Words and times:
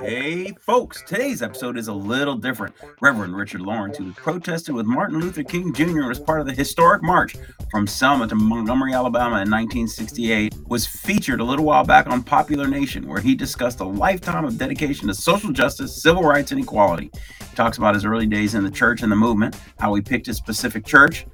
Hey, 0.00 0.52
folks, 0.60 1.02
today's 1.02 1.40
episode 1.40 1.78
is 1.78 1.88
a 1.88 1.92
little 1.92 2.36
different. 2.36 2.74
Reverend 3.00 3.34
Richard 3.34 3.62
Lawrence, 3.62 3.96
who 3.96 4.12
protested 4.12 4.74
with 4.74 4.84
Martin 4.84 5.18
Luther 5.18 5.42
King 5.42 5.72
Jr. 5.72 6.10
as 6.10 6.20
part 6.20 6.40
of 6.40 6.46
the 6.46 6.52
historic 6.52 7.02
march 7.02 7.36
from 7.70 7.86
Selma 7.86 8.28
to 8.28 8.34
Montgomery, 8.34 8.92
Alabama 8.92 9.40
in 9.40 9.50
1968, 9.50 10.54
was 10.66 10.86
featured 10.86 11.40
a 11.40 11.44
little 11.44 11.64
while 11.64 11.84
back 11.84 12.06
on 12.06 12.22
Popular 12.22 12.68
Nation, 12.68 13.08
where 13.08 13.20
he 13.20 13.34
discussed 13.34 13.80
a 13.80 13.84
lifetime 13.84 14.44
of 14.44 14.58
dedication 14.58 15.08
to 15.08 15.14
social 15.14 15.50
justice, 15.50 16.02
civil 16.02 16.22
rights, 16.22 16.52
and 16.52 16.60
equality. 16.60 17.10
He 17.40 17.56
talks 17.56 17.78
about 17.78 17.94
his 17.94 18.04
early 18.04 18.26
days 18.26 18.54
in 18.54 18.64
the 18.64 18.70
church 18.70 19.02
and 19.02 19.10
the 19.10 19.16
movement, 19.16 19.56
how 19.78 19.94
he 19.94 20.02
picked 20.02 20.26
his 20.26 20.36
specific 20.36 20.84
church, 20.84 21.26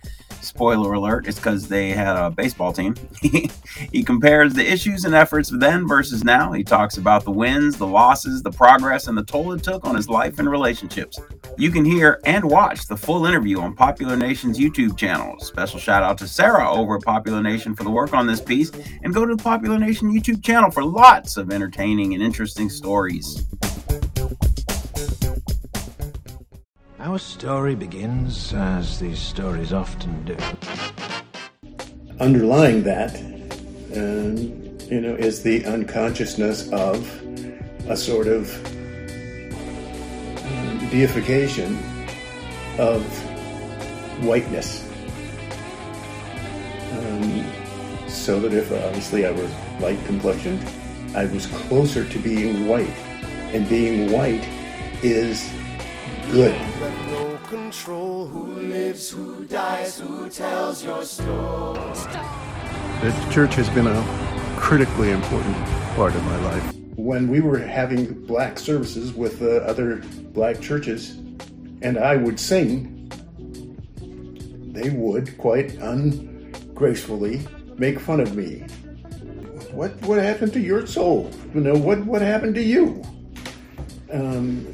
spoiler 0.42 0.94
alert, 0.94 1.26
it's 1.26 1.38
because 1.38 1.68
they 1.68 1.90
had 1.90 2.16
a 2.16 2.30
baseball 2.30 2.72
team. 2.72 2.94
he 3.92 4.02
compares 4.02 4.54
the 4.54 4.70
issues 4.70 5.04
and 5.04 5.14
efforts 5.14 5.50
then 5.50 5.86
versus 5.86 6.24
now. 6.24 6.52
He 6.52 6.64
talks 6.64 6.96
about 6.96 7.24
the 7.24 7.30
wins, 7.30 7.76
the 7.76 7.86
losses, 7.86 8.42
the 8.42 8.50
progress, 8.50 9.06
and 9.06 9.16
the 9.16 9.24
toll 9.24 9.52
it 9.52 9.62
took 9.62 9.84
on 9.84 9.94
his 9.94 10.08
life 10.08 10.38
and 10.38 10.50
relationships. 10.50 11.18
You 11.56 11.70
can 11.70 11.84
hear 11.84 12.20
and 12.24 12.44
watch 12.44 12.86
the 12.86 12.96
full 12.96 13.26
interview 13.26 13.60
on 13.60 13.74
Popular 13.74 14.16
Nation's 14.16 14.58
YouTube 14.58 14.96
channel. 14.96 15.38
Special 15.40 15.78
shout 15.78 16.02
out 16.02 16.18
to 16.18 16.28
Sarah 16.28 16.70
over 16.70 16.96
at 16.96 17.02
Popular 17.02 17.42
Nation 17.42 17.74
for 17.74 17.84
the 17.84 17.90
work 17.90 18.14
on 18.14 18.26
this 18.26 18.40
piece, 18.40 18.70
and 19.02 19.14
go 19.14 19.24
to 19.24 19.34
the 19.34 19.42
Popular 19.42 19.78
Nation 19.78 20.12
YouTube 20.12 20.42
channel 20.42 20.70
for 20.70 20.84
lots 20.84 21.36
of 21.36 21.52
entertaining 21.52 22.14
and 22.14 22.22
interesting 22.22 22.68
stories. 22.68 23.44
Our 27.00 27.18
story 27.18 27.74
begins, 27.74 28.52
as 28.52 29.00
these 29.00 29.18
stories 29.18 29.72
often 29.72 30.22
do. 30.26 30.36
Underlying 32.20 32.82
that, 32.82 33.16
um, 33.96 34.36
you 34.86 35.00
know, 35.00 35.14
is 35.14 35.42
the 35.42 35.64
unconsciousness 35.64 36.70
of 36.72 37.08
a 37.88 37.96
sort 37.96 38.26
of 38.26 38.54
um, 40.44 40.88
deification 40.90 41.78
of 42.78 43.02
whiteness. 44.22 44.86
Um, 46.92 47.46
so 48.08 48.40
that 48.40 48.52
if 48.52 48.70
obviously 48.70 49.24
I 49.24 49.30
was 49.30 49.50
light 49.80 50.04
complexioned, 50.04 50.62
I 51.16 51.24
was 51.24 51.46
closer 51.46 52.06
to 52.06 52.18
being 52.18 52.66
white. 52.66 52.94
And 53.54 53.66
being 53.70 54.12
white 54.12 54.46
is 55.02 55.50
good. 56.30 56.54
No 57.50 57.56
control 57.56 58.26
who 58.26 58.44
lives, 58.60 59.10
who 59.10 59.44
dies, 59.46 59.98
who 59.98 60.28
tells 60.30 60.84
your 60.84 61.04
story. 61.04 61.80
The 63.02 63.28
church 63.32 63.54
has 63.54 63.68
been 63.70 63.86
a 63.86 64.56
critically 64.56 65.10
important 65.10 65.56
part 65.96 66.14
of 66.14 66.22
my 66.24 66.36
life. 66.44 66.74
When 66.96 67.28
we 67.28 67.40
were 67.40 67.58
having 67.58 68.24
black 68.26 68.58
services 68.58 69.12
with 69.12 69.42
uh, 69.42 69.64
other 69.66 70.02
black 70.32 70.60
churches, 70.60 71.16
and 71.82 71.98
I 71.98 72.16
would 72.16 72.38
sing, 72.38 73.10
they 74.72 74.90
would 74.90 75.36
quite 75.38 75.72
ungracefully 75.78 77.46
make 77.76 77.98
fun 77.98 78.20
of 78.20 78.36
me. 78.36 78.60
What 79.72 80.00
what 80.02 80.18
happened 80.22 80.52
to 80.52 80.60
your 80.60 80.86
soul? 80.86 81.30
You 81.54 81.62
know 81.62 81.74
what 81.74 82.04
what 82.04 82.22
happened 82.22 82.54
to 82.56 82.62
you? 82.62 83.02
Um, 84.12 84.66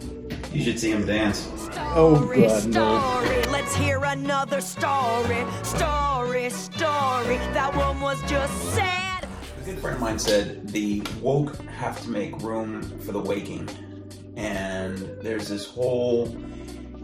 You 0.52 0.64
should 0.64 0.80
see 0.80 0.91
him 0.91 1.06
dance. 1.06 1.56
Oh 1.95 2.17
Story, 2.17 2.73
no! 2.73 3.51
let's 3.51 3.75
hear 3.75 4.03
another 4.05 4.61
story. 4.61 5.45
Story, 5.62 6.51
story, 6.51 7.37
that 7.53 7.73
one 7.75 8.01
was 8.01 8.20
just 8.31 8.55
sad. 8.75 9.25
A 9.25 9.65
good 9.65 9.78
friend 9.78 9.97
of 9.97 10.01
mine 10.01 10.19
said 10.19 10.69
the 10.69 11.03
woke 11.20 11.56
have 11.67 12.01
to 12.03 12.11
make 12.11 12.37
room 12.43 12.83
for 13.01 13.12
the 13.12 13.20
waking. 13.20 13.69
And 14.37 14.98
there's 15.20 15.48
this 15.48 15.67
whole 15.67 16.37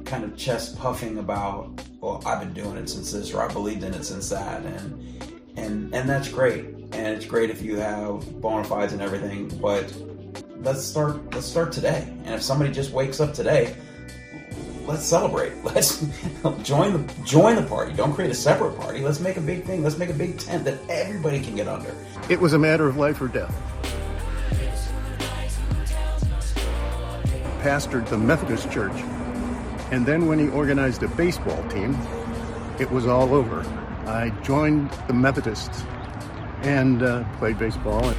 kind 0.04 0.24
of 0.24 0.36
chest 0.36 0.78
puffing 0.78 1.18
about, 1.18 1.82
well, 2.00 2.22
I've 2.26 2.40
been 2.40 2.52
doing 2.52 2.76
it 2.76 2.88
since 2.88 3.12
this, 3.12 3.32
or 3.32 3.42
I 3.42 3.52
believed 3.52 3.82
in 3.82 3.94
it 3.94 4.04
since 4.04 4.28
that. 4.28 4.62
And 4.64 5.32
and 5.56 5.94
and 5.94 6.08
that's 6.08 6.28
great. 6.28 6.64
And 6.92 7.16
it's 7.16 7.26
great 7.26 7.50
if 7.50 7.62
you 7.62 7.76
have 7.76 8.40
bona 8.40 8.64
fides 8.64 8.92
and 8.92 9.02
everything, 9.02 9.48
but 9.58 9.92
let's 10.58 10.84
start 10.84 11.34
let's 11.34 11.46
start 11.46 11.72
today. 11.72 12.06
And 12.24 12.34
if 12.34 12.42
somebody 12.42 12.70
just 12.70 12.92
wakes 12.92 13.20
up 13.20 13.34
today, 13.34 13.76
let's 14.86 15.04
celebrate. 15.04 15.52
Let's 15.64 16.04
join 16.62 16.92
the 16.92 17.14
join 17.24 17.56
the 17.56 17.62
party. 17.62 17.92
Don't 17.92 18.12
create 18.12 18.30
a 18.30 18.34
separate 18.34 18.76
party. 18.78 19.00
Let's 19.00 19.20
make 19.20 19.36
a 19.36 19.40
big 19.40 19.64
thing. 19.64 19.82
Let's 19.82 19.98
make 19.98 20.10
a 20.10 20.14
big 20.14 20.38
tent 20.38 20.64
that 20.64 20.78
everybody 20.88 21.40
can 21.40 21.56
get 21.56 21.68
under. 21.68 21.94
It 22.28 22.40
was 22.40 22.52
a 22.52 22.58
matter 22.58 22.86
of 22.88 22.96
life 22.96 23.20
or 23.20 23.28
death. 23.28 23.54
Pastored 27.62 28.08
the 28.08 28.18
Methodist 28.18 28.70
Church, 28.70 28.96
and 29.92 30.04
then 30.04 30.26
when 30.26 30.38
he 30.38 30.48
organized 30.48 31.02
a 31.04 31.08
baseball 31.08 31.62
team, 31.68 31.96
it 32.78 32.90
was 32.90 33.06
all 33.06 33.34
over. 33.34 33.60
I 34.06 34.30
joined 34.42 34.90
the 35.06 35.14
Methodists 35.14 35.84
and 36.62 37.02
uh, 37.02 37.24
played 37.38 37.58
baseball. 37.58 38.12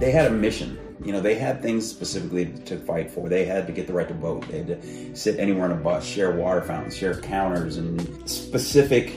they 0.00 0.10
had 0.10 0.26
a 0.26 0.34
mission. 0.34 0.78
You 1.06 1.12
know, 1.12 1.20
they 1.20 1.36
had 1.36 1.62
things 1.62 1.88
specifically 1.88 2.46
to 2.64 2.78
fight 2.78 3.10
for. 3.10 3.28
They 3.28 3.44
had 3.44 3.66
to 3.68 3.72
get 3.72 3.86
the 3.86 3.92
right 3.92 4.08
to 4.08 4.14
vote. 4.14 4.48
They 4.48 4.58
had 4.58 4.66
to 4.66 5.16
sit 5.16 5.38
anywhere 5.38 5.66
on 5.66 5.72
a 5.72 5.76
bus, 5.76 6.04
share 6.04 6.32
water 6.32 6.62
fountains, 6.62 6.96
share 6.96 7.20
counters, 7.20 7.76
and 7.76 8.28
specific 8.28 9.14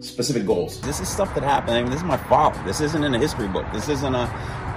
specific 0.00 0.46
goals. 0.46 0.80
This 0.82 1.00
is 1.00 1.08
stuff 1.08 1.34
that 1.34 1.42
happened. 1.42 1.76
I 1.76 1.82
mean, 1.82 1.90
this 1.90 2.00
is 2.00 2.06
my 2.06 2.16
father. 2.16 2.62
This 2.64 2.80
isn't 2.80 3.02
in 3.02 3.14
a 3.14 3.18
history 3.18 3.48
book. 3.48 3.66
This 3.72 3.88
isn't 3.88 4.14
a 4.14 4.28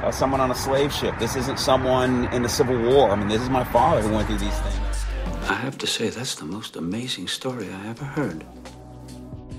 uh, 0.04 0.12
someone 0.12 0.42
on 0.42 0.52
a 0.52 0.56
slave 0.56 0.94
ship. 0.94 1.14
This 1.18 1.36
isn't 1.36 1.60
someone 1.60 2.32
in 2.34 2.44
the 2.44 2.50
Civil 2.50 2.82
War. 2.82 3.10
I 3.10 3.16
mean, 3.16 3.30
this 3.30 3.42
is 3.42 3.50
my 3.50 3.64
father 3.66 4.02
who 4.02 4.14
went 4.14 4.28
through 4.28 4.38
these 4.38 4.60
things. 4.60 5.06
I 5.50 5.56
have 5.56 5.78
to 5.80 5.88
say, 5.88 6.10
that's 6.10 6.36
the 6.36 6.46
most 6.46 6.76
amazing 6.76 7.28
story 7.28 7.70
I 7.70 7.88
ever 7.88 8.06
heard. 8.06 8.46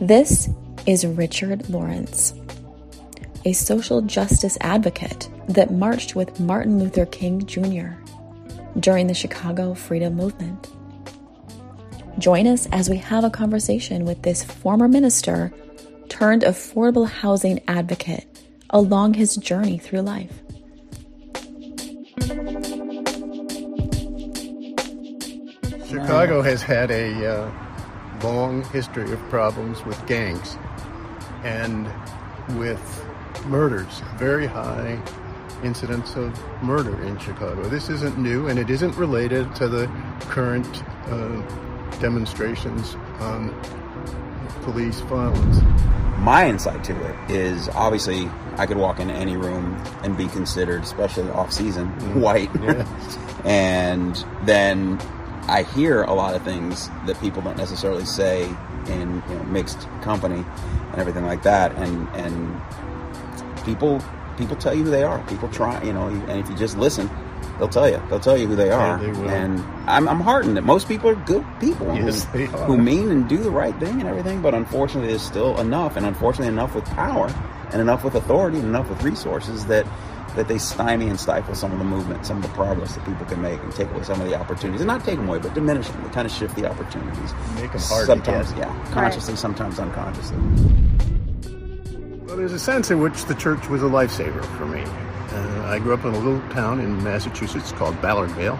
This 0.01 0.49
is 0.87 1.07
Richard 1.07 1.69
Lawrence, 1.69 2.35
a 3.45 3.53
social 3.53 4.01
justice 4.03 4.57
advocate 4.61 5.29
that 5.49 5.73
marched 5.73 6.17
with 6.17 6.41
Martin 6.41 6.79
Luther 6.79 7.07
King 7.07 7.45
Jr. 7.47 7.89
during 8.79 9.07
the 9.07 9.15
Chicago 9.15 9.75
Freedom 9.75 10.15
Movement. 10.15 10.69
Join 12.19 12.47
us 12.47 12.67
as 12.73 12.89
we 12.89 12.97
have 12.99 13.25
a 13.25 13.31
conversation 13.31 14.05
with 14.05 14.23
this 14.23 14.45
former 14.45 14.89
minister 14.89 15.53
turned 16.09 16.43
affordable 16.43 17.09
housing 17.09 17.61
advocate 17.69 18.27
along 18.71 19.15
his 19.15 19.37
journey 19.37 19.79
through 19.79 20.01
life. 20.01 20.41
Chicago 25.89 26.43
has 26.43 26.63
had 26.63 26.91
a 26.91 27.27
uh, 27.27 27.53
long 28.23 28.65
history 28.71 29.13
of 29.13 29.19
problems 29.29 29.85
with 29.85 30.05
gangs 30.07 30.57
and 31.45 31.87
with 32.59 33.04
murders, 33.47 34.03
very 34.17 34.47
high 34.47 35.01
incidence 35.63 36.15
of 36.17 36.39
murder 36.63 37.03
in 37.05 37.19
Chicago. 37.19 37.63
This 37.69 37.89
isn't 37.89 38.19
new 38.19 38.49
and 38.49 38.59
it 38.59 38.71
isn't 38.71 38.95
related 38.97 39.55
to 39.57 39.69
the 39.69 39.87
current 40.29 40.83
uh, 41.07 41.41
demonstrations 42.01 42.95
on 43.21 43.55
police 44.63 45.01
violence. 45.01 45.61
my 46.19 46.49
insight 46.49 46.83
to 46.85 46.95
it 47.05 47.31
is 47.31 47.69
obviously 47.71 48.31
I 48.57 48.67
could 48.67 48.77
walk 48.77 49.01
into 49.01 49.15
any 49.15 49.37
room 49.37 49.75
and 50.03 50.17
be 50.17 50.27
considered, 50.29 50.83
especially 50.83 51.29
off 51.31 51.53
season, 51.53 51.89
white. 52.21 52.51
and 53.45 54.25
then 54.45 54.99
I 55.49 55.65
hear 55.65 56.03
a 56.05 56.15
lot 56.15 56.35
of 56.35 56.43
things 56.43 56.89
that 57.07 57.21
people 57.21 57.43
don't 57.43 57.57
necessarily 57.59 58.05
say 58.05 58.45
in 58.87 59.23
you 59.29 59.35
know, 59.35 59.43
mixed 59.45 59.89
company 60.03 60.45
and 60.93 61.01
everything 61.01 61.27
like 61.27 61.43
that. 61.43 61.73
And 61.73 62.09
and 62.11 62.61
people 63.65 64.03
people 64.37 64.57
tell 64.57 64.75
you 64.75 64.85
who 64.85 64.91
they 64.91 65.03
are. 65.05 65.23
People 65.29 65.49
try, 65.49 65.81
you 65.83 65.93
know, 65.93 66.09
and 66.09 66.41
if 66.41 66.49
you 66.51 66.57
just 66.57 66.77
listen, 66.77 67.09
they'll 67.59 67.69
tell 67.69 67.89
you. 67.89 68.03
They'll 68.11 68.19
tell 68.21 68.37
you 68.37 68.47
who 68.49 68.57
they 68.57 68.71
are. 68.71 68.99
they 68.99 69.11
will. 69.13 69.29
And 69.31 69.61
I'm, 69.89 70.09
I'm 70.09 70.21
heartened 70.21 70.57
that 70.57 70.63
most 70.65 70.89
people 70.89 71.09
are 71.11 71.15
good 71.15 71.45
people 71.61 71.95
Yes, 71.95 72.25
who, 72.25 72.39
they 72.39 72.45
are. 72.47 72.65
who 72.67 72.77
mean 72.77 73.11
and 73.13 73.29
do 73.29 73.37
the 73.39 73.51
right 73.51 73.79
thing 73.79 74.01
and 74.01 74.09
everything. 74.09 74.43
But 74.43 74.55
unfortunately, 74.55 75.09
there's 75.11 75.23
still 75.23 75.61
enough, 75.61 75.97
and 75.97 76.05
unfortunately, 76.05 76.49
enough 76.53 76.75
with 76.75 76.85
power 76.87 77.33
and 77.73 77.81
enough 77.81 78.03
with 78.03 78.17
authority 78.17 78.59
and 78.59 78.67
enough 78.67 78.89
with 78.89 79.03
resources 79.03 79.67
that 79.67 79.87
that 80.35 80.49
they 80.49 80.59
stymie 80.59 81.07
and 81.09 81.21
stifle 81.21 81.55
some 81.55 81.71
of 81.71 81.79
the 81.79 81.85
movement, 81.85 82.27
some 82.27 82.39
of 82.39 82.43
the 82.43 82.49
progress 82.49 82.97
that 82.97 83.05
people 83.05 83.25
can 83.27 83.41
make, 83.41 83.61
and 83.63 83.73
take 83.73 83.89
away 83.93 84.03
some 84.03 84.21
of 84.21 84.27
the 84.29 84.35
opportunities, 84.35 84.81
and 84.81 84.89
not 84.89 85.05
take 85.05 85.15
them 85.17 85.29
away, 85.29 85.39
but 85.39 85.55
diminish 85.55 85.87
them. 85.89 86.03
They 86.03 86.09
kind 86.11 86.27
of 86.27 86.33
shift 86.33 86.57
the 86.57 86.69
opportunities. 86.69 87.33
Make 87.55 87.73
'em 87.73 87.81
hard 87.81 88.07
sometimes, 88.07 88.53
yeah, 88.55 88.75
consciously, 88.91 89.37
sometimes 89.37 89.79
unconsciously. 89.79 90.37
Well, 92.35 92.41
there's 92.41 92.53
a 92.53 92.59
sense 92.59 92.91
in 92.91 92.99
which 92.99 93.27
the 93.27 93.35
church 93.37 93.69
was 93.69 93.85
a 93.85 93.87
lifesaver 93.87 94.45
for 94.59 94.67
me. 94.67 94.83
Uh, 94.83 95.67
I 95.69 95.79
grew 95.79 95.95
up 95.95 96.05
in 96.05 96.13
a 96.13 96.19
little 96.19 96.41
town 96.49 96.81
in 96.81 97.01
Massachusetts 97.05 97.71
called 97.71 97.95
Ballardvale. 97.99 98.59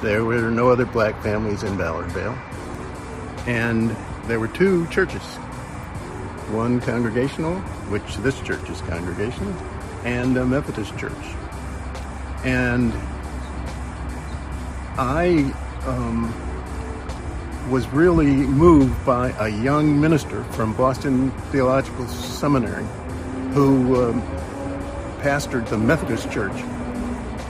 There 0.00 0.24
were 0.24 0.50
no 0.50 0.70
other 0.70 0.86
black 0.86 1.22
families 1.22 1.64
in 1.64 1.76
Ballardvale. 1.76 2.34
And 3.46 3.94
there 4.26 4.40
were 4.40 4.48
two 4.48 4.86
churches 4.86 5.20
one 6.48 6.80
congregational, 6.80 7.56
which 7.90 8.16
this 8.16 8.40
church 8.40 8.66
is 8.70 8.80
congregational, 8.80 9.52
and 10.04 10.34
a 10.38 10.46
Methodist 10.46 10.96
church. 10.96 11.12
And 12.42 12.90
I 14.96 15.52
um, 15.84 16.32
was 17.68 17.86
really 17.88 18.26
moved 18.26 19.04
by 19.06 19.30
a 19.38 19.48
young 19.48 20.00
minister 20.00 20.44
from 20.52 20.74
Boston 20.74 21.30
Theological 21.50 22.06
Seminary 22.08 22.84
who 23.52 24.02
um, 24.02 24.22
pastored 25.20 25.68
the 25.68 25.78
Methodist 25.78 26.30
church. 26.30 26.56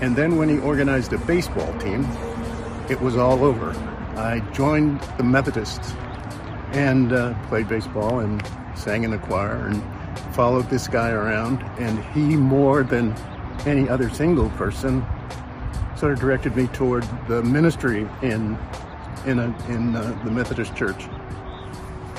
And 0.00 0.16
then 0.16 0.36
when 0.36 0.48
he 0.48 0.58
organized 0.58 1.12
a 1.12 1.18
baseball 1.18 1.72
team, 1.78 2.06
it 2.90 3.00
was 3.00 3.16
all 3.16 3.44
over. 3.44 3.70
I 4.16 4.40
joined 4.52 5.00
the 5.16 5.22
Methodists 5.22 5.94
and 6.72 7.12
uh, 7.12 7.34
played 7.48 7.68
baseball 7.68 8.20
and 8.20 8.42
sang 8.74 9.04
in 9.04 9.12
the 9.12 9.18
choir 9.18 9.66
and 9.68 9.82
followed 10.34 10.68
this 10.68 10.88
guy 10.88 11.10
around. 11.10 11.62
And 11.78 12.04
he, 12.06 12.36
more 12.36 12.82
than 12.82 13.14
any 13.64 13.88
other 13.88 14.10
single 14.10 14.50
person, 14.50 15.04
sort 15.96 16.12
of 16.12 16.20
directed 16.20 16.56
me 16.56 16.66
toward 16.68 17.04
the 17.28 17.42
ministry 17.42 18.08
in 18.22 18.58
in 19.26 19.38
a, 19.38 19.44
in 19.68 19.94
uh, 19.94 20.20
the 20.24 20.30
Methodist 20.30 20.74
Church, 20.74 21.04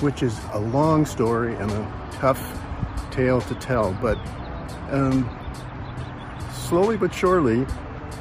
which 0.01 0.23
is 0.23 0.39
a 0.53 0.59
long 0.59 1.05
story 1.05 1.55
and 1.55 1.71
a 1.71 2.09
tough 2.13 2.41
tale 3.11 3.41
to 3.41 3.55
tell. 3.55 3.93
But 4.01 4.17
um, 4.89 5.29
slowly 6.53 6.97
but 6.97 7.13
surely, 7.13 7.65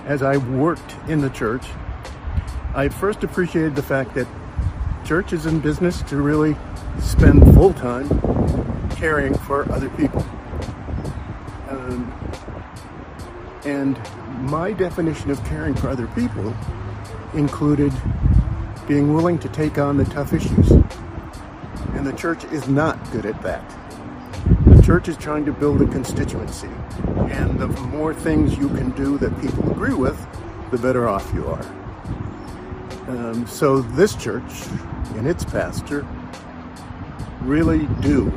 as 0.06 0.23
I 0.23 0.37
worked 0.37 0.96
in 1.08 1.20
the 1.20 1.31
church, 1.31 1.64
I 2.75 2.88
first 2.88 3.23
appreciated 3.23 3.76
the 3.76 3.82
fact 3.82 4.14
that 4.14 4.26
church 5.05 5.32
is 5.32 5.46
in 5.46 5.61
business 5.61 6.02
to 6.02 6.17
really 6.17 6.56
spend 7.00 7.43
full 7.55 7.75
time 7.75 8.08
caring 8.90 9.35
for 9.35 9.70
other 9.73 9.90
people. 9.90 10.25
Um, 11.69 12.12
and 13.64 13.99
my 14.50 14.73
definition 14.73 15.31
of 15.31 15.43
caring 15.44 15.75
for 15.75 15.88
other 15.88 16.06
people 16.08 16.55
included 17.35 17.93
being 18.93 19.15
willing 19.15 19.39
to 19.39 19.49
take 19.49 19.79
on 19.79 19.97
the 19.97 20.05
tough 20.05 20.35
issues. 20.35 20.71
And 21.94 22.06
the 22.06 22.12
church 22.12 22.44
is 22.53 22.69
not 22.69 23.11
good 23.11 23.25
at 23.25 23.41
that. 23.41 23.65
The 24.67 24.83
church 24.83 25.09
is 25.09 25.17
trying 25.17 25.47
to 25.47 25.53
build 25.53 25.81
a 25.81 25.87
constituency. 25.87 26.69
And 27.31 27.59
the 27.59 27.69
more 27.69 28.12
things 28.12 28.59
you 28.59 28.69
can 28.69 28.91
do 28.91 29.17
that 29.17 29.31
people 29.41 29.73
agree 29.73 29.94
with, 29.94 30.19
the 30.71 30.77
better 30.77 31.09
off 31.09 31.33
you 31.33 31.47
are. 31.47 31.62
Um, 33.09 33.47
so 33.47 33.81
this 33.81 34.15
church 34.15 34.67
and 35.17 35.27
its 35.27 35.43
pastor 35.43 36.06
really 37.41 37.87
do 38.03 38.31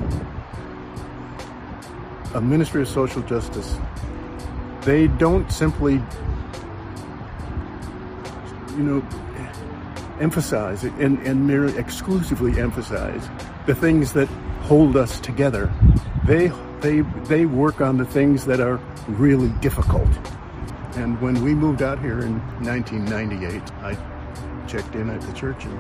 a 2.34 2.40
ministry 2.40 2.82
of 2.82 2.88
social 2.88 3.22
justice. 3.24 3.76
They 4.84 5.08
don't 5.08 5.52
simply, 5.52 6.02
you 8.78 8.84
know, 8.84 9.25
emphasize 10.20 10.84
and, 10.84 11.20
and 11.20 11.48
merely 11.48 11.78
exclusively 11.78 12.60
emphasize 12.60 13.28
the 13.66 13.76
things 13.76 14.14
that 14.14 14.28
hold 14.64 14.96
us 14.96 15.20
together. 15.20 15.72
They, 16.26 16.52
they, 16.82 17.02
they 17.28 17.46
work 17.46 17.82
on 17.82 17.98
the 17.98 18.06
things 18.06 18.46
that 18.46 18.60
are 18.60 18.80
really 19.08 19.50
difficult. 19.60 20.10
And 20.96 21.20
when 21.22 21.44
we 21.44 21.54
moved 21.54 21.82
out 21.82 22.00
here 22.00 22.22
in 22.22 22.40
1998, 22.64 23.62
I 23.82 23.98
checked 24.68 24.96
in 24.96 25.10
at 25.10 25.22
the 25.22 25.34
church 25.34 25.66
and 25.66 25.78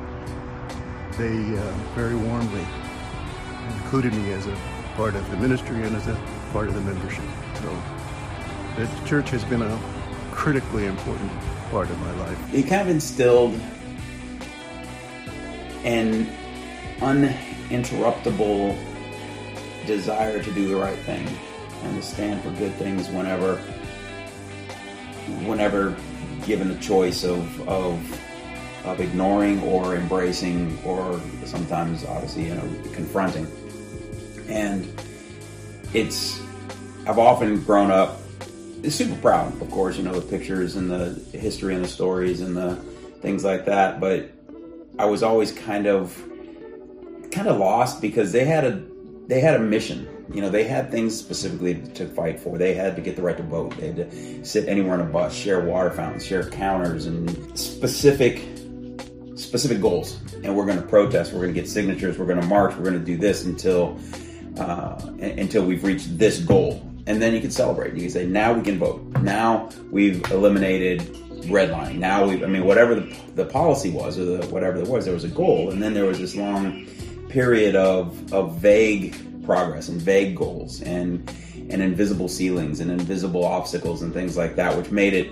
they 1.13 1.57
uh, 1.57 1.71
very 1.95 2.15
warmly 2.15 2.65
included 3.77 4.13
me 4.13 4.31
as 4.33 4.45
a 4.47 4.57
part 4.95 5.15
of 5.15 5.29
the 5.31 5.37
ministry 5.37 5.81
and 5.83 5.95
as 5.95 6.07
a 6.07 6.19
part 6.51 6.67
of 6.67 6.73
the 6.73 6.81
membership. 6.81 7.23
So 7.55 7.81
the 8.77 9.07
church 9.07 9.29
has 9.29 9.43
been 9.45 9.61
a 9.61 9.79
critically 10.31 10.85
important 10.85 11.31
part 11.71 11.89
of 11.89 11.99
my 11.99 12.11
life. 12.15 12.53
It 12.53 12.63
kind 12.63 12.81
of 12.81 12.89
instilled 12.89 13.59
an 15.85 16.27
uninterruptible 16.97 18.77
desire 19.85 20.41
to 20.41 20.51
do 20.51 20.67
the 20.67 20.75
right 20.75 20.97
thing 20.99 21.27
and 21.83 21.95
to 21.95 22.01
stand 22.01 22.41
for 22.41 22.49
good 22.51 22.73
things 22.73 23.07
whenever 23.09 23.57
whenever 25.45 25.95
given 26.45 26.69
the 26.69 26.79
choice 26.79 27.23
of 27.23 27.69
of 27.69 27.99
of 28.85 28.99
ignoring 28.99 29.61
or 29.63 29.95
embracing 29.95 30.77
or 30.83 31.19
sometimes 31.45 32.03
obviously 32.05 32.47
you 32.47 32.55
know 32.55 32.69
confronting. 32.93 33.47
And 34.47 34.87
it's 35.93 36.41
I've 37.07 37.19
often 37.19 37.63
grown 37.63 37.91
up 37.91 38.19
super 38.89 39.19
proud 39.21 39.59
of 39.61 39.69
course 39.71 39.97
you 39.97 40.03
know 40.03 40.19
the 40.19 40.37
pictures 40.37 40.75
and 40.75 40.89
the 40.89 41.19
history 41.37 41.73
and 41.73 41.83
the 41.83 41.87
stories 41.87 42.41
and 42.41 42.55
the 42.55 42.75
things 43.21 43.43
like 43.43 43.65
that 43.65 43.99
but 43.99 44.29
I 44.97 45.05
was 45.05 45.23
always 45.23 45.51
kind 45.51 45.87
of 45.87 46.15
kind 47.31 47.47
of 47.47 47.57
lost 47.57 48.01
because 48.01 48.31
they 48.31 48.45
had 48.45 48.63
a 48.63 48.81
they 49.27 49.39
had 49.39 49.55
a 49.55 49.59
mission. 49.59 50.07
You 50.33 50.41
know, 50.41 50.49
they 50.49 50.63
had 50.63 50.89
things 50.89 51.17
specifically 51.17 51.75
to 51.93 52.07
fight 52.07 52.39
for. 52.39 52.57
They 52.57 52.73
had 52.73 52.95
to 52.95 53.01
get 53.01 53.15
the 53.15 53.21
right 53.21 53.37
to 53.37 53.43
vote. 53.43 53.77
They 53.77 53.87
had 53.87 53.95
to 53.97 54.45
sit 54.45 54.67
anywhere 54.67 54.93
on 54.93 55.01
a 55.01 55.05
bus, 55.05 55.33
share 55.35 55.61
water 55.61 55.91
fountains, 55.91 56.25
share 56.25 56.49
counters, 56.49 57.05
and 57.05 57.29
specific 57.57 58.41
specific 59.35 59.81
goals. 59.81 60.19
And 60.43 60.55
we're 60.55 60.65
going 60.65 60.81
to 60.81 60.87
protest. 60.87 61.33
We're 61.33 61.41
going 61.41 61.53
to 61.53 61.59
get 61.59 61.69
signatures. 61.69 62.17
We're 62.17 62.25
going 62.25 62.41
to 62.41 62.47
march. 62.47 62.75
We're 62.75 62.83
going 62.83 62.99
to 62.99 63.05
do 63.05 63.17
this 63.17 63.45
until 63.45 63.99
uh, 64.57 64.99
until 65.19 65.65
we've 65.65 65.83
reached 65.83 66.17
this 66.17 66.39
goal. 66.39 66.81
And 67.07 67.21
then 67.21 67.35
you 67.35 67.41
can 67.41 67.51
celebrate. 67.51 67.93
You 67.93 68.01
can 68.01 68.09
say, 68.09 68.25
now 68.25 68.53
we 68.53 68.63
can 68.63 68.79
vote. 68.79 69.01
Now 69.21 69.69
we've 69.91 70.23
eliminated 70.31 71.15
redlining. 71.45 71.97
Now 71.97 72.27
we, 72.27 72.43
I 72.43 72.47
mean, 72.47 72.65
whatever 72.65 72.95
the, 72.95 73.17
the 73.35 73.45
policy 73.45 73.89
was 73.89 74.17
or 74.17 74.25
the, 74.25 74.47
whatever 74.47 74.77
there 74.77 74.91
was, 74.91 75.05
there 75.05 75.13
was 75.13 75.23
a 75.23 75.29
goal, 75.29 75.71
and 75.71 75.81
then 75.81 75.93
there 75.93 76.05
was 76.05 76.19
this 76.19 76.35
long 76.35 76.85
period 77.29 77.75
of 77.75 78.33
of 78.33 78.57
vague 78.57 79.15
progress 79.45 79.89
and 79.89 80.01
vague 80.01 80.35
goals 80.35 80.81
and 80.81 81.29
and 81.69 81.81
invisible 81.81 82.27
ceilings 82.27 82.79
and 82.79 82.91
invisible 82.91 83.45
obstacles 83.45 84.01
and 84.01 84.13
things 84.13 84.37
like 84.37 84.55
that, 84.55 84.75
which 84.77 84.91
made 84.91 85.13
it 85.13 85.31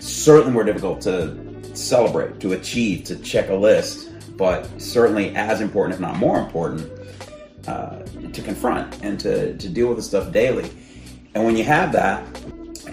certainly 0.00 0.52
more 0.52 0.64
difficult 0.64 1.00
to 1.00 1.36
celebrate, 1.74 2.40
to 2.40 2.52
achieve, 2.52 3.04
to 3.04 3.16
check 3.16 3.48
a 3.50 3.54
list, 3.54 4.10
but 4.36 4.68
certainly 4.80 5.34
as 5.34 5.60
important, 5.60 5.94
if 5.94 6.00
not 6.00 6.16
more 6.16 6.38
important, 6.38 6.88
uh, 7.66 7.98
to 8.32 8.42
confront 8.42 9.02
and 9.02 9.18
to, 9.18 9.56
to 9.58 9.68
deal 9.68 9.88
with 9.88 9.96
the 9.96 10.02
stuff 10.02 10.32
daily. 10.32 10.70
And 11.34 11.44
when 11.44 11.56
you 11.56 11.64
have 11.64 11.92
that, 11.92 12.24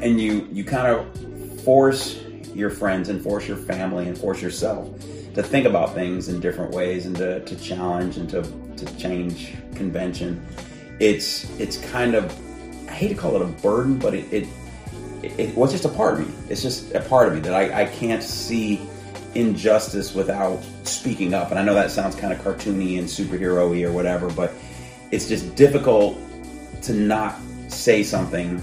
and 0.01 0.19
you 0.19 0.47
you 0.51 0.63
kind 0.63 0.87
of 0.87 1.61
force 1.63 2.19
your 2.55 2.69
friends 2.69 3.09
and 3.09 3.21
force 3.21 3.47
your 3.47 3.57
family 3.57 4.07
and 4.07 4.17
force 4.17 4.41
yourself 4.41 4.89
to 5.33 5.43
think 5.43 5.65
about 5.65 5.93
things 5.93 6.29
in 6.29 6.39
different 6.39 6.71
ways 6.71 7.05
and 7.05 7.15
to, 7.17 7.41
to 7.41 7.55
challenge 7.57 8.17
and 8.17 8.29
to, 8.29 8.41
to 8.77 8.97
change 8.97 9.53
convention. 9.75 10.43
It's 10.99 11.49
it's 11.59 11.77
kind 11.91 12.15
of 12.15 12.33
I 12.87 12.93
hate 12.93 13.09
to 13.09 13.15
call 13.15 13.35
it 13.35 13.41
a 13.41 13.45
burden, 13.61 13.99
but 13.99 14.13
it, 14.13 14.31
it, 14.31 14.47
it 15.21 15.55
was 15.55 15.71
just 15.71 15.83
a 15.83 15.89
part 15.89 16.19
of 16.19 16.27
me. 16.27 16.33
It's 16.49 16.61
just 16.61 16.93
a 16.93 17.01
part 17.01 17.27
of 17.27 17.33
me 17.33 17.41
that 17.41 17.53
I, 17.53 17.83
I 17.83 17.85
can't 17.85 18.23
see 18.23 18.81
injustice 19.33 20.15
without 20.15 20.63
speaking 20.83 21.33
up. 21.33 21.49
And 21.49 21.59
I 21.59 21.63
know 21.63 21.73
that 21.73 21.91
sounds 21.91 22.15
kind 22.15 22.31
of 22.31 22.39
cartoony 22.39 22.99
and 22.99 23.07
superhero-y 23.07 23.83
or 23.83 23.91
whatever, 23.91 24.29
but 24.29 24.53
it's 25.11 25.27
just 25.27 25.55
difficult 25.55 26.17
to 26.83 26.93
not 26.93 27.35
say 27.67 28.03
something 28.03 28.59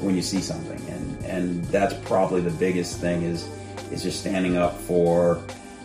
when 0.00 0.16
you 0.16 0.22
see 0.22 0.40
something 0.40 0.80
and 1.26 1.64
that's 1.66 1.94
probably 2.06 2.40
the 2.40 2.50
biggest 2.50 2.98
thing 3.00 3.22
is 3.22 3.48
is 3.92 4.02
just 4.02 4.20
standing 4.20 4.56
up 4.56 4.76
for 4.80 5.42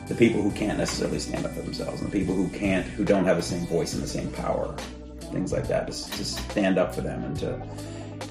the 0.07 0.15
people 0.15 0.41
who 0.41 0.51
can't 0.51 0.77
necessarily 0.77 1.19
stand 1.19 1.45
up 1.45 1.53
for 1.53 1.61
themselves 1.61 2.01
and 2.01 2.11
the 2.11 2.19
people 2.19 2.33
who 2.33 2.49
can't 2.49 2.85
who 2.85 3.05
don't 3.05 3.25
have 3.25 3.37
the 3.37 3.43
same 3.43 3.65
voice 3.67 3.93
and 3.93 4.01
the 4.01 4.07
same 4.07 4.29
power 4.31 4.75
things 5.31 5.51
like 5.51 5.67
that. 5.67 5.87
Just 5.87 6.13
just 6.13 6.37
stand 6.51 6.77
up 6.77 6.93
for 6.93 7.01
them 7.01 7.23
and 7.23 7.37
to 7.39 7.61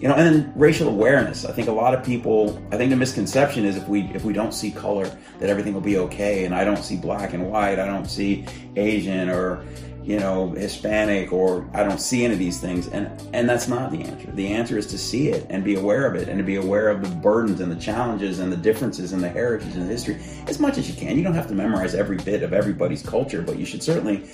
you 0.00 0.08
know 0.08 0.14
and 0.14 0.26
then 0.26 0.52
racial 0.54 0.88
awareness. 0.88 1.44
I 1.44 1.52
think 1.52 1.68
a 1.68 1.72
lot 1.72 1.94
of 1.94 2.04
people 2.04 2.62
i 2.72 2.76
think 2.76 2.90
the 2.90 2.96
misconception 2.96 3.64
is 3.64 3.76
if 3.76 3.88
we 3.88 4.02
if 4.14 4.24
we 4.24 4.32
don't 4.32 4.52
see 4.52 4.70
color 4.70 5.10
that 5.38 5.50
everything 5.50 5.74
will 5.74 5.80
be 5.80 5.98
okay. 5.98 6.44
And 6.44 6.54
i 6.54 6.64
don't 6.64 6.82
see 6.82 6.96
black 6.96 7.32
and 7.32 7.50
white. 7.50 7.78
I 7.78 7.86
don't 7.86 8.06
see 8.06 8.46
asian 8.76 9.28
or 9.28 9.64
you 10.10 10.18
know, 10.18 10.50
Hispanic 10.50 11.32
or 11.32 11.70
I 11.72 11.84
don't 11.84 12.00
see 12.00 12.24
any 12.24 12.32
of 12.32 12.40
these 12.40 12.58
things. 12.58 12.88
And 12.88 13.08
and 13.32 13.48
that's 13.48 13.68
not 13.68 13.92
the 13.92 14.02
answer. 14.02 14.28
The 14.32 14.48
answer 14.48 14.76
is 14.76 14.88
to 14.88 14.98
see 14.98 15.28
it 15.28 15.46
and 15.48 15.62
be 15.62 15.76
aware 15.76 16.04
of 16.04 16.16
it 16.16 16.28
and 16.28 16.36
to 16.36 16.42
be 16.42 16.56
aware 16.56 16.88
of 16.88 17.00
the 17.00 17.14
burdens 17.14 17.60
and 17.60 17.70
the 17.70 17.76
challenges 17.76 18.40
and 18.40 18.52
the 18.52 18.56
differences 18.56 19.12
and 19.12 19.22
the 19.22 19.28
heritage 19.28 19.72
and 19.74 19.84
the 19.84 19.86
history 19.86 20.18
as 20.48 20.58
much 20.58 20.78
as 20.78 20.90
you 20.90 20.96
can. 20.96 21.16
You 21.16 21.22
don't 21.22 21.34
have 21.34 21.46
to 21.46 21.54
memorize 21.54 21.94
every 21.94 22.16
bit 22.16 22.42
of 22.42 22.52
everybody's 22.52 23.04
culture, 23.04 23.40
but 23.40 23.56
you 23.56 23.64
should 23.64 23.84
certainly 23.84 24.28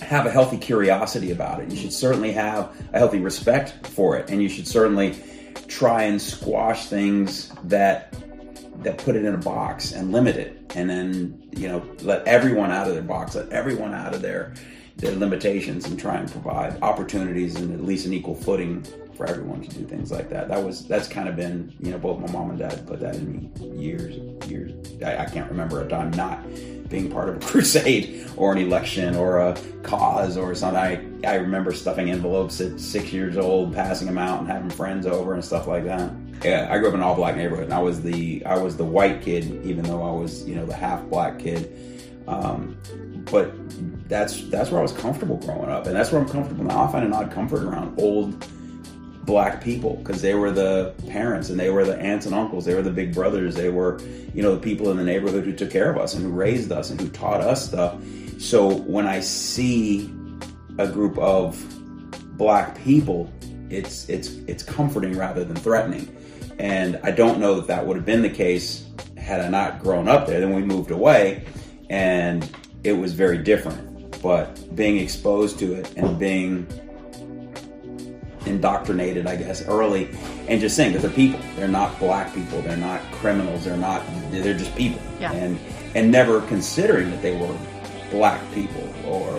have 0.00 0.26
a 0.26 0.30
healthy 0.30 0.58
curiosity 0.58 1.30
about 1.30 1.60
it. 1.60 1.70
You 1.70 1.76
should 1.76 1.92
certainly 1.92 2.32
have 2.32 2.76
a 2.92 2.98
healthy 2.98 3.20
respect 3.20 3.86
for 3.86 4.16
it 4.16 4.28
and 4.28 4.42
you 4.42 4.48
should 4.48 4.66
certainly 4.66 5.16
try 5.68 6.02
and 6.02 6.20
squash 6.20 6.86
things 6.86 7.52
that 7.62 8.12
that 8.82 8.98
put 8.98 9.14
it 9.14 9.24
in 9.24 9.34
a 9.34 9.38
box 9.38 9.92
and 9.92 10.10
limit 10.10 10.36
it 10.36 10.72
and 10.74 10.88
then 10.88 11.42
you 11.54 11.68
know 11.68 11.86
let 12.02 12.26
everyone 12.26 12.70
out 12.70 12.88
of 12.88 12.94
their 12.94 13.02
box 13.02 13.34
let 13.34 13.48
everyone 13.50 13.92
out 13.92 14.14
of 14.14 14.22
their 14.22 14.54
their 15.00 15.16
limitations 15.16 15.86
and 15.86 15.98
try 15.98 16.16
and 16.16 16.30
provide 16.30 16.80
opportunities 16.82 17.56
and 17.56 17.72
at 17.72 17.84
least 17.84 18.06
an 18.06 18.12
equal 18.12 18.34
footing 18.34 18.84
for 19.16 19.26
everyone 19.26 19.60
to 19.60 19.68
do 19.68 19.84
things 19.84 20.10
like 20.10 20.30
that. 20.30 20.48
That 20.48 20.62
was 20.64 20.86
that's 20.86 21.08
kind 21.08 21.28
of 21.28 21.36
been 21.36 21.74
you 21.80 21.90
know 21.90 21.98
both 21.98 22.20
my 22.20 22.30
mom 22.32 22.50
and 22.50 22.58
dad 22.58 22.86
put 22.86 23.00
that 23.00 23.16
in 23.16 23.32
me 23.32 23.68
years 23.76 24.16
years. 24.50 24.72
I, 25.02 25.24
I 25.24 25.26
can't 25.26 25.50
remember 25.50 25.82
a 25.82 25.88
time 25.88 26.10
not 26.12 26.42
being 26.88 27.10
part 27.10 27.28
of 27.28 27.36
a 27.36 27.40
crusade 27.46 28.26
or 28.36 28.52
an 28.52 28.58
election 28.58 29.14
or 29.14 29.38
a 29.38 29.58
cause 29.82 30.36
or 30.36 30.54
something. 30.54 30.80
I 31.24 31.30
I 31.30 31.34
remember 31.34 31.72
stuffing 31.72 32.10
envelopes 32.10 32.60
at 32.60 32.80
six 32.80 33.12
years 33.12 33.36
old, 33.36 33.74
passing 33.74 34.06
them 34.06 34.18
out, 34.18 34.40
and 34.40 34.48
having 34.48 34.70
friends 34.70 35.06
over 35.06 35.34
and 35.34 35.44
stuff 35.44 35.66
like 35.66 35.84
that. 35.84 36.12
Yeah, 36.42 36.68
I 36.70 36.78
grew 36.78 36.88
up 36.88 36.94
in 36.94 37.00
an 37.00 37.04
all 37.06 37.14
black 37.14 37.36
neighborhood, 37.36 37.64
and 37.64 37.74
I 37.74 37.80
was 37.80 38.00
the 38.00 38.44
I 38.46 38.56
was 38.56 38.76
the 38.76 38.84
white 38.84 39.20
kid, 39.20 39.64
even 39.66 39.84
though 39.84 40.02
I 40.02 40.12
was 40.12 40.46
you 40.48 40.54
know 40.54 40.64
the 40.64 40.74
half 40.74 41.04
black 41.10 41.38
kid. 41.38 41.70
Um, 42.26 42.76
but 43.30 43.52
that's 44.10 44.42
that's 44.48 44.70
where 44.70 44.80
I 44.80 44.82
was 44.82 44.92
comfortable 44.92 45.36
growing 45.36 45.70
up, 45.70 45.86
and 45.86 45.94
that's 45.94 46.10
where 46.10 46.20
I'm 46.20 46.28
comfortable 46.28 46.64
now. 46.64 46.84
I 46.84 46.92
find 46.92 47.06
an 47.06 47.12
odd 47.12 47.30
comfort 47.30 47.62
around 47.62 47.98
old 47.98 48.44
black 49.24 49.62
people 49.62 49.96
because 49.96 50.20
they 50.20 50.34
were 50.34 50.50
the 50.50 50.92
parents 51.06 51.50
and 51.50 51.60
they 51.60 51.70
were 51.70 51.84
the 51.84 51.96
aunts 51.96 52.26
and 52.26 52.34
uncles. 52.34 52.64
They 52.64 52.74
were 52.74 52.82
the 52.82 52.90
big 52.90 53.14
brothers. 53.14 53.54
They 53.54 53.68
were 53.68 54.00
you 54.34 54.42
know 54.42 54.56
the 54.56 54.60
people 54.60 54.90
in 54.90 54.96
the 54.96 55.04
neighborhood 55.04 55.44
who 55.44 55.52
took 55.52 55.70
care 55.70 55.88
of 55.88 55.96
us 55.96 56.14
and 56.14 56.24
who 56.24 56.30
raised 56.30 56.72
us 56.72 56.90
and 56.90 57.00
who 57.00 57.08
taught 57.08 57.40
us 57.40 57.68
stuff. 57.68 58.02
So 58.38 58.68
when 58.68 59.06
i 59.06 59.20
see 59.20 60.12
a 60.78 60.88
group 60.88 61.16
of 61.18 61.62
black 62.36 62.76
people 62.82 63.30
it's 63.68 64.08
it's 64.08 64.30
it's 64.48 64.62
comforting 64.62 65.16
rather 65.16 65.44
than 65.44 65.56
threatening. 65.56 66.16
And 66.58 66.98
i 67.04 67.12
don't 67.12 67.38
know 67.38 67.56
that 67.56 67.68
that 67.68 67.86
would 67.86 67.96
have 67.96 68.06
been 68.06 68.22
the 68.22 68.30
case 68.30 68.86
had 69.16 69.40
i 69.40 69.48
not 69.48 69.80
grown 69.80 70.08
up 70.08 70.26
there. 70.26 70.40
Then 70.40 70.54
we 70.54 70.62
moved 70.62 70.90
away 70.90 71.44
and 71.88 72.50
it 72.82 72.94
was 72.94 73.12
very 73.12 73.38
different 73.38 73.89
but 74.22 74.74
being 74.76 74.98
exposed 74.98 75.58
to 75.60 75.74
it 75.74 75.96
and 75.96 76.18
being 76.18 76.66
indoctrinated, 78.46 79.26
I 79.26 79.36
guess, 79.36 79.66
early, 79.66 80.08
and 80.48 80.60
just 80.60 80.76
saying 80.76 80.92
that 80.94 81.02
they're 81.02 81.10
people. 81.10 81.40
They're 81.56 81.68
not 81.68 81.98
black 81.98 82.34
people. 82.34 82.60
They're 82.62 82.76
not 82.76 83.00
criminals. 83.12 83.64
They're 83.64 83.76
not. 83.76 84.02
They're 84.30 84.56
just 84.56 84.74
people. 84.76 85.00
Yeah. 85.20 85.32
And 85.32 85.58
and 85.94 86.10
never 86.10 86.40
considering 86.42 87.10
that 87.10 87.22
they 87.22 87.36
were 87.36 87.54
black 88.10 88.40
people 88.52 88.88
or 89.06 89.38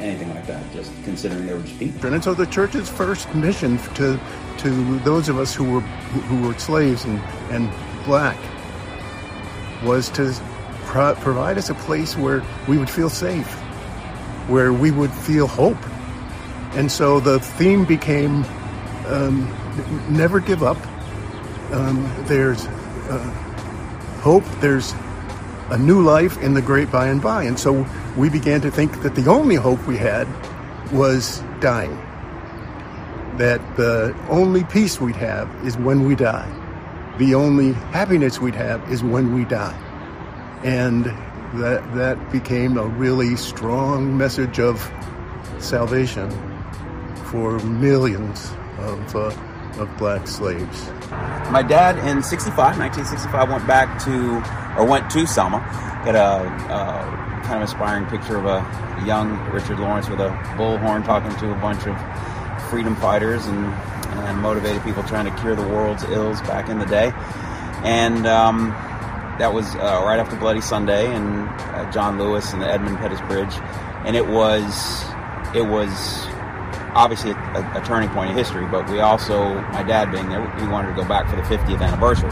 anything 0.00 0.28
like 0.34 0.46
that. 0.46 0.62
Just 0.72 0.92
considering 1.04 1.46
they 1.46 1.54
were 1.54 1.62
just 1.62 1.78
people. 1.78 2.12
And 2.12 2.22
so 2.22 2.34
the 2.34 2.46
church's 2.46 2.88
first 2.88 3.32
mission 3.34 3.78
to 3.94 4.20
to 4.58 4.98
those 5.00 5.28
of 5.28 5.38
us 5.38 5.54
who 5.54 5.64
were 5.64 5.80
who 5.80 6.46
were 6.46 6.58
slaves 6.58 7.04
and, 7.04 7.18
and 7.50 7.72
black 8.04 8.36
was 9.84 10.08
to 10.10 10.32
pro- 10.84 11.14
provide 11.16 11.58
us 11.58 11.70
a 11.70 11.74
place 11.74 12.16
where 12.16 12.42
we 12.68 12.78
would 12.78 12.90
feel 12.90 13.10
safe, 13.10 13.60
where 14.48 14.72
we 14.72 14.90
would 14.90 15.12
feel 15.12 15.46
hope. 15.46 15.78
And 16.74 16.90
so 16.90 17.20
the 17.20 17.38
theme 17.40 17.84
became 17.84 18.44
um, 19.06 19.46
never 20.08 20.40
give 20.40 20.62
up. 20.62 20.78
Um, 21.72 22.12
there's 22.26 22.66
uh, 22.66 23.18
hope. 24.20 24.44
There's 24.60 24.94
a 25.70 25.78
new 25.78 26.02
life 26.02 26.40
in 26.42 26.54
the 26.54 26.62
great 26.62 26.90
by 26.90 27.08
and 27.08 27.20
by. 27.20 27.44
And 27.44 27.58
so 27.58 27.86
we 28.16 28.28
began 28.28 28.60
to 28.62 28.70
think 28.70 29.02
that 29.02 29.14
the 29.14 29.28
only 29.30 29.56
hope 29.56 29.86
we 29.86 29.96
had 29.96 30.28
was 30.92 31.42
dying. 31.60 31.96
That 33.38 33.60
the 33.76 34.14
only 34.28 34.64
peace 34.64 35.00
we'd 35.00 35.16
have 35.16 35.48
is 35.64 35.76
when 35.76 36.06
we 36.06 36.14
die. 36.14 36.50
The 37.18 37.34
only 37.34 37.72
happiness 37.72 38.38
we'd 38.38 38.54
have 38.54 38.90
is 38.90 39.02
when 39.02 39.34
we 39.34 39.44
die. 39.44 39.78
And 40.62 41.06
that, 41.54 41.94
that 41.94 42.32
became 42.32 42.78
a 42.78 42.86
really 42.86 43.36
strong 43.36 44.16
message 44.16 44.58
of 44.58 44.90
salvation 45.58 46.30
for 47.26 47.58
millions 47.60 48.50
of, 48.78 49.16
uh, 49.16 49.34
of 49.78 49.96
black 49.98 50.26
slaves. 50.26 50.88
My 51.50 51.62
dad 51.62 51.98
in 51.98 52.22
65, 52.22 52.78
1965, 52.78 53.48
went 53.50 53.66
back 53.66 54.02
to, 54.04 54.42
or 54.80 54.86
went 54.86 55.10
to 55.10 55.26
Selma. 55.26 55.58
Got 56.04 56.16
a, 56.16 56.46
a 56.72 57.42
kind 57.44 57.56
of 57.56 57.62
inspiring 57.62 58.06
picture 58.06 58.36
of 58.38 58.46
a 58.46 59.04
young 59.06 59.38
Richard 59.50 59.78
Lawrence 59.78 60.08
with 60.08 60.20
a 60.20 60.30
bullhorn 60.56 61.04
talking 61.04 61.34
to 61.38 61.52
a 61.52 61.56
bunch 61.56 61.86
of 61.86 61.96
freedom 62.70 62.96
fighters 62.96 63.44
and, 63.46 63.66
and 63.66 64.40
motivated 64.40 64.82
people 64.82 65.02
trying 65.02 65.26
to 65.26 65.40
cure 65.40 65.54
the 65.54 65.66
world's 65.68 66.04
ills 66.04 66.40
back 66.42 66.68
in 66.68 66.78
the 66.78 66.86
day. 66.86 67.12
And 67.84 68.26
um, 68.26 68.70
that 69.42 69.52
was 69.52 69.74
uh, 69.74 70.00
right 70.04 70.20
after 70.20 70.36
Bloody 70.36 70.60
Sunday 70.60 71.12
and 71.12 71.48
uh, 71.74 71.90
John 71.90 72.16
Lewis 72.16 72.52
and 72.52 72.62
the 72.62 72.66
Edmund 72.66 72.98
Pettus 72.98 73.20
Bridge. 73.22 73.52
And 74.06 74.14
it 74.14 74.24
was, 74.24 75.02
it 75.52 75.66
was 75.66 75.90
obviously 76.94 77.32
a, 77.32 77.72
a, 77.74 77.82
turning 77.84 78.08
point 78.10 78.30
in 78.30 78.36
history, 78.36 78.64
but 78.66 78.88
we 78.88 79.00
also, 79.00 79.60
my 79.72 79.82
dad 79.82 80.12
being 80.12 80.28
there, 80.28 80.42
we 80.60 80.68
wanted 80.68 80.90
to 80.90 80.94
go 80.94 81.04
back 81.08 81.28
for 81.28 81.34
the 81.34 81.42
50th 81.42 81.82
anniversary. 81.82 82.30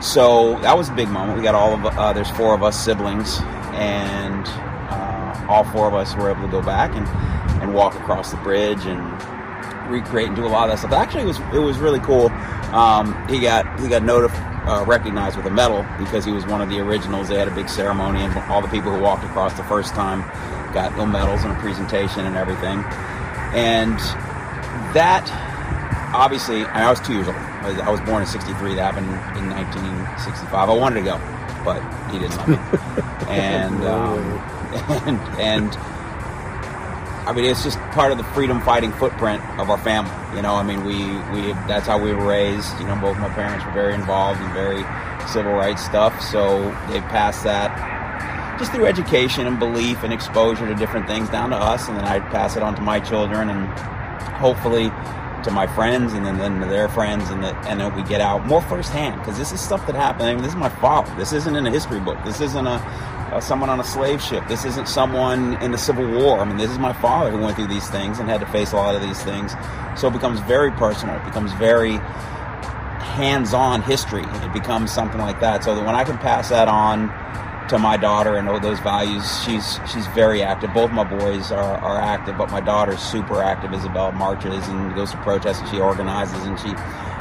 So 0.00 0.56
that 0.60 0.76
was 0.76 0.88
a 0.88 0.92
big 0.94 1.08
moment. 1.08 1.36
We 1.36 1.42
got 1.42 1.56
all 1.56 1.74
of, 1.74 1.84
uh, 1.84 2.12
there's 2.12 2.30
four 2.30 2.54
of 2.54 2.62
us 2.62 2.78
siblings, 2.78 3.40
and 3.74 4.46
uh, 4.46 5.46
all 5.48 5.64
four 5.64 5.88
of 5.88 5.94
us 5.94 6.14
were 6.14 6.30
able 6.30 6.42
to 6.42 6.48
go 6.48 6.62
back 6.62 6.94
and, 6.94 7.08
and 7.60 7.74
walk 7.74 7.96
across 7.96 8.30
the 8.30 8.36
bridge 8.36 8.86
and 8.86 9.02
recreate 9.90 10.28
and 10.28 10.36
do 10.36 10.46
a 10.46 10.48
lot 10.48 10.70
of 10.70 10.70
that 10.70 10.78
stuff. 10.78 10.92
Actually, 10.92 11.22
it 11.22 11.26
was 11.26 11.40
it 11.52 11.58
was 11.58 11.78
really 11.78 12.00
cool. 12.00 12.28
Um, 12.72 13.26
he 13.28 13.40
got 13.40 13.80
he 13.80 13.88
got 13.88 14.02
notified, 14.02 14.55
uh, 14.66 14.84
recognized 14.86 15.36
with 15.36 15.46
a 15.46 15.50
medal 15.50 15.86
because 15.98 16.24
he 16.24 16.32
was 16.32 16.44
one 16.46 16.60
of 16.60 16.68
the 16.68 16.80
originals. 16.80 17.28
They 17.28 17.38
had 17.38 17.48
a 17.48 17.54
big 17.54 17.68
ceremony, 17.68 18.20
and 18.20 18.36
all 18.50 18.60
the 18.60 18.68
people 18.68 18.92
who 18.92 19.00
walked 19.00 19.24
across 19.24 19.54
the 19.54 19.64
first 19.64 19.94
time 19.94 20.22
got 20.72 20.90
little 20.92 21.06
medals 21.06 21.44
and 21.44 21.52
a 21.52 21.60
presentation 21.60 22.26
and 22.26 22.36
everything 22.36 22.84
and 23.56 23.98
that 24.92 25.24
obviously 26.14 26.64
I 26.66 26.90
was 26.90 27.00
two 27.00 27.14
years 27.14 27.26
old. 27.26 27.36
I 27.36 27.90
was 27.90 28.00
born 28.02 28.22
in 28.22 28.28
'63. 28.28 28.74
That 28.74 28.94
happened 28.94 29.08
in 29.38 29.50
1965. 29.50 30.68
I 30.68 30.72
wanted 30.72 31.00
to 31.00 31.02
go, 31.02 31.18
but 31.64 31.80
he 32.10 32.18
didn't 32.18 32.36
let 32.36 32.48
me. 32.48 32.56
and, 33.28 33.84
um, 33.84 34.20
and 35.08 35.20
and 35.40 35.72
I 37.26 37.32
mean, 37.32 37.44
it's 37.44 37.64
just 37.64 37.78
part 37.90 38.12
of 38.12 38.18
the 38.18 38.24
freedom 38.24 38.60
fighting 38.60 38.92
footprint 38.92 39.42
of 39.58 39.68
our 39.68 39.78
family. 39.78 40.14
You 40.36 40.42
know, 40.42 40.54
I 40.54 40.62
mean, 40.62 40.84
we 40.84 40.96
we 41.34 41.52
that's 41.66 41.86
how 41.86 41.98
we 41.98 42.12
were 42.12 42.24
raised. 42.24 42.78
You 42.78 42.86
know, 42.86 42.96
both 42.96 43.18
my 43.18 43.28
parents 43.30 43.64
were 43.64 43.72
very 43.72 43.94
involved 43.94 44.40
in 44.40 44.52
very 44.52 44.84
civil 45.28 45.52
rights 45.52 45.84
stuff, 45.84 46.20
so 46.22 46.70
they 46.88 47.00
passed 47.00 47.42
that 47.42 47.96
just 48.58 48.72
through 48.72 48.86
education 48.86 49.46
and 49.46 49.58
belief 49.58 50.02
and 50.02 50.12
exposure 50.12 50.66
to 50.66 50.74
different 50.74 51.06
things 51.06 51.28
down 51.28 51.50
to 51.50 51.56
us, 51.56 51.88
and 51.88 51.96
then 51.96 52.04
I'd 52.04 52.24
pass 52.30 52.56
it 52.56 52.62
on 52.62 52.74
to 52.76 52.82
my 52.82 53.00
children 53.00 53.50
and 53.50 53.66
hopefully 54.38 54.90
to 55.42 55.50
my 55.50 55.66
friends 55.66 56.12
and 56.12 56.24
then, 56.24 56.38
then 56.38 56.60
to 56.60 56.66
their 56.66 56.88
friends, 56.88 57.28
and, 57.30 57.44
and 57.44 57.80
then 57.80 57.94
we 57.94 58.02
get 58.02 58.20
out 58.20 58.46
more 58.46 58.62
firsthand 58.62 59.20
because 59.20 59.36
this 59.38 59.52
is 59.52 59.60
stuff 59.60 59.86
that 59.86 59.94
happened. 59.94 60.28
I 60.28 60.34
mean, 60.34 60.42
this 60.42 60.52
is 60.52 60.58
my 60.58 60.68
father. 60.68 61.14
This 61.16 61.32
isn't 61.32 61.54
in 61.54 61.66
a 61.66 61.70
history 61.70 62.00
book. 62.00 62.18
This 62.24 62.40
isn't 62.40 62.66
a, 62.66 62.78
a 63.32 63.40
someone 63.42 63.70
on 63.70 63.80
a 63.80 63.84
slave 63.84 64.22
ship. 64.22 64.46
This 64.48 64.64
isn't 64.64 64.88
someone 64.88 65.60
in 65.62 65.72
the 65.72 65.78
Civil 65.78 66.06
War. 66.10 66.40
I 66.40 66.44
mean, 66.44 66.56
this 66.56 66.70
is 66.70 66.78
my 66.78 66.92
father 66.92 67.30
who 67.30 67.38
went 67.38 67.56
through 67.56 67.68
these 67.68 67.88
things 67.88 68.18
and 68.18 68.28
had 68.28 68.40
to 68.40 68.46
face 68.46 68.72
a 68.72 68.76
lot 68.76 68.94
of 68.94 69.02
these 69.02 69.22
things. 69.22 69.52
So 69.96 70.08
it 70.08 70.12
becomes 70.12 70.40
very 70.40 70.70
personal. 70.72 71.16
It 71.16 71.24
becomes 71.24 71.52
very 71.54 71.98
hands-on 73.16 73.82
history. 73.82 74.24
It 74.24 74.52
becomes 74.52 74.92
something 74.92 75.20
like 75.20 75.40
that. 75.40 75.64
So 75.64 75.74
that 75.74 75.84
when 75.84 75.94
I 75.94 76.04
can 76.04 76.18
pass 76.18 76.50
that 76.50 76.68
on 76.68 77.08
to 77.68 77.78
my 77.78 77.96
daughter 77.96 78.36
and 78.36 78.48
all 78.48 78.60
those 78.60 78.78
values. 78.80 79.24
She's 79.44 79.80
she's 79.92 80.06
very 80.08 80.42
active. 80.42 80.72
Both 80.72 80.92
my 80.92 81.04
boys 81.04 81.50
are, 81.50 81.78
are 81.78 82.00
active, 82.00 82.38
but 82.38 82.50
my 82.50 82.60
daughter's 82.60 83.00
super 83.00 83.42
active. 83.42 83.72
Isabel 83.72 84.12
marches 84.12 84.66
and 84.68 84.94
goes 84.94 85.10
to 85.10 85.16
protests 85.18 85.60
and 85.60 85.68
she 85.70 85.80
organizes 85.80 86.44
and 86.44 86.58
she 86.60 86.68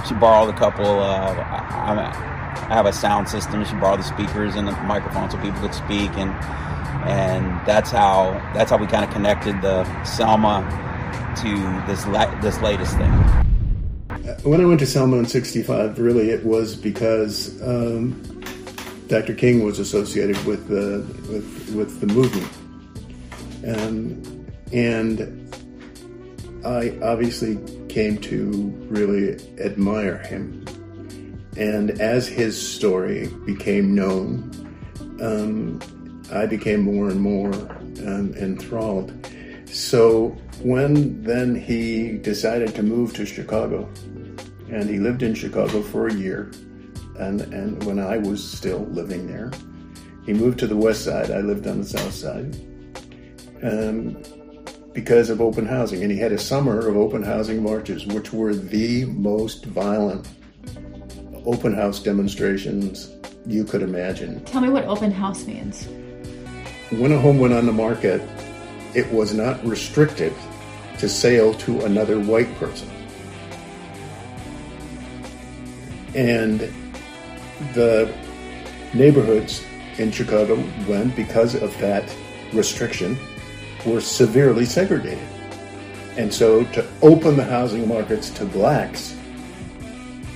she 0.07 0.13
borrowed 0.13 0.53
a 0.53 0.57
couple. 0.57 0.85
Uh, 0.85 1.33
I, 1.33 2.34
I 2.55 2.73
have 2.73 2.85
a 2.85 2.93
sound 2.93 3.29
system. 3.29 3.63
She 3.65 3.73
borrowed 3.75 3.99
the 3.99 4.03
speakers 4.03 4.55
and 4.55 4.67
the 4.67 4.71
microphone 4.83 5.29
so 5.29 5.37
people 5.37 5.59
could 5.61 5.73
speak 5.73 6.11
and 6.17 6.31
and 7.07 7.45
that's 7.67 7.91
how 7.91 8.31
that's 8.53 8.71
how 8.71 8.77
we 8.77 8.87
kind 8.87 9.05
of 9.05 9.11
connected 9.11 9.61
the 9.61 9.83
Selma 10.03 10.63
to 11.37 11.83
this 11.91 12.05
la- 12.07 12.33
this 12.41 12.59
latest 12.61 12.97
thing. 12.97 13.11
When 14.43 14.59
I 14.61 14.65
went 14.65 14.79
to 14.79 14.87
Selma 14.87 15.17
in 15.17 15.25
'65, 15.25 15.99
really 15.99 16.29
it 16.29 16.45
was 16.45 16.75
because. 16.75 17.61
Um, 17.61 18.21
Dr. 19.07 19.35
King 19.35 19.63
was 19.63 19.77
associated 19.77 20.43
with 20.45 20.67
the 20.67 21.05
with 21.31 21.75
with 21.75 21.99
the 21.99 22.07
movement, 22.07 22.51
um, 23.67 24.47
and 24.73 25.45
I 26.65 26.97
obviously 27.03 27.59
came 27.87 28.17
to 28.19 28.73
really 28.89 29.35
admire 29.59 30.17
him. 30.17 30.64
And 31.57 31.91
as 32.01 32.27
his 32.27 32.55
story 32.55 33.27
became 33.45 33.95
known, 33.95 34.51
um, 35.21 35.79
I 36.31 36.45
became 36.45 36.81
more 36.81 37.09
and 37.09 37.21
more 37.21 37.53
um, 37.53 38.33
enthralled. 38.37 39.13
So 39.67 40.29
when 40.61 41.23
then 41.23 41.55
he 41.55 42.17
decided 42.17 42.75
to 42.75 42.83
move 42.83 43.13
to 43.15 43.25
Chicago, 43.25 43.89
and 44.69 44.89
he 44.89 44.99
lived 44.99 45.23
in 45.23 45.33
Chicago 45.35 45.81
for 45.81 46.07
a 46.07 46.13
year 46.13 46.51
and, 47.19 47.41
and 47.41 47.83
when 47.83 47.99
I 47.99 48.17
was 48.17 48.43
still 48.45 48.85
living 48.87 49.27
there. 49.27 49.51
He 50.25 50.33
moved 50.33 50.59
to 50.59 50.67
the 50.67 50.75
west 50.75 51.03
side. 51.03 51.31
I 51.31 51.39
lived 51.39 51.67
on 51.67 51.79
the 51.79 51.87
south 51.87 52.13
side. 52.13 52.55
Um, 53.63 54.17
because 54.93 55.29
of 55.29 55.41
open 55.41 55.65
housing. 55.65 56.01
And 56.03 56.11
he 56.11 56.17
had 56.17 56.31
a 56.31 56.37
summer 56.37 56.87
of 56.87 56.95
open 56.95 57.21
housing 57.21 57.61
marches, 57.61 58.05
which 58.05 58.31
were 58.31 58.55
the 58.55 59.05
most 59.05 59.65
violent 59.65 60.27
open 61.45 61.73
house 61.73 61.99
demonstrations 61.99 63.11
you 63.45 63.63
could 63.63 63.81
imagine. 63.81 64.43
Tell 64.45 64.61
me 64.61 64.69
what 64.69 64.85
open 64.85 65.11
house 65.11 65.45
means. 65.45 65.87
When 66.91 67.11
a 67.11 67.19
home 67.19 67.39
went 67.39 67.53
on 67.53 67.65
the 67.65 67.71
market, 67.71 68.21
it 68.93 69.11
was 69.11 69.33
not 69.33 69.63
restricted 69.65 70.33
to 70.97 71.09
sale 71.09 71.53
to 71.55 71.81
another 71.81 72.19
white 72.19 72.53
person. 72.55 72.89
And 76.13 76.59
the 77.73 78.13
neighborhoods 78.93 79.63
in 79.97 80.11
Chicago, 80.11 80.55
when 80.87 81.09
because 81.09 81.55
of 81.55 81.77
that 81.79 82.15
restriction, 82.53 83.17
were 83.85 84.01
severely 84.01 84.65
segregated. 84.65 85.27
And 86.17 86.33
so 86.33 86.63
to 86.65 86.87
open 87.01 87.35
the 87.35 87.43
housing 87.43 87.87
markets 87.87 88.29
to 88.31 88.45
blacks 88.45 89.14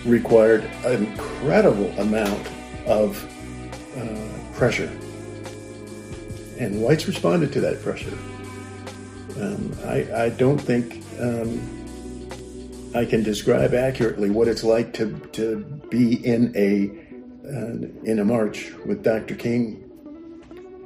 required 0.05 0.63
an 0.85 1.05
incredible 1.05 1.89
amount 1.99 2.47
of 2.85 3.23
uh, 3.97 4.57
pressure. 4.57 4.91
And 6.59 6.81
whites 6.81 7.07
responded 7.07 7.53
to 7.53 7.61
that 7.61 7.81
pressure. 7.81 8.17
Um, 9.39 9.71
I, 9.85 10.25
I, 10.25 10.29
don't 10.29 10.57
think 10.57 11.01
um, 11.19 11.61
I 12.93 13.05
can 13.05 13.23
describe 13.23 13.73
accurately 13.73 14.29
what 14.29 14.47
it's 14.47 14.63
like 14.63 14.93
to, 14.95 15.17
to 15.33 15.63
be 15.89 16.25
in 16.25 16.53
a 16.57 16.91
uh, 17.47 17.87
in 18.03 18.19
a 18.19 18.25
march 18.25 18.71
with 18.85 19.01
Dr. 19.03 19.33
King 19.33 19.83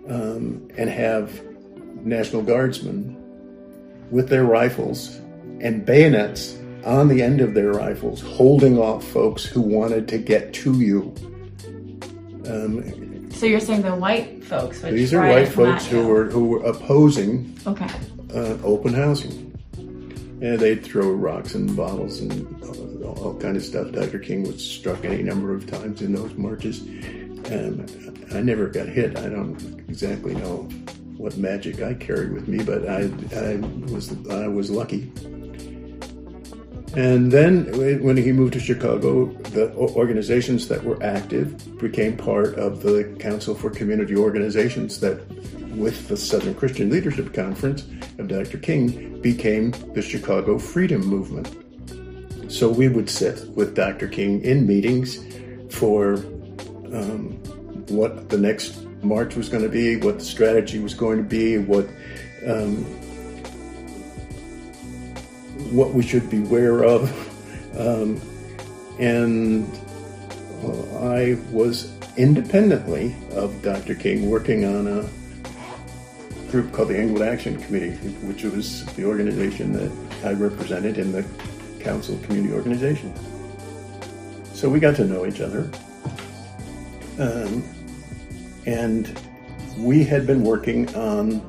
um, 0.08 0.70
and 0.78 0.90
have 0.90 1.44
National 2.06 2.42
Guardsmen 2.42 3.18
with 4.12 4.30
their 4.30 4.46
rifles 4.46 5.20
and 5.60 5.86
bayonets 5.86 6.58
on 6.86 7.08
the 7.08 7.22
end 7.22 7.42
of 7.42 7.54
their 7.54 7.72
rifles, 7.72 8.22
holding 8.22 8.78
off 8.78 9.04
folks 9.06 9.44
who 9.44 9.62
wanted 9.62 10.08
to 10.10 10.18
get 10.18 10.54
to 10.54 10.80
you. 10.80 11.14
Um, 12.48 13.32
so 13.32 13.46
you're 13.46 13.60
saying 13.60 13.82
the 13.82 13.96
white 13.96 14.44
folks? 14.44 14.82
these 14.82 15.14
are 15.14 15.28
white 15.28 15.48
folks 15.48 15.86
who 15.86 16.08
were 16.08 16.26
who 16.26 16.46
were 16.46 16.64
opposing 16.64 17.58
okay. 17.66 17.90
uh, 18.34 18.58
open 18.64 18.94
housing. 18.94 19.50
And 19.78 20.60
they'd 20.60 20.84
throw 20.84 21.10
rocks 21.10 21.56
and 21.56 21.74
bottles 21.76 22.20
and 22.20 22.64
all, 22.64 23.18
all 23.18 23.40
kind 23.40 23.56
of 23.56 23.64
stuff. 23.64 23.94
Dr. 23.94 24.20
King 24.20 24.44
was 24.44 24.62
struck 24.62 25.06
any 25.06 25.24
number 25.24 25.56
of 25.56 25.66
times 25.68 26.02
in 26.02 26.12
those 26.12 26.34
marches. 26.34 26.82
And 26.82 28.28
I 28.34 28.42
never 28.42 28.68
got 28.68 28.90
hit. 28.90 29.18
I 29.18 29.30
don't 29.30 29.80
exactly 29.88 30.36
know 30.36 30.64
what 31.18 31.38
magic 31.38 31.82
I 31.82 31.94
carried 31.94 32.34
with 32.34 32.50
me, 32.50 32.62
but 32.62 32.88
I, 32.90 33.04
I 33.36 33.56
was 33.92 34.12
I 34.30 34.48
was 34.48 34.70
lucky. 34.70 35.12
And 36.96 37.32
then 37.32 37.66
when 38.04 38.18
he 38.18 38.32
moved 38.32 38.54
to 38.54 38.60
Chicago, 38.60 39.26
the 39.26 39.74
organizations 39.74 40.68
that 40.68 40.84
were 40.84 41.02
active 41.04 41.80
became 41.80 42.16
part 42.16 42.54
of 42.56 42.84
the 42.84 43.16
Council 43.20 43.56
for 43.56 43.72
Community 43.72 44.16
Organizations 44.16 45.00
that, 45.00 45.28
with 45.76 46.08
the 46.08 46.16
Southern 46.16 46.54
Christian 46.54 46.92
Leadership 46.92 47.34
Conference 47.34 47.88
of 48.20 48.28
Dr. 48.28 48.60
King, 48.60 49.20
became 49.22 49.72
the 49.96 50.04
Chicago 50.04 50.60
Freedom 50.60 51.04
Movement. 51.04 51.50
So 52.52 52.70
we 52.70 52.88
would 52.90 53.10
sit 53.10 53.48
with 53.56 53.74
Dr. 53.74 54.08
King 54.08 54.44
in 54.44 54.68
meetings 54.68 55.18
for 55.72 56.18
um, 56.94 57.40
what 57.90 58.30
the 58.30 58.38
next 58.38 58.84
march 59.02 59.36
was 59.36 59.50
going 59.50 59.64
to 59.64 59.70
be, 59.70 59.96
what 59.96 60.20
the 60.20 60.26
strategy 60.26 60.78
was 60.78 60.94
going 60.94 61.18
to 61.18 61.24
be, 61.24 61.58
what 61.58 61.88
um, 62.46 62.86
what 65.72 65.94
we 65.94 66.04
should 66.04 66.30
beware 66.30 66.84
of. 66.84 67.30
Um, 67.74 68.22
and 69.00 69.68
uh, 70.64 71.00
I 71.00 71.40
was 71.52 71.92
independently 72.18 73.16
of 73.32 73.64
Dr. 73.64 73.96
King 73.96 74.30
working 74.30 74.64
on 74.64 74.86
a 74.86 75.10
group 76.52 76.72
called 76.72 76.90
the 76.90 76.98
Englewood 77.00 77.28
Action 77.28 77.60
Committee, 77.60 77.94
which 78.28 78.44
was 78.44 78.86
the 78.94 79.06
organization 79.06 79.74
that 79.74 79.92
I 80.24 80.34
represented 80.34 81.00
in 81.00 81.12
the 81.12 81.26
Council 81.80 82.16
Community 82.20 82.54
Organization. 82.54 83.12
So 84.54 84.70
we 84.70 84.80
got 84.80 84.96
to 84.98 85.06
know 85.06 85.26
each 85.26 85.42
other. 85.42 85.72
Um, 87.18 87.64
and 88.66 89.20
we 89.78 90.04
had 90.04 90.28
been 90.28 90.44
working 90.44 90.94
on 90.96 91.42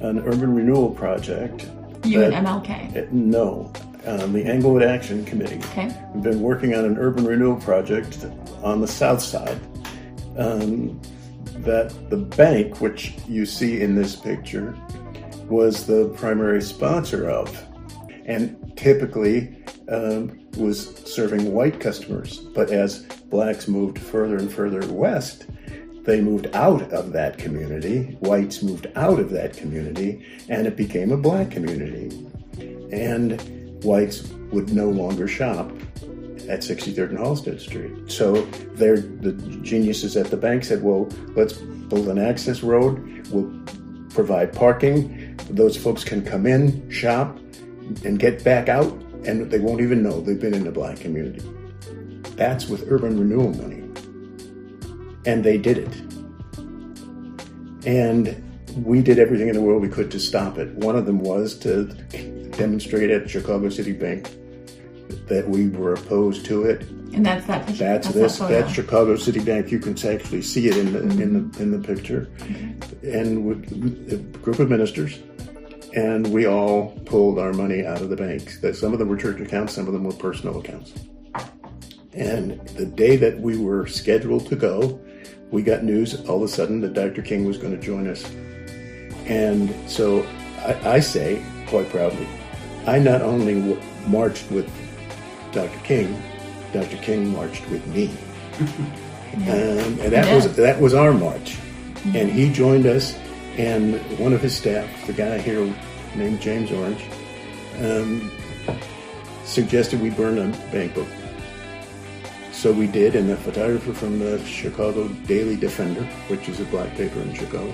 an 0.00 0.18
urban 0.18 0.54
renewal 0.54 0.90
project. 0.90 1.66
You 2.06 2.22
and 2.22 2.46
MLK? 2.46 2.96
Uh, 2.96 3.08
no, 3.10 3.72
um, 4.06 4.32
the 4.32 4.44
Englewood 4.44 4.82
Action 4.82 5.24
Committee. 5.24 5.58
Okay. 5.70 5.94
We've 6.14 6.22
been 6.22 6.40
working 6.40 6.74
on 6.74 6.84
an 6.84 6.96
urban 6.98 7.24
renewal 7.24 7.56
project 7.56 8.24
on 8.62 8.80
the 8.80 8.86
south 8.86 9.20
side 9.20 9.60
um, 10.38 11.00
that 11.58 11.94
the 12.10 12.16
bank, 12.16 12.80
which 12.80 13.14
you 13.28 13.46
see 13.46 13.80
in 13.80 13.94
this 13.94 14.14
picture, 14.14 14.76
was 15.48 15.86
the 15.86 16.08
primary 16.16 16.62
sponsor 16.62 17.28
of, 17.28 17.64
and 18.24 18.72
typically 18.76 19.56
um, 19.88 20.38
was 20.56 20.96
serving 21.04 21.52
white 21.52 21.80
customers. 21.80 22.38
But 22.38 22.70
as 22.70 23.00
blacks 23.30 23.68
moved 23.68 23.98
further 23.98 24.36
and 24.36 24.52
further 24.52 24.86
west, 24.92 25.46
they 26.06 26.20
moved 26.20 26.46
out 26.54 26.92
of 26.92 27.12
that 27.12 27.36
community, 27.36 28.16
whites 28.20 28.62
moved 28.62 28.86
out 28.94 29.18
of 29.18 29.30
that 29.30 29.56
community, 29.56 30.24
and 30.48 30.66
it 30.66 30.76
became 30.76 31.10
a 31.10 31.16
black 31.16 31.50
community. 31.50 32.16
And 32.92 33.82
whites 33.82 34.28
would 34.52 34.72
no 34.72 34.88
longer 34.88 35.26
shop 35.26 35.68
at 36.48 36.60
63rd 36.60 37.10
and 37.10 37.18
Halsted 37.18 37.60
Street. 37.60 38.10
So 38.10 38.42
the 38.76 39.32
geniuses 39.62 40.16
at 40.16 40.26
the 40.26 40.36
bank 40.36 40.62
said, 40.62 40.82
well, 40.82 41.08
let's 41.34 41.54
build 41.54 42.06
an 42.08 42.18
access 42.18 42.62
road. 42.62 43.26
We'll 43.32 43.52
provide 44.10 44.52
parking. 44.52 45.36
Those 45.50 45.76
folks 45.76 46.04
can 46.04 46.24
come 46.24 46.46
in, 46.46 46.88
shop, 46.88 47.36
and 48.04 48.18
get 48.18 48.44
back 48.44 48.68
out, 48.68 48.92
and 49.24 49.50
they 49.50 49.58
won't 49.58 49.80
even 49.80 50.04
know 50.04 50.20
they've 50.20 50.40
been 50.40 50.54
in 50.54 50.64
the 50.64 50.70
black 50.70 51.00
community. 51.00 51.44
That's 52.36 52.68
with 52.68 52.90
urban 52.92 53.18
renewal 53.18 53.52
money 53.54 53.75
and 55.26 55.44
they 55.44 55.58
did 55.58 55.78
it. 55.78 55.94
And 57.86 58.42
we 58.84 59.02
did 59.02 59.18
everything 59.18 59.48
in 59.48 59.54
the 59.54 59.60
world 59.60 59.82
we 59.82 59.88
could 59.88 60.10
to 60.12 60.20
stop 60.20 60.58
it. 60.58 60.68
One 60.74 60.96
of 60.96 61.06
them 61.06 61.20
was 61.20 61.58
to 61.60 61.84
demonstrate 62.56 63.10
at 63.10 63.28
Chicago 63.28 63.68
City 63.68 63.92
Bank 63.92 64.30
that 65.28 65.48
we 65.48 65.68
were 65.68 65.94
opposed 65.94 66.44
to 66.46 66.64
it. 66.64 66.82
And 67.12 67.24
that's 67.24 67.46
that 67.46 67.66
picture. 67.66 67.84
That's, 67.84 68.08
that's 68.08 68.14
this. 68.14 68.38
That 68.38 68.48
that's 68.48 68.72
Chicago 68.72 69.16
City 69.16 69.40
Bank. 69.40 69.70
You 69.70 69.78
can 69.78 69.92
actually 70.06 70.42
see 70.42 70.68
it 70.68 70.76
in 70.76 70.92
the 70.92 71.00
mm-hmm. 71.00 71.22
in 71.22 71.50
the 71.50 71.62
in 71.62 71.70
the 71.70 71.78
picture. 71.78 72.28
Okay. 72.42 72.74
And 73.02 73.46
with 73.46 74.12
a 74.12 74.16
group 74.40 74.58
of 74.58 74.68
ministers, 74.68 75.18
and 75.94 76.30
we 76.32 76.46
all 76.46 76.90
pulled 77.06 77.38
our 77.38 77.52
money 77.52 77.86
out 77.86 78.02
of 78.02 78.10
the 78.10 78.16
banks. 78.16 78.60
That 78.60 78.76
some 78.76 78.92
of 78.92 78.98
them 78.98 79.08
were 79.08 79.16
church 79.16 79.40
accounts, 79.40 79.74
some 79.74 79.86
of 79.86 79.94
them 79.94 80.04
were 80.04 80.12
personal 80.12 80.58
accounts. 80.58 80.92
And 82.12 82.60
the 82.68 82.86
day 82.86 83.16
that 83.16 83.40
we 83.40 83.58
were 83.58 83.86
scheduled 83.86 84.46
to 84.48 84.56
go, 84.56 85.00
we 85.50 85.62
got 85.62 85.84
news 85.84 86.26
all 86.28 86.36
of 86.36 86.42
a 86.42 86.48
sudden 86.48 86.80
that 86.80 86.94
Dr. 86.94 87.22
King 87.22 87.44
was 87.44 87.58
going 87.58 87.72
to 87.72 87.80
join 87.80 88.08
us. 88.08 88.24
And 89.26 89.74
so 89.88 90.26
I, 90.58 90.96
I 90.96 91.00
say 91.00 91.42
quite 91.66 91.88
proudly, 91.90 92.26
I 92.86 92.98
not 92.98 93.22
only 93.22 93.54
w- 93.54 93.80
marched 94.06 94.50
with 94.50 94.70
Dr. 95.52 95.78
King, 95.80 96.20
Dr. 96.72 96.96
King 96.98 97.32
marched 97.32 97.68
with 97.70 97.86
me. 97.88 98.10
um, 99.34 99.42
and 99.42 100.12
that 100.12 100.26
yeah. 100.26 100.34
was 100.34 100.56
that 100.56 100.80
was 100.80 100.94
our 100.94 101.12
march. 101.12 101.56
Mm-hmm. 101.56 102.16
And 102.16 102.30
he 102.30 102.52
joined 102.52 102.86
us, 102.86 103.16
and 103.56 103.96
one 104.18 104.32
of 104.32 104.40
his 104.40 104.56
staff, 104.56 105.06
the 105.06 105.12
guy 105.12 105.38
here 105.38 105.74
named 106.14 106.40
James 106.40 106.70
Orange, 106.70 107.04
um, 107.80 108.30
suggested 109.44 110.00
we 110.00 110.10
burn 110.10 110.38
a 110.38 110.48
bank 110.70 110.94
book. 110.94 111.08
So 112.56 112.72
we 112.72 112.86
did, 112.86 113.14
and 113.14 113.28
the 113.28 113.36
photographer 113.36 113.92
from 113.92 114.18
the 114.18 114.42
Chicago 114.46 115.08
Daily 115.26 115.56
Defender, 115.56 116.04
which 116.28 116.48
is 116.48 116.58
a 116.58 116.64
black 116.64 116.90
paper 116.96 117.20
in 117.20 117.34
Chicago, 117.34 117.70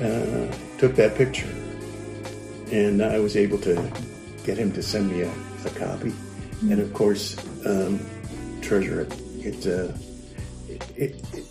uh, 0.00 0.78
took 0.78 0.94
that 0.94 1.16
picture. 1.16 1.52
And 2.70 3.02
I 3.02 3.18
was 3.18 3.36
able 3.36 3.58
to 3.58 3.74
get 4.44 4.56
him 4.56 4.70
to 4.74 4.84
send 4.84 5.10
me 5.10 5.22
a, 5.22 5.32
a 5.66 5.70
copy. 5.70 6.10
Mm-hmm. 6.10 6.72
And 6.72 6.80
of 6.80 6.94
course, 6.94 7.36
um, 7.66 7.98
treasure 8.62 9.00
it. 9.00 9.12
It, 9.40 9.66
uh, 9.66 9.92
it, 10.68 11.24
it, 11.34 11.44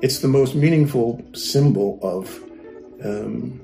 It's 0.00 0.20
the 0.20 0.28
most 0.28 0.54
meaningful 0.54 1.22
symbol 1.34 1.98
of 2.02 2.42
um, 3.04 3.60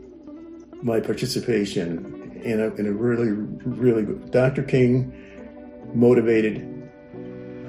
my 0.82 1.00
participation 1.00 2.38
in 2.44 2.60
a, 2.60 2.74
in 2.74 2.86
a 2.86 2.92
really, 2.92 3.30
really 3.64 4.02
good. 4.02 4.30
Dr. 4.30 4.62
King 4.62 5.10
motivated 5.94 6.79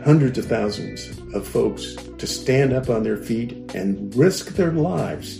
hundreds 0.03 0.37
of 0.37 0.45
thousands 0.45 1.17
of 1.33 1.47
folks 1.47 1.95
to 2.17 2.27
stand 2.27 2.73
up 2.73 2.89
on 2.89 3.03
their 3.03 3.17
feet 3.17 3.51
and 3.75 4.13
risk 4.15 4.49
their 4.49 4.71
lives 4.71 5.37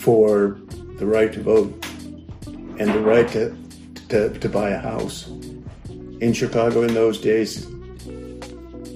for 0.00 0.58
the 0.96 1.06
right 1.06 1.32
to 1.32 1.42
vote 1.42 1.72
and 2.78 2.90
the 2.90 3.00
right 3.00 3.28
to, 3.28 3.56
to, 4.08 4.38
to 4.38 4.48
buy 4.48 4.70
a 4.70 4.78
house. 4.78 5.28
In 6.20 6.32
Chicago 6.32 6.82
in 6.82 6.94
those 6.94 7.20
days, 7.20 7.66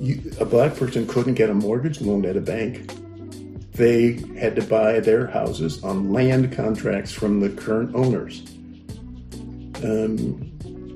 you, 0.00 0.20
a 0.40 0.44
black 0.44 0.76
person 0.76 1.06
couldn't 1.06 1.34
get 1.34 1.50
a 1.50 1.54
mortgage 1.54 2.00
loan 2.00 2.24
at 2.24 2.36
a 2.36 2.40
bank. 2.40 2.92
They 3.72 4.14
had 4.38 4.56
to 4.56 4.62
buy 4.62 5.00
their 5.00 5.26
houses 5.26 5.82
on 5.84 6.12
land 6.12 6.52
contracts 6.52 7.12
from 7.12 7.40
the 7.40 7.50
current 7.50 7.94
owners. 7.94 8.42
Um, 9.84 10.50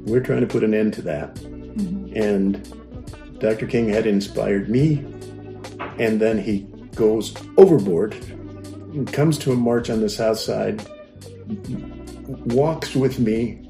we're 0.05 0.21
trying 0.21 0.41
to 0.41 0.47
put 0.47 0.65
an 0.65 0.75
end 0.75 0.95
to 0.95 1.03
that. 1.03 1.39
And 2.15 3.39
Dr. 3.39 3.67
King 3.67 3.89
had 3.89 4.07
inspired 4.07 4.69
me, 4.69 5.05
and 5.99 6.21
then 6.21 6.39
he 6.39 6.61
goes 6.95 7.35
overboard 7.57 8.15
and 8.93 9.11
comes 9.13 9.39
to 9.39 9.53
a 9.53 9.57
march 9.57 9.91
on 9.91 10.01
the 10.01 10.09
south 10.09 10.39
side, 10.39 10.87
walks 12.47 12.95
with 12.95 13.19
me, 13.19 13.69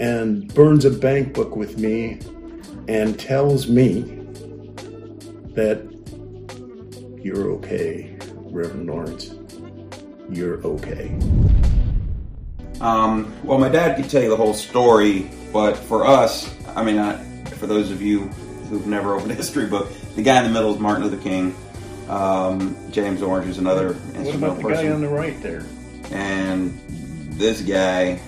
and 0.00 0.52
burns 0.54 0.84
a 0.84 0.90
bank 0.90 1.34
book 1.34 1.56
with 1.56 1.78
me, 1.78 2.20
and 2.88 3.18
tells 3.18 3.68
me 3.68 4.02
that 5.54 5.82
you're 7.22 7.52
okay, 7.52 8.18
Reverend 8.34 8.86
Lawrence. 8.86 9.34
You're 10.28 10.62
okay. 10.62 11.16
Um, 12.80 13.32
well, 13.44 13.58
my 13.58 13.68
dad 13.68 13.96
could 13.96 14.10
tell 14.10 14.22
you 14.22 14.28
the 14.28 14.36
whole 14.36 14.52
story, 14.52 15.30
but 15.52 15.76
for 15.76 16.06
us, 16.06 16.53
I 16.76 16.82
mean, 16.84 16.96
not 16.96 17.20
for 17.58 17.66
those 17.66 17.90
of 17.90 18.02
you 18.02 18.20
who've 18.70 18.86
never 18.86 19.14
opened 19.14 19.30
a 19.32 19.34
history 19.34 19.66
book, 19.66 19.90
the 20.16 20.22
guy 20.22 20.38
in 20.38 20.44
the 20.44 20.50
middle 20.50 20.72
is 20.74 20.80
Martin 20.80 21.04
Luther 21.04 21.22
King. 21.22 21.54
Um, 22.08 22.76
James 22.90 23.22
Orange 23.22 23.48
is 23.48 23.58
another 23.58 23.94
What 23.94 24.16
instrumental 24.16 24.44
about 24.44 24.56
the 24.56 24.62
person. 24.68 24.86
guy 24.86 24.92
on 24.92 25.00
the 25.00 25.08
right 25.08 25.40
there? 25.42 25.64
and 26.10 26.78
this 27.38 27.62
guy 27.62 28.20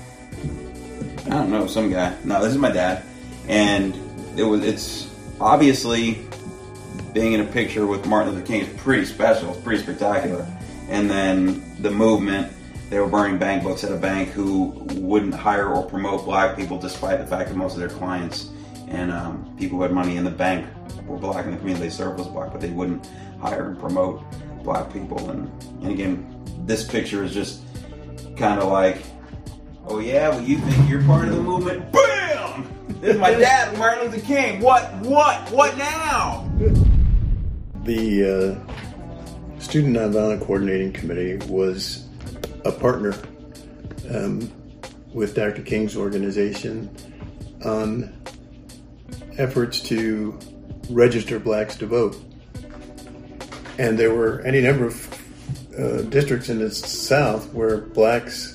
I 1.26 1.30
don't 1.30 1.50
know, 1.50 1.66
some 1.66 1.90
guy. 1.90 2.16
No, 2.24 2.40
this 2.42 2.52
is 2.52 2.58
my 2.58 2.70
dad. 2.70 3.02
And 3.48 3.94
it 4.36 4.44
was 4.44 4.64
it's 4.64 5.10
obviously 5.40 6.18
being 7.12 7.32
in 7.32 7.40
a 7.40 7.44
picture 7.44 7.86
with 7.86 8.06
Martin 8.06 8.32
Luther 8.34 8.46
King 8.46 8.60
is 8.62 8.68
pretty 8.80 9.04
special, 9.04 9.52
it's 9.52 9.60
pretty 9.62 9.82
spectacular. 9.82 10.46
And 10.88 11.10
then 11.10 11.62
the 11.80 11.90
movement, 11.90 12.52
they 12.88 13.00
were 13.00 13.08
burning 13.08 13.38
bank 13.38 13.64
books 13.64 13.82
at 13.82 13.90
a 13.90 13.96
bank 13.96 14.28
who 14.28 14.68
wouldn't 14.96 15.34
hire 15.34 15.68
or 15.68 15.82
promote 15.84 16.24
black 16.24 16.56
people 16.56 16.78
despite 16.78 17.18
the 17.18 17.26
fact 17.26 17.48
that 17.48 17.56
most 17.56 17.74
of 17.74 17.80
their 17.80 17.88
clients 17.88 18.50
and 18.88 19.10
um, 19.10 19.54
people 19.58 19.78
who 19.78 19.82
had 19.82 19.92
money 19.92 20.16
in 20.16 20.24
the 20.24 20.30
bank 20.30 20.66
were 21.06 21.16
black 21.16 21.44
and 21.44 21.54
the 21.54 21.58
community 21.58 21.86
they 21.86 21.90
served 21.90 22.18
was 22.18 22.28
black, 22.28 22.52
but 22.52 22.60
they 22.60 22.70
wouldn't 22.70 23.08
hire 23.40 23.70
and 23.70 23.78
promote 23.78 24.22
black 24.62 24.92
people. 24.92 25.30
And, 25.30 25.50
and 25.82 25.90
again, 25.90 26.44
this 26.64 26.84
picture 26.86 27.24
is 27.24 27.34
just 27.34 27.62
kind 28.36 28.60
of 28.60 28.68
like, 28.70 29.02
oh 29.86 29.98
yeah, 29.98 30.28
well 30.28 30.42
you 30.42 30.58
think 30.58 30.88
you're 30.88 31.02
part 31.04 31.26
of 31.28 31.34
the 31.34 31.42
movement? 31.42 31.90
Bam! 31.90 32.72
This 33.00 33.14
is 33.14 33.20
my 33.20 33.32
dad, 33.32 33.76
Martin 33.78 34.10
Luther 34.10 34.24
King. 34.24 34.60
What? 34.60 34.92
What? 35.00 35.50
What 35.50 35.76
now? 35.76 36.48
The 37.82 38.58
uh, 38.58 39.60
Student 39.60 39.96
Nonviolent 39.96 40.40
Coordinating 40.40 40.92
Committee 40.92 41.36
was 41.46 42.05
a 42.66 42.72
partner 42.72 43.14
um, 44.10 44.50
with 45.12 45.34
Dr. 45.34 45.62
King's 45.62 45.96
organization 45.96 46.90
on 47.64 48.12
efforts 49.38 49.80
to 49.80 50.38
register 50.90 51.38
blacks 51.38 51.76
to 51.76 51.86
vote. 51.86 52.16
And 53.78 53.98
there 53.98 54.14
were 54.14 54.40
any 54.40 54.60
number 54.60 54.86
of 54.86 55.72
uh, 55.78 56.02
districts 56.02 56.48
in 56.48 56.58
the 56.58 56.70
South 56.70 57.52
where 57.52 57.78
blacks 57.78 58.52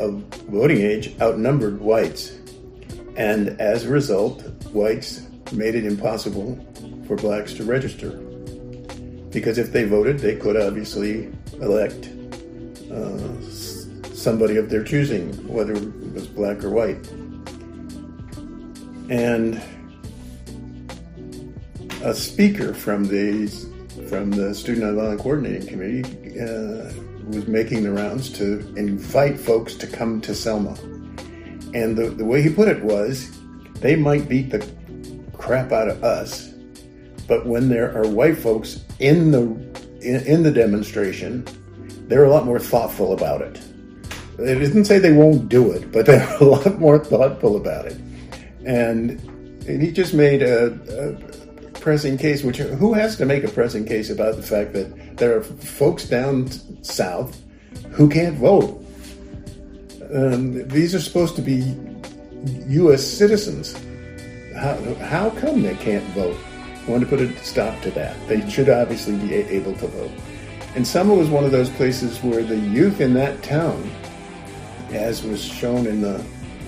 of 0.00 0.22
voting 0.48 0.80
age 0.80 1.14
outnumbered 1.20 1.80
whites. 1.80 2.32
And 3.16 3.60
as 3.60 3.84
a 3.84 3.90
result, 3.90 4.42
whites 4.72 5.22
made 5.52 5.74
it 5.74 5.84
impossible 5.84 6.58
for 7.06 7.16
blacks 7.16 7.52
to 7.54 7.64
register. 7.64 8.10
Because 9.30 9.58
if 9.58 9.72
they 9.72 9.84
voted, 9.84 10.18
they 10.18 10.36
could 10.36 10.56
obviously 10.56 11.32
elect 11.54 12.11
uh, 12.92 13.40
somebody 14.14 14.56
of 14.56 14.70
their 14.70 14.84
choosing, 14.84 15.32
whether 15.48 15.72
it 15.72 16.12
was 16.12 16.26
black 16.26 16.62
or 16.62 16.70
white. 16.70 17.06
And 19.10 19.60
a 22.02 22.14
speaker 22.14 22.74
from 22.74 23.04
the 23.04 23.48
from 24.08 24.30
the 24.30 24.54
Student 24.54 24.84
Nonviolent 24.84 25.20
Coordinating 25.20 25.68
Committee 25.68 26.40
uh, 26.40 26.92
was 27.28 27.46
making 27.46 27.82
the 27.82 27.92
rounds 27.92 28.30
to 28.30 28.58
invite 28.76 29.38
folks 29.38 29.74
to 29.76 29.86
come 29.86 30.20
to 30.22 30.34
Selma. 30.34 30.74
And 31.74 31.96
the, 31.96 32.10
the 32.10 32.24
way 32.24 32.42
he 32.42 32.50
put 32.50 32.68
it 32.68 32.82
was, 32.82 33.30
they 33.80 33.96
might 33.96 34.28
beat 34.28 34.50
the 34.50 34.66
crap 35.32 35.72
out 35.72 35.88
of 35.88 36.04
us, 36.04 36.48
but 37.26 37.46
when 37.46 37.68
there 37.68 37.96
are 37.96 38.06
white 38.06 38.36
folks 38.38 38.84
in 38.98 39.30
the 39.30 39.40
in, 40.00 40.26
in 40.26 40.42
the 40.42 40.50
demonstration, 40.50 41.46
they're 42.08 42.24
a 42.24 42.30
lot 42.30 42.44
more 42.44 42.58
thoughtful 42.58 43.12
about 43.12 43.42
it. 43.42 43.60
It 44.38 44.58
doesn't 44.58 44.86
say 44.86 44.98
they 44.98 45.12
won't 45.12 45.48
do 45.48 45.70
it, 45.72 45.92
but 45.92 46.06
they're 46.06 46.36
a 46.40 46.44
lot 46.44 46.78
more 46.78 46.98
thoughtful 46.98 47.56
about 47.56 47.86
it. 47.86 47.96
And 48.64 49.20
and 49.66 49.80
he 49.80 49.92
just 49.92 50.12
made 50.12 50.42
a, 50.42 50.66
a 50.66 51.78
pressing 51.78 52.18
case. 52.18 52.42
Which 52.42 52.58
who 52.58 52.92
has 52.94 53.16
to 53.16 53.26
make 53.26 53.44
a 53.44 53.48
pressing 53.48 53.84
case 53.84 54.10
about 54.10 54.36
the 54.36 54.42
fact 54.42 54.72
that 54.72 55.16
there 55.16 55.36
are 55.36 55.42
folks 55.42 56.04
down 56.04 56.50
south 56.82 57.40
who 57.92 58.08
can't 58.08 58.36
vote? 58.36 58.78
Um, 60.14 60.68
these 60.68 60.94
are 60.94 61.00
supposed 61.00 61.36
to 61.36 61.42
be 61.42 61.74
U.S. 62.68 63.04
citizens. 63.04 63.74
How, 64.54 64.76
how 65.06 65.30
come 65.30 65.62
they 65.62 65.74
can't 65.76 66.04
vote? 66.10 66.36
I 66.86 66.90
want 66.90 67.02
to 67.02 67.08
put 67.08 67.20
a 67.20 67.34
stop 67.38 67.80
to 67.82 67.90
that. 67.92 68.16
They 68.28 68.48
should 68.50 68.68
obviously 68.68 69.16
be 69.16 69.34
able 69.34 69.74
to 69.74 69.86
vote. 69.86 70.10
And 70.74 70.86
Selma 70.86 71.14
was 71.14 71.28
one 71.28 71.44
of 71.44 71.50
those 71.50 71.68
places 71.70 72.22
where 72.22 72.42
the 72.42 72.56
youth 72.56 73.00
in 73.00 73.12
that 73.14 73.42
town, 73.42 73.90
as 74.90 75.22
was 75.22 75.42
shown 75.42 75.86
in 75.86 76.00
the 76.00 76.16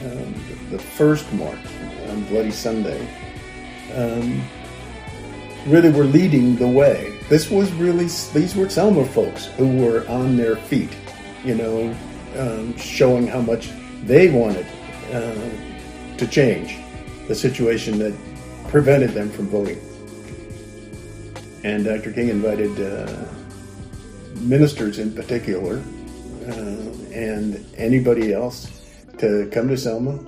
um, 0.04 0.34
the 0.70 0.78
first 0.78 1.32
march 1.32 1.58
on 2.08 2.24
Bloody 2.24 2.50
Sunday, 2.50 3.08
um, 3.94 4.42
really 5.66 5.90
were 5.90 6.04
leading 6.04 6.56
the 6.56 6.68
way. 6.68 7.18
This 7.30 7.50
was 7.50 7.72
really 7.72 8.08
these 8.34 8.54
were 8.54 8.68
Selma 8.68 9.06
folks 9.06 9.46
who 9.46 9.78
were 9.78 10.06
on 10.08 10.36
their 10.36 10.56
feet, 10.56 10.94
you 11.42 11.54
know, 11.54 11.96
um, 12.36 12.76
showing 12.76 13.26
how 13.26 13.40
much 13.40 13.70
they 14.02 14.30
wanted 14.30 14.66
uh, 15.12 16.16
to 16.18 16.26
change 16.26 16.78
the 17.26 17.34
situation 17.34 17.98
that 18.00 18.14
prevented 18.68 19.10
them 19.10 19.30
from 19.30 19.48
voting. 19.48 19.80
And 21.62 21.86
Dr. 21.86 22.12
King 22.12 22.28
invited 22.28 22.78
uh, 22.78 23.24
ministers 24.36 24.98
in 24.98 25.12
particular 25.12 25.82
uh, 26.46 27.12
and 27.12 27.64
anybody 27.76 28.32
else 28.32 28.82
to 29.18 29.48
come 29.52 29.68
to 29.68 29.76
Selma 29.76 30.18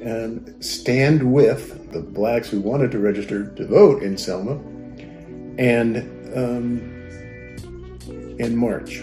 and 0.00 0.64
stand 0.64 1.32
with 1.32 1.92
the 1.92 2.00
blacks 2.00 2.48
who 2.48 2.60
wanted 2.60 2.90
to 2.92 2.98
register 2.98 3.50
to 3.54 3.66
vote 3.66 4.02
in 4.02 4.16
Selma 4.16 4.52
and 5.58 5.96
um, 6.36 6.78
in 8.38 8.56
March 8.56 9.02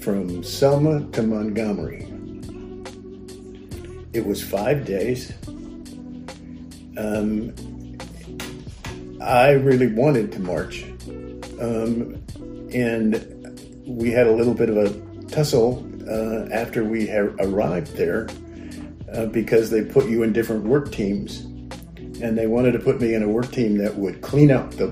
from 0.00 0.44
Selma 0.44 1.04
to 1.10 1.22
Montgomery. 1.22 2.02
It 4.12 4.24
was 4.24 4.42
five 4.42 4.84
days. 4.84 5.32
Um, 6.96 7.52
I 9.20 9.50
really 9.50 9.88
wanted 9.88 10.30
to 10.32 10.38
march, 10.38 10.84
um, 11.60 12.22
and 12.72 13.14
we 13.86 14.10
had 14.10 14.26
a 14.26 14.32
little 14.32 14.54
bit 14.54 14.68
of 14.68 14.76
a 14.76 15.26
tussle 15.26 15.86
uh, 16.08 16.48
after 16.52 16.84
we 16.84 17.06
had 17.06 17.34
arrived 17.40 17.96
there 17.96 18.28
uh, 19.12 19.26
because 19.26 19.70
they 19.70 19.82
put 19.82 20.08
you 20.08 20.22
in 20.22 20.32
different 20.32 20.64
work 20.64 20.90
teams, 20.92 21.40
and 22.20 22.36
they 22.36 22.46
wanted 22.46 22.72
to 22.72 22.78
put 22.78 23.00
me 23.00 23.14
in 23.14 23.22
a 23.22 23.28
work 23.28 23.50
team 23.50 23.78
that 23.78 23.96
would 23.96 24.20
clean 24.22 24.50
up 24.50 24.70
the 24.72 24.88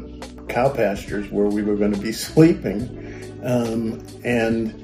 cow 0.49 0.69
pastures 0.69 1.31
where 1.31 1.47
we 1.47 1.63
were 1.63 1.77
going 1.77 1.93
to 1.93 2.01
be 2.01 2.13
sleeping, 2.29 2.83
um, 3.45 4.05
and 4.25 4.81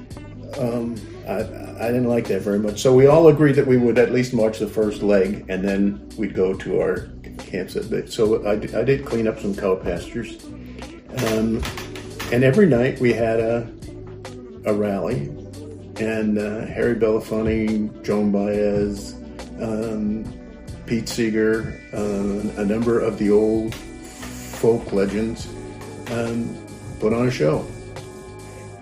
um, 0.57 0.95
I, 1.27 1.39
I 1.85 1.87
didn't 1.87 2.09
like 2.09 2.27
that 2.27 2.41
very 2.41 2.59
much. 2.59 2.81
So 2.81 2.93
we 2.93 3.07
all 3.07 3.27
agreed 3.27 3.55
that 3.55 3.65
we 3.65 3.77
would 3.77 3.97
at 3.97 4.11
least 4.11 4.33
march 4.33 4.59
the 4.59 4.67
first 4.67 5.01
leg, 5.01 5.45
and 5.49 5.63
then 5.63 6.09
we'd 6.17 6.33
go 6.33 6.53
to 6.53 6.79
our 6.79 7.09
camps. 7.37 7.77
So 8.13 8.47
I 8.47 8.55
did 8.55 9.05
clean 9.05 9.27
up 9.27 9.39
some 9.39 9.55
cow 9.55 9.75
pastures, 9.75 10.43
um, 11.27 11.61
and 12.31 12.43
every 12.43 12.65
night 12.65 12.99
we 12.99 13.13
had 13.13 13.39
a 13.39 13.67
a 14.65 14.73
rally, 14.73 15.27
and 15.99 16.37
uh, 16.37 16.65
Harry 16.67 16.95
Belafonte, 16.95 18.03
Joan 18.03 18.31
Baez, 18.31 19.15
um, 19.59 20.23
Pete 20.85 21.09
Seeger, 21.09 21.79
uh, 21.93 22.61
a 22.61 22.65
number 22.65 22.99
of 22.99 23.17
the 23.17 23.31
old 23.31 23.73
folk 23.73 24.91
legends 24.93 25.47
um, 26.11 26.55
put 26.99 27.11
on 27.13 27.27
a 27.27 27.31
show. 27.31 27.65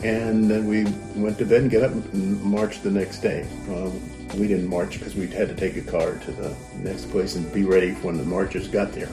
and 0.04 0.50
then 0.50 0.68
we 0.68 0.84
went 1.22 1.38
to 1.38 1.46
bed 1.46 1.62
and 1.62 1.72
get 1.72 1.84
up 1.84 1.92
and 1.92 2.42
marched 2.42 2.84
the 2.84 2.92
next 2.92 3.20
day. 3.20 3.46
Um, 3.70 3.92
we 4.40 4.48
didn't 4.48 4.68
march 4.68 4.98
because 5.00 5.16
we 5.16 5.28
had 5.28 5.50
to 5.50 5.56
take 5.56 5.76
a 5.76 5.82
car 5.82 6.16
to 6.16 6.32
the 6.32 6.56
next 6.76 7.10
place 7.12 7.36
and 7.36 7.52
be 7.54 7.64
ready 7.64 7.92
when 7.96 8.18
the 8.18 8.24
marchers 8.24 8.68
got 8.68 8.94
there. 8.94 9.10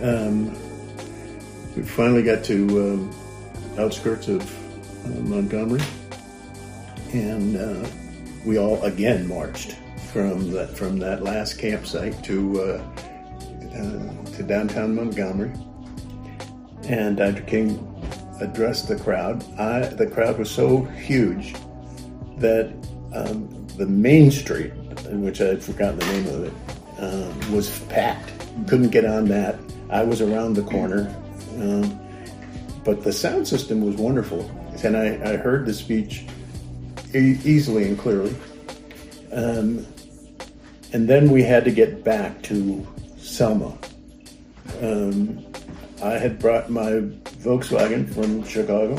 Um, 0.00 0.52
we 1.74 1.82
finally 1.82 2.22
got 2.22 2.44
to 2.44 2.92
um, 2.94 3.14
outskirts 3.78 4.28
of 4.28 4.42
uh, 5.04 5.20
Montgomery, 5.20 5.82
and 7.12 7.56
uh, 7.56 7.88
we 8.44 8.58
all 8.58 8.82
again 8.82 9.26
marched 9.26 9.76
from 10.12 10.50
that 10.52 10.76
from 10.76 10.98
that 10.98 11.22
last 11.22 11.58
campsite 11.58 12.22
to 12.24 12.60
uh, 12.60 12.82
uh, 13.74 14.24
to 14.36 14.42
downtown 14.42 14.94
Montgomery. 14.94 15.52
And 16.84 17.16
Dr. 17.16 17.42
King 17.42 17.88
addressed 18.40 18.88
the 18.88 18.96
crowd. 18.96 19.44
I, 19.58 19.80
the 19.80 20.06
crowd 20.06 20.38
was 20.38 20.50
so 20.50 20.82
huge 20.82 21.54
that 22.38 22.74
um, 23.14 23.66
the 23.76 23.86
main 23.86 24.30
street, 24.30 24.72
in 25.08 25.22
which 25.22 25.40
I 25.40 25.46
had 25.46 25.62
forgotten 25.62 25.98
the 25.98 26.06
name 26.06 26.26
of 26.26 26.44
it, 26.44 26.52
um, 26.98 27.52
was 27.54 27.78
packed. 27.84 28.32
Couldn't 28.66 28.90
get 28.90 29.04
on 29.04 29.26
that. 29.28 29.58
I 29.90 30.02
was 30.02 30.20
around 30.20 30.54
the 30.54 30.62
corner. 30.62 31.14
Um, 31.56 31.98
but 32.84 33.02
the 33.02 33.12
sound 33.12 33.46
system 33.46 33.84
was 33.84 33.96
wonderful. 33.96 34.50
And 34.82 34.96
I, 34.96 35.32
I 35.32 35.36
heard 35.36 35.66
the 35.66 35.74
speech 35.74 36.24
e- 37.14 37.38
easily 37.44 37.88
and 37.88 37.98
clearly. 37.98 38.34
Um, 39.32 39.86
and 40.92 41.08
then 41.08 41.30
we 41.30 41.42
had 41.42 41.64
to 41.64 41.70
get 41.70 42.04
back 42.04 42.42
to 42.44 42.86
Selma. 43.16 43.76
Um, 44.80 45.44
I 46.02 46.12
had 46.12 46.38
brought 46.38 46.70
my 46.70 46.90
Volkswagen 47.44 48.12
from 48.12 48.44
Chicago, 48.44 48.98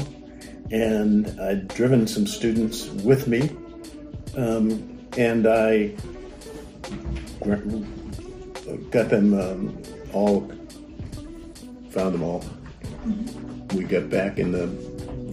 and 0.72 1.39
I'd 1.39 1.67
driven 1.67 2.08
some 2.08 2.26
students 2.26 2.88
with 2.88 3.28
me, 3.28 3.52
um, 4.38 5.08
and 5.17 5.46
I 5.46 5.93
got 8.89 9.10
them 9.10 9.39
um, 9.39 9.84
all, 10.13 10.50
found 11.89 12.15
them 12.15 12.24
all. 12.24 12.43
We 13.74 13.84
got 13.86 14.10
back 14.10 14.38
in 14.38 14.52
the 14.52 14.68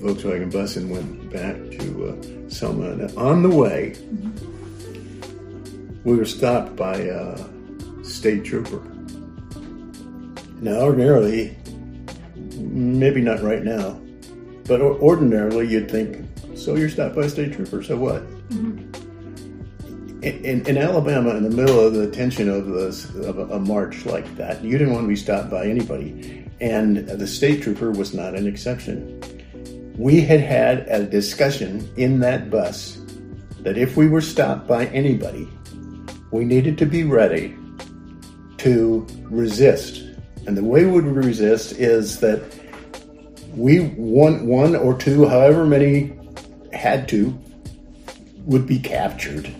Volkswagen 0.00 0.50
bus 0.50 0.76
and 0.76 0.90
went 0.90 1.30
back 1.30 1.56
to 1.78 2.08
uh, 2.08 2.50
Selma. 2.50 2.92
And 2.92 3.16
on 3.18 3.42
the 3.42 3.50
way, 3.50 3.94
we 6.04 6.16
were 6.16 6.24
stopped 6.24 6.74
by 6.74 6.96
a 6.96 7.38
state 8.02 8.44
trooper. 8.44 8.82
Now, 10.60 10.80
ordinarily, 10.80 11.56
maybe 12.56 13.20
not 13.20 13.42
right 13.42 13.62
now, 13.62 14.00
but 14.64 14.80
ordinarily 14.80 15.68
you'd 15.68 15.90
think, 15.90 16.26
so 16.56 16.76
you're 16.76 16.88
stopped 16.88 17.16
by 17.16 17.22
a 17.22 17.28
state 17.28 17.52
trooper, 17.52 17.82
so 17.82 17.96
what? 17.96 18.22
In, 20.22 20.44
in, 20.44 20.66
in, 20.66 20.76
Alabama, 20.76 21.30
in 21.30 21.42
the 21.42 21.50
middle 21.50 21.80
of 21.80 21.94
the 21.94 22.10
tension 22.10 22.50
of, 22.50 22.66
this, 22.66 23.06
of 23.14 23.38
a, 23.38 23.54
a, 23.54 23.58
march 23.58 24.04
like 24.04 24.36
that, 24.36 24.62
you 24.62 24.76
didn't 24.76 24.92
want 24.92 25.04
to 25.04 25.08
be 25.08 25.16
stopped 25.16 25.50
by 25.50 25.64
anybody. 25.64 26.39
And 26.60 27.08
the 27.08 27.26
state 27.26 27.62
trooper 27.62 27.90
was 27.90 28.12
not 28.12 28.34
an 28.34 28.46
exception. 28.46 29.20
We 29.96 30.20
had 30.20 30.40
had 30.40 30.88
a 30.88 31.04
discussion 31.04 31.90
in 31.96 32.20
that 32.20 32.50
bus 32.50 32.98
that 33.60 33.76
if 33.76 33.96
we 33.96 34.08
were 34.08 34.20
stopped 34.20 34.66
by 34.66 34.86
anybody, 34.86 35.48
we 36.30 36.44
needed 36.44 36.78
to 36.78 36.86
be 36.86 37.04
ready 37.04 37.56
to 38.58 39.06
resist. 39.24 40.02
And 40.46 40.56
the 40.56 40.64
way 40.64 40.84
we 40.84 40.92
would 40.92 41.04
resist 41.04 41.72
is 41.72 42.20
that 42.20 42.42
we 43.54 43.78
one 43.80 44.46
one 44.46 44.76
or 44.76 44.96
two, 44.96 45.26
however 45.26 45.66
many 45.66 46.12
had 46.72 47.08
to, 47.08 47.38
would 48.44 48.66
be 48.66 48.78
captured. 48.78 49.52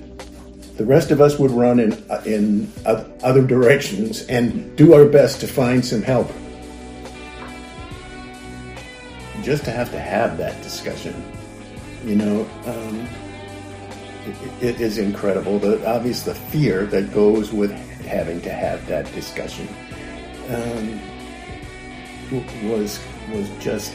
The 0.77 0.85
rest 0.85 1.11
of 1.11 1.21
us 1.21 1.39
would 1.39 1.51
run 1.51 1.81
in 1.81 1.93
in 2.25 2.73
other 2.85 3.45
directions 3.45 4.23
and 4.23 4.75
do 4.77 4.95
our 4.95 5.05
best 5.05 5.41
to 5.41 5.47
find 5.47 5.85
some 5.85 6.03
help. 6.03 6.31
Just 9.43 9.65
to 9.65 9.71
have 9.71 9.91
to 9.91 9.99
have 9.99 10.37
that 10.39 10.61
discussion, 10.63 11.15
you 12.05 12.15
know, 12.15 12.49
um, 12.67 13.09
it, 14.27 14.63
it 14.63 14.81
is 14.81 14.99
incredible. 14.99 15.59
The 15.59 15.87
obvious 15.89 16.23
the 16.23 16.35
fear 16.35 16.87
that 16.87 17.13
goes 17.13 17.53
with 17.53 17.71
having 18.05 18.41
to 18.43 18.53
have 18.53 18.87
that 18.87 19.11
discussion 19.13 19.69
um, 20.49 21.01
was 22.69 23.01
was 23.33 23.49
just 23.61 23.95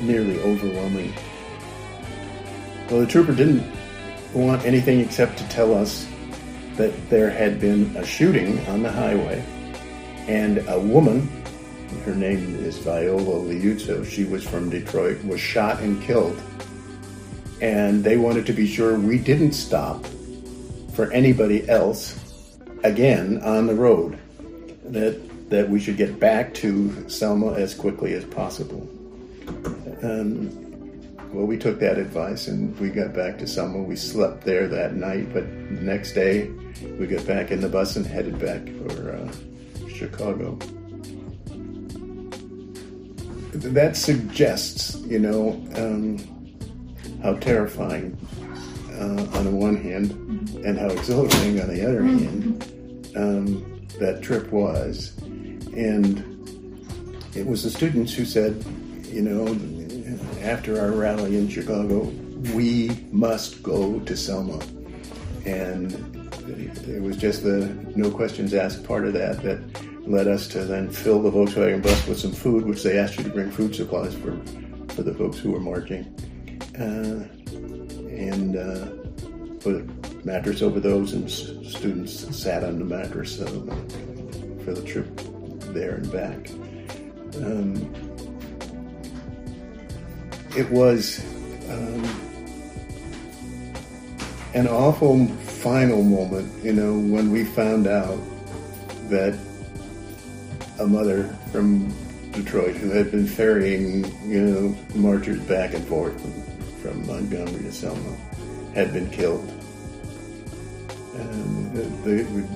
nearly 0.00 0.38
overwhelming. 0.40 1.12
Well, 2.90 3.00
the 3.00 3.06
trooper 3.06 3.34
didn't 3.34 3.64
want 4.32 4.64
anything 4.64 5.00
except 5.00 5.38
to 5.38 5.48
tell 5.48 5.74
us 5.74 6.06
that 6.76 6.92
there 7.08 7.30
had 7.30 7.60
been 7.60 7.96
a 7.96 8.04
shooting 8.04 8.64
on 8.66 8.82
the 8.82 8.92
highway 8.92 9.42
and 10.28 10.58
a 10.68 10.78
woman, 10.78 11.28
her 12.04 12.14
name 12.14 12.56
is 12.64 12.78
Viola 12.78 13.20
Liuzzo, 13.20 14.04
she 14.04 14.24
was 14.24 14.46
from 14.46 14.70
Detroit, 14.70 15.22
was 15.24 15.40
shot 15.40 15.80
and 15.80 16.02
killed. 16.02 16.40
And 17.60 18.04
they 18.04 18.16
wanted 18.16 18.46
to 18.46 18.52
be 18.52 18.66
sure 18.66 18.98
we 18.98 19.18
didn't 19.18 19.52
stop 19.52 20.04
for 20.94 21.12
anybody 21.12 21.68
else 21.68 22.18
again 22.84 23.40
on 23.42 23.66
the 23.66 23.74
road. 23.74 24.18
That 24.84 25.20
that 25.50 25.68
we 25.68 25.78
should 25.78 25.96
get 25.96 26.18
back 26.18 26.54
to 26.54 27.08
Selma 27.08 27.54
as 27.54 27.72
quickly 27.74 28.14
as 28.14 28.24
possible. 28.24 28.88
Um, 30.02 30.50
well, 31.32 31.46
we 31.46 31.56
took 31.56 31.78
that 31.80 31.98
advice 31.98 32.48
and 32.48 32.78
we 32.80 32.90
got 32.90 33.14
back 33.14 33.38
to 33.38 33.46
Selma. 33.46 33.78
We 33.78 33.96
slept 33.96 34.44
there 34.44 34.66
that 34.68 34.94
night, 34.94 35.32
but 35.32 35.44
the 35.44 35.82
next 35.82 36.12
day 36.12 36.48
we 36.98 37.06
got 37.06 37.26
back 37.26 37.50
in 37.50 37.60
the 37.60 37.68
bus 37.68 37.96
and 37.96 38.06
headed 38.06 38.38
back 38.38 38.62
for 38.78 39.12
uh, 39.12 39.88
Chicago. 39.88 40.58
That 43.56 43.96
suggests, 43.96 44.96
you 44.96 45.18
know, 45.18 45.52
um, 45.76 46.18
how 47.22 47.34
terrifying 47.36 48.16
uh, 48.92 49.38
on 49.38 49.44
the 49.44 49.50
one 49.50 49.76
hand 49.76 50.10
and 50.64 50.78
how 50.78 50.88
exhilarating 50.88 51.60
on 51.60 51.68
the 51.68 51.82
other 51.86 52.02
hand 52.02 53.12
um, 53.16 53.86
that 53.98 54.22
trip 54.22 54.52
was. 54.52 55.16
And 55.74 56.18
it 57.34 57.46
was 57.46 57.62
the 57.62 57.70
students 57.70 58.12
who 58.12 58.24
said, 58.26 58.62
you 59.04 59.22
know, 59.22 59.46
after 60.42 60.78
our 60.78 60.92
rally 60.92 61.36
in 61.36 61.48
Chicago, 61.48 62.02
we 62.54 62.90
must 63.10 63.62
go 63.62 64.00
to 64.00 64.16
Selma. 64.16 64.60
And 65.46 65.92
it 66.86 67.00
was 67.00 67.16
just 67.16 67.42
the 67.42 67.66
no 67.94 68.10
questions 68.10 68.52
asked 68.52 68.84
part 68.84 69.06
of 69.06 69.14
that 69.14 69.42
that 69.42 69.58
led 70.06 70.28
us 70.28 70.46
to 70.48 70.64
then 70.64 70.88
fill 70.88 71.20
the 71.20 71.30
Volkswagen 71.30 71.82
bus 71.82 72.06
with 72.06 72.18
some 72.18 72.32
food, 72.32 72.64
which 72.64 72.82
they 72.82 72.98
asked 72.98 73.18
you 73.18 73.24
to 73.24 73.30
bring 73.30 73.50
food 73.50 73.74
supplies 73.74 74.14
for, 74.14 74.38
for 74.94 75.02
the 75.02 75.14
folks 75.14 75.38
who 75.38 75.52
were 75.52 75.60
marching. 75.60 76.04
Uh, 76.78 77.26
and 78.16 78.56
uh, 78.56 78.86
put 79.60 79.76
a 79.76 80.26
mattress 80.26 80.62
over 80.62 80.80
those, 80.80 81.12
and 81.12 81.30
students 81.30 82.36
sat 82.36 82.62
on 82.64 82.78
the 82.78 82.84
mattress 82.84 83.40
uh, 83.40 83.46
for 84.64 84.72
the 84.72 84.82
trip 84.86 85.08
there 85.72 85.96
and 85.96 86.12
back. 86.12 86.50
Um, 87.36 87.74
it 90.56 90.70
was 90.70 91.20
um, 91.68 92.04
an 94.54 94.68
awful 94.68 95.26
final 95.26 96.02
moment, 96.02 96.64
you 96.64 96.72
know, 96.72 96.94
when 96.94 97.30
we 97.30 97.44
found 97.44 97.86
out 97.86 98.18
that 99.10 99.38
a 100.78 100.86
mother 100.86 101.24
from 101.52 101.92
Detroit 102.32 102.76
who 102.76 102.90
had 102.90 103.10
been 103.10 103.26
ferrying, 103.26 104.04
you 104.28 104.42
know, 104.42 104.76
marchers 104.94 105.40
back 105.40 105.74
and 105.74 105.86
forth 105.86 106.20
from, 106.82 107.06
Montgomery 107.06 107.64
to 107.64 107.72
Selma 107.72 108.16
had 108.74 108.92
been 108.92 109.10
killed. 109.10 109.48
And 111.14 111.74
the, 111.74 111.82
the, 112.04 112.48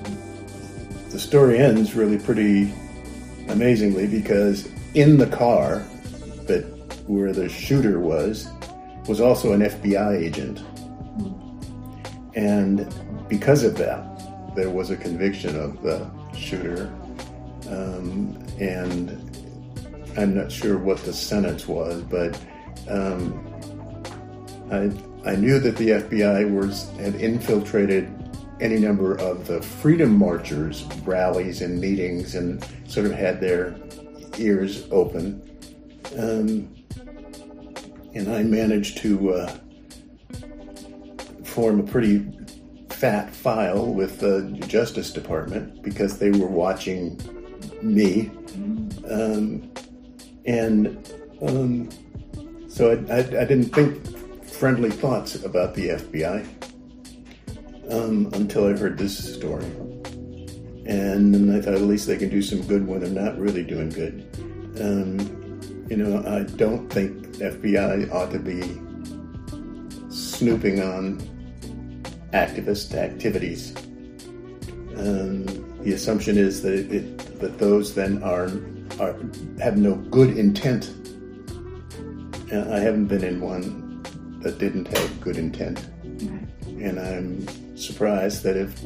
the 1.10 1.18
story 1.18 1.58
ends 1.58 1.94
really 1.94 2.18
pretty 2.18 2.72
amazingly 3.48 4.06
because 4.06 4.68
in 4.94 5.18
the 5.18 5.26
car 5.26 5.84
that 6.46 6.64
where 7.06 7.32
the 7.32 7.48
shooter 7.48 7.98
was 7.98 8.48
was 9.08 9.20
also 9.20 9.52
an 9.52 9.62
FBI 9.62 10.22
agent. 10.22 10.60
And 12.36 12.86
because 13.28 13.64
of 13.64 13.76
that, 13.78 14.54
there 14.54 14.70
was 14.70 14.90
a 14.90 14.96
conviction 14.96 15.58
of 15.58 15.82
the 15.82 16.08
shooter. 16.36 16.92
Um, 17.70 18.36
and 18.58 19.10
I'm 20.16 20.34
not 20.34 20.50
sure 20.50 20.76
what 20.76 20.98
the 21.04 21.12
sentence 21.12 21.68
was, 21.68 22.02
but 22.02 22.38
um, 22.88 23.46
I, 24.70 24.90
I 25.30 25.36
knew 25.36 25.58
that 25.60 25.76
the 25.76 25.90
FBI 25.90 26.50
was 26.50 26.90
had 26.98 27.14
infiltrated 27.14 28.12
any 28.60 28.78
number 28.78 29.14
of 29.14 29.46
the 29.46 29.62
Freedom 29.62 30.16
Marchers 30.16 30.84
rallies 31.04 31.62
and 31.62 31.80
meetings 31.80 32.34
and 32.34 32.64
sort 32.86 33.06
of 33.06 33.12
had 33.12 33.40
their 33.40 33.76
ears 34.38 34.86
open. 34.90 35.40
Um, 36.18 36.74
and 38.14 38.30
I 38.30 38.42
managed 38.42 38.98
to 38.98 39.34
uh, 39.34 39.54
form 41.44 41.80
a 41.80 41.84
pretty 41.84 42.26
fat 42.90 43.30
file 43.30 43.86
with 43.86 44.20
the 44.20 44.42
Justice 44.66 45.10
Department 45.10 45.82
because 45.82 46.18
they 46.18 46.30
were 46.30 46.48
watching 46.48 47.18
me. 47.82 48.30
Um, 49.10 49.70
and 50.46 50.86
um, 51.42 51.88
so 52.68 52.90
I, 52.90 53.12
I, 53.12 53.18
I, 53.18 53.44
didn't 53.44 53.74
think 53.74 54.44
friendly 54.46 54.90
thoughts 54.90 55.42
about 55.44 55.74
the 55.74 55.90
FBI 55.90 56.46
um, 57.90 58.30
until 58.34 58.66
I 58.66 58.76
heard 58.76 58.98
this 58.98 59.34
story. 59.34 59.64
And 60.86 61.54
I 61.54 61.60
thought 61.60 61.74
at 61.74 61.82
least 61.82 62.06
they 62.06 62.16
can 62.16 62.28
do 62.28 62.42
some 62.42 62.62
good 62.62 62.86
when 62.86 63.00
they're 63.00 63.10
not 63.10 63.38
really 63.38 63.62
doing 63.62 63.90
good. 63.90 64.26
Um, 64.80 65.18
you 65.88 65.96
know, 65.96 66.22
I 66.26 66.44
don't 66.56 66.88
think 66.90 67.26
FBI 67.38 68.12
ought 68.12 68.30
to 68.30 68.38
be 68.38 68.60
snooping 70.10 70.80
on 70.80 71.18
activist 72.32 72.94
activities. 72.94 73.74
Um, 74.96 75.69
the 75.82 75.92
assumption 75.92 76.36
is 76.36 76.62
that 76.62 76.92
it, 76.92 77.18
that 77.40 77.58
those 77.58 77.94
then 77.94 78.22
are 78.22 78.50
are 78.98 79.16
have 79.60 79.76
no 79.76 79.94
good 79.94 80.36
intent. 80.36 80.92
I 82.52 82.80
haven't 82.80 83.06
been 83.06 83.24
in 83.24 83.40
one 83.40 84.02
that 84.42 84.58
didn't 84.58 84.88
have 84.88 85.20
good 85.20 85.36
intent, 85.36 85.86
and 86.66 86.98
I'm 86.98 87.76
surprised 87.76 88.42
that 88.42 88.56
if 88.56 88.80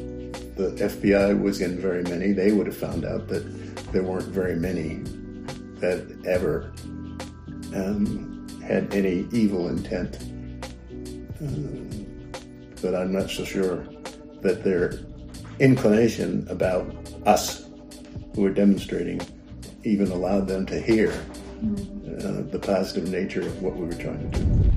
the 0.55 0.71
FBI 0.77 1.41
was 1.41 1.61
in 1.61 1.79
very 1.79 2.03
many, 2.03 2.31
they 2.31 2.51
would 2.51 2.67
have 2.67 2.77
found 2.77 3.03
out 3.03 3.27
that 3.27 3.43
there 3.91 4.03
weren't 4.03 4.27
very 4.27 4.55
many 4.55 5.01
that 5.79 6.05
ever 6.25 6.71
um, 7.75 8.47
had 8.63 8.93
any 8.93 9.27
evil 9.31 9.67
intent. 9.67 10.17
Um, 11.41 11.89
but 12.81 12.95
I'm 12.95 13.11
not 13.11 13.29
so 13.29 13.43
sure 13.43 13.85
that 14.41 14.63
their 14.63 14.99
inclination 15.59 16.45
about 16.49 16.93
us 17.25 17.65
who 18.35 18.45
are 18.45 18.51
demonstrating 18.51 19.21
even 19.83 20.11
allowed 20.11 20.47
them 20.47 20.65
to 20.65 20.81
hear 20.81 21.11
uh, 21.11 22.41
the 22.51 22.59
positive 22.61 23.07
nature 23.09 23.41
of 23.41 23.61
what 23.61 23.75
we 23.75 23.85
were 23.85 23.93
trying 23.93 24.31
to 24.31 24.39
do. 24.39 24.71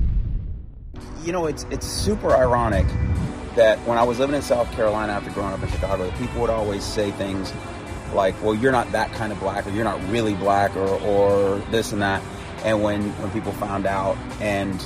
You 1.23 1.33
know, 1.33 1.47
it's 1.47 1.65
it's 1.69 1.85
super 1.85 2.35
ironic 2.35 2.85
that 3.55 3.77
when 3.79 3.97
I 3.97 4.03
was 4.03 4.19
living 4.19 4.35
in 4.35 4.41
South 4.41 4.71
Carolina 4.71 5.13
after 5.13 5.31
growing 5.31 5.53
up 5.53 5.61
in 5.61 5.69
Chicago, 5.69 6.09
people 6.11 6.41
would 6.41 6.49
always 6.49 6.83
say 6.83 7.11
things 7.11 7.51
like, 8.13 8.41
"Well, 8.41 8.55
you're 8.55 8.71
not 8.71 8.91
that 8.93 9.11
kind 9.13 9.31
of 9.31 9.39
black, 9.39 9.67
or 9.67 9.71
you're 9.71 9.83
not 9.83 10.01
really 10.09 10.33
black, 10.35 10.75
or 10.77 10.87
or 11.01 11.57
this 11.71 11.91
and 11.91 12.01
that." 12.01 12.23
And 12.63 12.81
when 12.81 13.09
when 13.21 13.31
people 13.31 13.51
found 13.53 13.85
out 13.85 14.17
and 14.39 14.85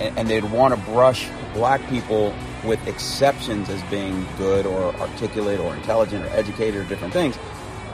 and 0.00 0.28
they'd 0.28 0.44
want 0.44 0.74
to 0.74 0.80
brush 0.90 1.28
black 1.52 1.86
people 1.88 2.34
with 2.64 2.86
exceptions 2.86 3.68
as 3.68 3.82
being 3.84 4.26
good 4.38 4.66
or 4.66 4.94
articulate 4.96 5.60
or 5.60 5.74
intelligent 5.74 6.24
or 6.24 6.28
educated 6.28 6.80
or 6.80 6.84
different 6.88 7.12
things. 7.12 7.38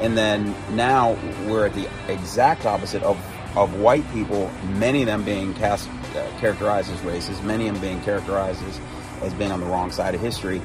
And 0.01 0.17
then 0.17 0.55
now 0.75 1.13
we're 1.47 1.67
at 1.67 1.75
the 1.75 1.89
exact 2.09 2.65
opposite 2.65 3.03
of, 3.03 3.19
of 3.57 3.79
white 3.79 4.11
people, 4.13 4.51
many 4.75 5.03
of 5.03 5.07
them 5.07 5.25
being 5.25 5.53
cast, 5.55 5.89
uh, 5.89 6.31
characterized 6.39 6.91
as 6.91 6.99
racist, 7.01 7.43
many 7.43 7.69
of 7.69 7.75
them 7.75 7.83
being 7.83 8.01
characterized 8.03 8.63
as, 8.65 8.81
as 9.23 9.35
being 9.35 9.53
on 9.53 9.61
the 9.61 9.67
wrong 9.67 9.91
side 9.91 10.15
of 10.15 10.21
history. 10.21 10.63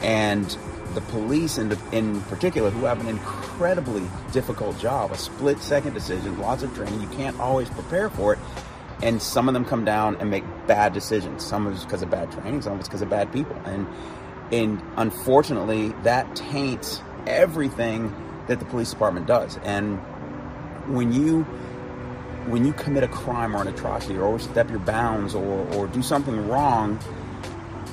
And 0.00 0.56
the 0.94 1.00
police 1.02 1.58
in, 1.58 1.76
in 1.92 2.20
particular, 2.22 2.70
who 2.70 2.84
have 2.86 3.00
an 3.00 3.08
incredibly 3.08 4.02
difficult 4.32 4.78
job, 4.78 5.12
a 5.12 5.18
split 5.18 5.58
second 5.60 5.94
decision, 5.94 6.38
lots 6.38 6.62
of 6.62 6.74
training, 6.74 7.00
you 7.00 7.08
can't 7.08 7.38
always 7.38 7.68
prepare 7.70 8.10
for 8.10 8.32
it 8.34 8.38
and 9.02 9.20
some 9.20 9.48
of 9.48 9.54
them 9.54 9.64
come 9.64 9.84
down 9.84 10.16
and 10.16 10.30
make 10.30 10.44
bad 10.66 10.92
decisions. 10.92 11.44
Some 11.44 11.66
of 11.66 11.74
it's 11.74 11.84
because 11.84 12.02
of 12.02 12.10
bad 12.10 12.30
training, 12.32 12.62
some 12.62 12.74
of 12.74 12.78
it's 12.78 12.88
because 12.88 13.02
of 13.02 13.10
bad 13.10 13.32
people, 13.32 13.56
and 13.64 13.86
and 14.52 14.82
unfortunately, 14.96 15.88
that 16.02 16.36
taints 16.36 17.02
everything 17.26 18.14
that 18.48 18.58
the 18.58 18.64
police 18.64 18.90
department 18.90 19.26
does. 19.26 19.58
And 19.64 19.98
when 20.94 21.12
you 21.12 21.42
when 22.46 22.64
you 22.64 22.72
commit 22.72 23.04
a 23.04 23.08
crime 23.08 23.56
or 23.56 23.62
an 23.62 23.68
atrocity 23.68 24.16
or 24.16 24.24
overstep 24.24 24.68
your 24.68 24.80
bounds 24.80 25.34
or, 25.34 25.66
or 25.74 25.86
do 25.86 26.02
something 26.02 26.48
wrong 26.48 26.98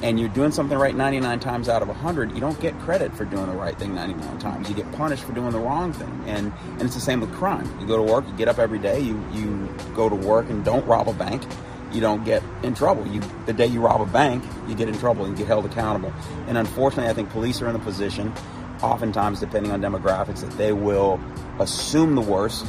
and 0.01 0.19
you're 0.19 0.29
doing 0.29 0.51
something 0.51 0.77
right 0.77 0.95
99 0.95 1.39
times 1.39 1.67
out 1.67 1.81
of 1.81 1.88
100, 1.89 2.31
you 2.31 2.39
don't 2.39 2.59
get 2.62 2.77
credit 2.79 3.13
for 3.13 3.25
doing 3.25 3.47
the 3.47 3.55
right 3.55 3.77
thing 3.77 3.93
99 3.93 4.38
times. 4.39 4.69
You 4.69 4.75
get 4.75 4.89
punished 4.93 5.23
for 5.23 5.33
doing 5.33 5.51
the 5.51 5.59
wrong 5.59 5.91
thing. 5.91 6.23
And 6.25 6.53
and 6.71 6.81
it's 6.83 6.95
the 6.95 7.01
same 7.01 7.19
with 7.19 7.33
crime. 7.33 7.69
You 7.79 7.88
go 7.88 7.97
to 7.97 8.03
work, 8.03 8.25
you 8.27 8.33
get 8.33 8.47
up 8.47 8.59
every 8.59 8.79
day, 8.79 8.99
you 8.99 9.23
you 9.33 9.69
go 9.95 10.07
to 10.09 10.15
work 10.15 10.49
and 10.49 10.63
don't 10.63 10.85
rob 10.85 11.09
a 11.09 11.13
bank, 11.13 11.43
you 11.91 12.01
don't 12.01 12.23
get 12.23 12.41
in 12.63 12.73
trouble. 12.73 13.05
You 13.07 13.21
the 13.45 13.53
day 13.53 13.67
you 13.67 13.81
rob 13.81 14.01
a 14.01 14.05
bank, 14.05 14.43
you 14.67 14.75
get 14.75 14.88
in 14.88 14.97
trouble 14.97 15.25
and 15.25 15.35
get 15.35 15.47
held 15.47 15.65
accountable. 15.65 16.13
And 16.47 16.57
unfortunately, 16.57 17.09
I 17.09 17.13
think 17.13 17.29
police 17.29 17.62
are 17.62 17.67
in 17.67 17.73
the 17.73 17.79
position 17.79 18.33
oftentimes 18.81 19.41
depending 19.41 19.71
on 19.71 19.81
demographics 19.81 20.41
that 20.41 20.51
they 20.51 20.71
will 20.71 21.19
assume 21.59 22.15
the 22.15 22.21
worst 22.21 22.65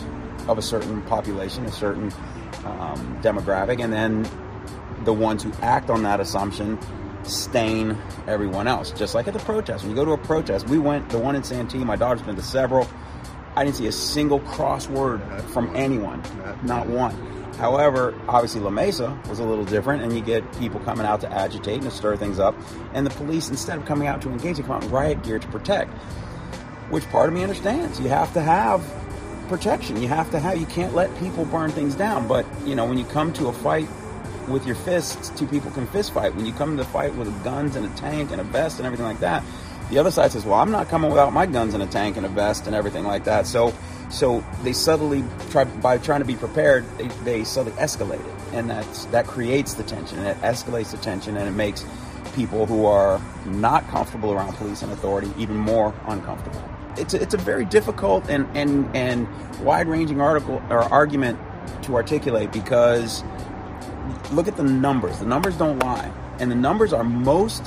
of 0.48 0.58
a 0.58 0.62
certain 0.62 1.02
population, 1.02 1.64
a 1.64 1.72
certain 1.72 2.12
um, 2.64 3.20
demographic, 3.22 3.82
and 3.82 3.92
then 3.92 4.28
the 5.04 5.12
ones 5.12 5.42
who 5.42 5.52
act 5.62 5.90
on 5.90 6.02
that 6.02 6.20
assumption 6.20 6.78
stain 7.24 7.96
everyone 8.26 8.66
else. 8.66 8.90
Just 8.92 9.14
like 9.14 9.28
at 9.28 9.34
the 9.34 9.40
protest. 9.40 9.84
When 9.84 9.90
you 9.90 9.96
go 9.96 10.04
to 10.04 10.12
a 10.12 10.18
protest, 10.18 10.68
we 10.68 10.78
went, 10.78 11.08
the 11.10 11.18
one 11.18 11.36
in 11.36 11.44
Santee, 11.44 11.78
my 11.78 11.96
daughter's 11.96 12.22
been 12.22 12.36
to 12.36 12.42
several. 12.42 12.88
I 13.56 13.64
didn't 13.64 13.76
see 13.76 13.86
a 13.86 13.92
single 13.92 14.40
crossword 14.40 15.42
from 15.50 15.74
anyone, 15.74 16.22
not 16.62 16.86
one. 16.86 17.14
However, 17.56 18.14
obviously 18.26 18.60
La 18.60 18.70
Mesa 18.70 19.20
was 19.28 19.38
a 19.38 19.44
little 19.44 19.64
different, 19.64 20.02
and 20.02 20.14
you 20.14 20.22
get 20.22 20.50
people 20.58 20.80
coming 20.80 21.04
out 21.04 21.20
to 21.22 21.30
agitate 21.30 21.74
and 21.74 21.84
to 21.84 21.90
stir 21.90 22.16
things 22.16 22.38
up. 22.38 22.54
And 22.94 23.04
the 23.04 23.10
police, 23.10 23.50
instead 23.50 23.76
of 23.76 23.84
coming 23.84 24.08
out 24.08 24.22
to 24.22 24.30
engage, 24.30 24.56
they 24.56 24.62
come 24.62 24.76
out 24.76 24.84
in 24.84 24.90
riot 24.90 25.22
gear 25.22 25.38
to 25.38 25.48
protect. 25.48 25.90
Which 26.90 27.06
part 27.10 27.28
of 27.28 27.34
me 27.34 27.42
understands. 27.42 28.00
You 28.00 28.08
have 28.08 28.32
to 28.32 28.40
have 28.40 28.82
protection. 29.48 30.00
You 30.00 30.08
have 30.08 30.30
to 30.30 30.38
have. 30.38 30.58
You 30.58 30.66
can't 30.66 30.94
let 30.94 31.14
people 31.18 31.44
burn 31.44 31.70
things 31.70 31.94
down. 31.94 32.26
But 32.26 32.46
you 32.64 32.74
know, 32.74 32.86
when 32.86 32.96
you 32.96 33.04
come 33.04 33.32
to 33.34 33.48
a 33.48 33.52
fight 33.52 33.88
with 34.50 34.66
your 34.66 34.76
fists, 34.76 35.30
two 35.38 35.46
people 35.46 35.70
can 35.70 35.86
fist 35.86 36.12
fight. 36.12 36.34
When 36.34 36.46
you 36.46 36.52
come 36.52 36.76
to 36.76 36.84
fight 36.84 37.14
with 37.14 37.44
guns 37.44 37.76
and 37.76 37.86
a 37.86 37.96
tank 37.96 38.30
and 38.30 38.40
a 38.40 38.44
vest 38.44 38.78
and 38.78 38.86
everything 38.86 39.06
like 39.06 39.20
that, 39.20 39.42
the 39.90 39.98
other 39.98 40.10
side 40.10 40.30
says, 40.32 40.44
"Well, 40.44 40.58
I'm 40.58 40.70
not 40.70 40.88
coming 40.88 41.10
without 41.10 41.32
my 41.32 41.46
guns 41.46 41.74
and 41.74 41.82
a 41.82 41.86
tank 41.86 42.16
and 42.16 42.24
a 42.24 42.28
vest 42.28 42.66
and 42.66 42.76
everything 42.76 43.04
like 43.04 43.24
that." 43.24 43.46
So, 43.46 43.72
so 44.08 44.44
they 44.62 44.72
subtly 44.72 45.24
try 45.50 45.64
by 45.64 45.98
trying 45.98 46.20
to 46.20 46.26
be 46.26 46.36
prepared, 46.36 46.84
they, 46.98 47.08
they 47.24 47.44
subtly 47.44 47.72
escalate 47.72 48.24
it, 48.24 48.54
and 48.54 48.70
that's 48.70 49.06
that 49.06 49.26
creates 49.26 49.74
the 49.74 49.82
tension, 49.82 50.18
and 50.18 50.28
it 50.28 50.40
escalates 50.42 50.92
the 50.92 50.98
tension, 50.98 51.36
and 51.36 51.48
it 51.48 51.52
makes 51.52 51.84
people 52.34 52.66
who 52.66 52.86
are 52.86 53.20
not 53.46 53.86
comfortable 53.88 54.32
around 54.32 54.52
police 54.54 54.82
and 54.82 54.92
authority 54.92 55.32
even 55.36 55.56
more 55.56 55.92
uncomfortable. 56.06 56.62
It's 56.96 57.14
a, 57.14 57.20
it's 57.20 57.34
a 57.34 57.38
very 57.38 57.64
difficult 57.64 58.28
and 58.28 58.46
and 58.56 58.94
and 58.94 59.26
wide-ranging 59.60 60.20
article 60.20 60.62
or 60.70 60.80
argument 60.80 61.38
to 61.82 61.96
articulate 61.96 62.52
because 62.52 63.24
look 64.32 64.48
at 64.48 64.56
the 64.56 64.64
numbers. 64.64 65.18
The 65.18 65.26
numbers 65.26 65.56
don't 65.56 65.78
lie. 65.78 66.12
And 66.38 66.50
the 66.50 66.56
numbers 66.56 66.92
are 66.92 67.04
most 67.04 67.64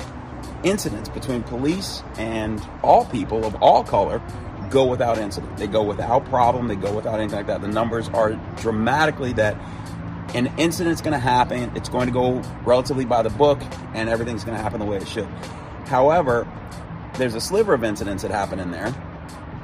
incidents 0.63 1.09
between 1.09 1.43
police 1.43 2.03
and 2.17 2.61
all 2.81 3.05
people 3.05 3.45
of 3.45 3.55
all 3.61 3.83
color 3.83 4.21
go 4.69 4.85
without 4.85 5.17
incident. 5.17 5.57
They 5.57 5.67
go 5.67 5.83
without 5.83 6.25
problem. 6.25 6.67
They 6.67 6.75
go 6.75 6.93
without 6.93 7.19
anything 7.19 7.37
like 7.37 7.47
that. 7.47 7.61
The 7.61 7.67
numbers 7.67 8.09
are 8.09 8.31
dramatically 8.57 9.33
that 9.33 9.55
an 10.33 10.51
incident's 10.57 11.01
going 11.01 11.13
to 11.13 11.19
happen. 11.19 11.71
It's 11.75 11.89
going 11.89 12.07
to 12.07 12.13
go 12.13 12.41
relatively 12.65 13.05
by 13.05 13.21
the 13.21 13.29
book, 13.29 13.61
and 13.93 14.09
everything's 14.09 14.43
going 14.43 14.57
to 14.57 14.63
happen 14.63 14.79
the 14.79 14.85
way 14.85 14.97
it 14.97 15.07
should. 15.07 15.27
However, 15.85 16.47
there's 17.17 17.35
a 17.35 17.41
sliver 17.41 17.73
of 17.75 17.83
incidents 17.83 18.23
that 18.23 18.31
happen 18.31 18.59
in 18.59 18.71
there 18.71 18.91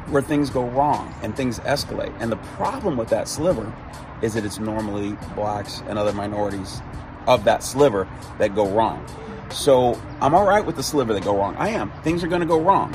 where 0.09 0.21
things 0.21 0.49
go 0.49 0.67
wrong 0.69 1.13
and 1.23 1.35
things 1.35 1.59
escalate. 1.59 2.15
And 2.19 2.31
the 2.31 2.38
problem 2.38 2.97
with 2.97 3.09
that 3.09 3.27
sliver 3.27 3.73
is 4.21 4.34
that 4.34 4.45
it's 4.45 4.60
normally 4.60 5.17
blacks 5.36 5.82
and 5.88 5.97
other 5.97 6.13
minorities 6.13 6.82
of 7.28 7.43
that 7.45 7.63
sliver 7.63 8.07
that 8.38 8.55
go 8.55 8.70
wrong. 8.70 9.05
So 9.51 9.99
I'm 10.22 10.34
all 10.34 10.45
right 10.45 10.65
with 10.65 10.76
the 10.76 10.84
sliver 10.84 11.13
that 11.13 11.24
go 11.24 11.36
wrong. 11.36 11.55
I 11.57 11.70
am. 11.70 11.91
Things 12.03 12.24
are 12.24 12.28
going 12.28 12.41
to 12.41 12.47
go 12.47 12.59
wrong. 12.59 12.93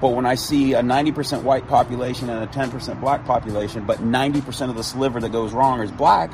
But 0.00 0.08
when 0.08 0.26
I 0.26 0.34
see 0.34 0.74
a 0.74 0.82
90% 0.82 1.42
white 1.42 1.66
population 1.66 2.28
and 2.28 2.44
a 2.44 2.46
10% 2.46 3.00
black 3.00 3.24
population, 3.24 3.86
but 3.86 3.98
90% 3.98 4.68
of 4.68 4.76
the 4.76 4.84
sliver 4.84 5.20
that 5.20 5.32
goes 5.32 5.52
wrong 5.52 5.80
is 5.80 5.90
black, 5.90 6.30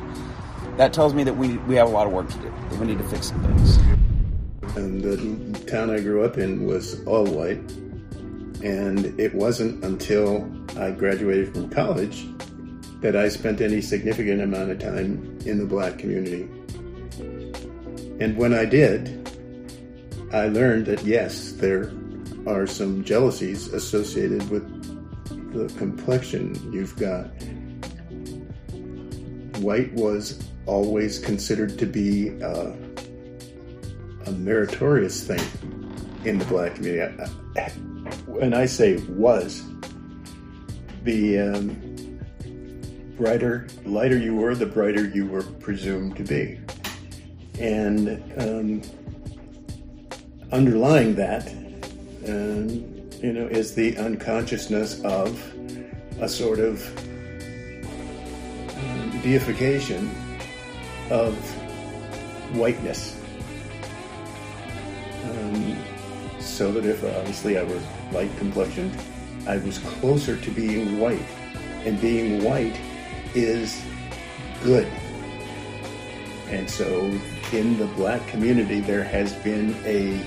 that 0.76 0.92
tells 0.92 1.14
me 1.14 1.22
that 1.24 1.36
we, 1.36 1.58
we 1.58 1.76
have 1.76 1.88
a 1.88 1.90
lot 1.90 2.06
of 2.06 2.12
work 2.12 2.28
to 2.28 2.38
do. 2.38 2.52
That 2.70 2.78
we 2.78 2.86
need 2.86 2.98
to 2.98 3.04
fix 3.04 3.28
some 3.28 3.42
things. 3.42 3.76
And 4.76 5.02
the 5.02 5.64
town 5.66 5.90
I 5.90 6.00
grew 6.00 6.24
up 6.24 6.38
in 6.38 6.66
was 6.66 7.04
all 7.06 7.24
white. 7.24 7.58
And 8.64 9.18
it 9.20 9.34
wasn't 9.34 9.84
until 9.84 10.50
I 10.76 10.90
graduated 10.90 11.52
from 11.52 11.68
college 11.68 12.26
that 13.03 13.16
I 13.16 13.28
spent 13.28 13.61
any 13.61 13.80
significant 13.80 14.40
amount 14.40 14.70
of 14.70 14.78
time 14.78 15.38
in 15.44 15.59
the 15.59 15.66
black 15.66 15.98
community. 15.98 16.48
And 18.20 18.36
when 18.36 18.55
I 18.55 18.64
did, 18.64 19.28
I 20.32 20.46
learned 20.46 20.86
that 20.86 21.05
yes, 21.05 21.53
there 21.53 21.92
are 22.46 22.66
some 22.66 23.05
jealousies 23.05 23.72
associated 23.72 24.48
with 24.50 24.64
the 25.53 25.68
complexion 25.78 26.55
you've 26.72 26.96
got. 26.96 27.26
white 29.62 29.92
was 29.94 30.42
always 30.66 31.18
considered 31.18 31.78
to 31.78 31.86
be 31.86 32.30
uh, 32.42 32.72
a 34.26 34.32
meritorious 34.32 35.24
thing 35.24 35.40
in 36.24 36.38
the 36.38 36.44
black 36.46 36.74
community. 36.74 37.22
And 38.40 38.55
I 38.55 38.66
say 38.66 38.96
was, 39.09 39.62
the 41.05 41.38
um, 41.38 41.91
brighter, 43.22 43.68
the 43.84 43.88
lighter 43.88 44.18
you 44.18 44.34
were, 44.34 44.52
the 44.52 44.66
brighter 44.66 45.06
you 45.06 45.24
were 45.24 45.44
presumed 45.44 46.16
to 46.16 46.24
be. 46.24 46.58
And 47.60 48.20
um, 48.36 48.82
underlying 50.50 51.14
that, 51.14 51.46
um, 52.26 52.70
you 53.22 53.32
know, 53.32 53.46
is 53.46 53.76
the 53.76 53.96
unconsciousness 53.96 55.00
of 55.02 55.40
a 56.20 56.28
sort 56.28 56.58
of 56.58 56.84
um, 58.76 59.20
deification 59.22 60.10
of 61.08 61.36
whiteness. 62.56 63.16
Um, 65.30 65.76
so 66.40 66.72
that 66.72 66.84
if 66.84 67.04
obviously 67.04 67.56
I 67.56 67.62
were 67.62 67.80
light 68.10 68.36
complexioned, 68.38 68.92
I 69.46 69.58
was 69.58 69.78
closer 69.78 70.36
to 70.36 70.50
being 70.50 70.98
white. 70.98 71.22
And 71.84 72.00
being 72.00 72.44
white 72.44 72.78
is 73.34 73.82
good. 74.62 74.86
And 76.48 76.68
so 76.68 77.10
in 77.52 77.78
the 77.78 77.86
black 77.96 78.26
community, 78.28 78.80
there 78.80 79.04
has 79.04 79.32
been 79.36 79.74
a 79.84 80.24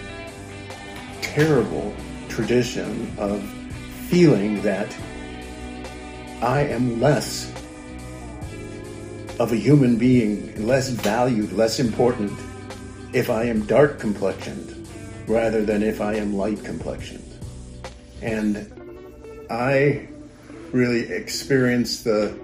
terrible 1.21 1.93
tradition 2.29 3.13
of 3.17 3.43
feeling 4.09 4.61
that 4.61 4.95
I 6.41 6.61
am 6.61 6.99
less 6.99 7.51
of 9.39 9.51
a 9.51 9.55
human 9.55 9.97
being, 9.97 10.65
less 10.65 10.89
valued, 10.89 11.51
less 11.51 11.79
important 11.79 12.31
if 13.13 13.29
I 13.29 13.45
am 13.45 13.65
dark 13.65 13.99
complexioned 13.99 14.87
rather 15.27 15.65
than 15.65 15.81
if 15.81 16.01
I 16.01 16.15
am 16.15 16.35
light 16.35 16.63
complexioned. 16.63 17.23
And 18.21 18.71
I 19.49 20.07
really 20.71 21.11
experienced 21.11 22.03
the 22.03 22.37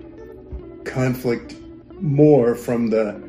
conflict 0.92 1.56
more 2.00 2.56
from 2.56 2.90
the 2.90 3.20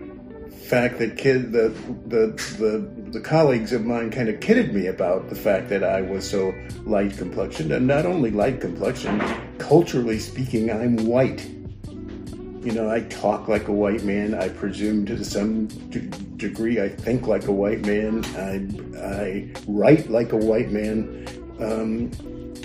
fact 0.68 0.98
that 0.98 1.16
kid 1.16 1.52
the 1.52 1.68
the 2.06 2.26
the, 2.58 3.10
the 3.10 3.20
colleagues 3.20 3.72
of 3.72 3.84
mine 3.84 4.10
kind 4.10 4.28
of 4.28 4.40
kidded 4.40 4.74
me 4.74 4.86
about 4.86 5.28
the 5.28 5.34
fact 5.34 5.68
that 5.68 5.84
I 5.84 6.00
was 6.00 6.28
so 6.28 6.54
light 6.84 7.16
complexioned 7.16 7.70
and 7.72 7.86
not 7.86 8.06
only 8.06 8.30
light 8.30 8.60
complexioned 8.60 9.22
culturally 9.58 10.18
speaking 10.18 10.70
I'm 10.70 10.96
white 11.06 11.48
you 12.64 12.70
know, 12.70 12.88
I 12.88 13.00
talk 13.00 13.48
like 13.48 13.66
a 13.66 13.72
white 13.72 14.04
man. 14.04 14.34
I 14.34 14.48
presume 14.48 15.04
to 15.06 15.24
some 15.24 15.66
d- 15.66 16.08
degree 16.36 16.80
I 16.80 16.88
think 16.88 17.26
like 17.26 17.48
a 17.48 17.52
white 17.52 17.84
man. 17.84 18.24
I, 18.36 19.04
I 19.04 19.50
write 19.66 20.08
like 20.08 20.30
a 20.30 20.36
white 20.36 20.70
man. 20.70 21.26
Um, 21.58 22.12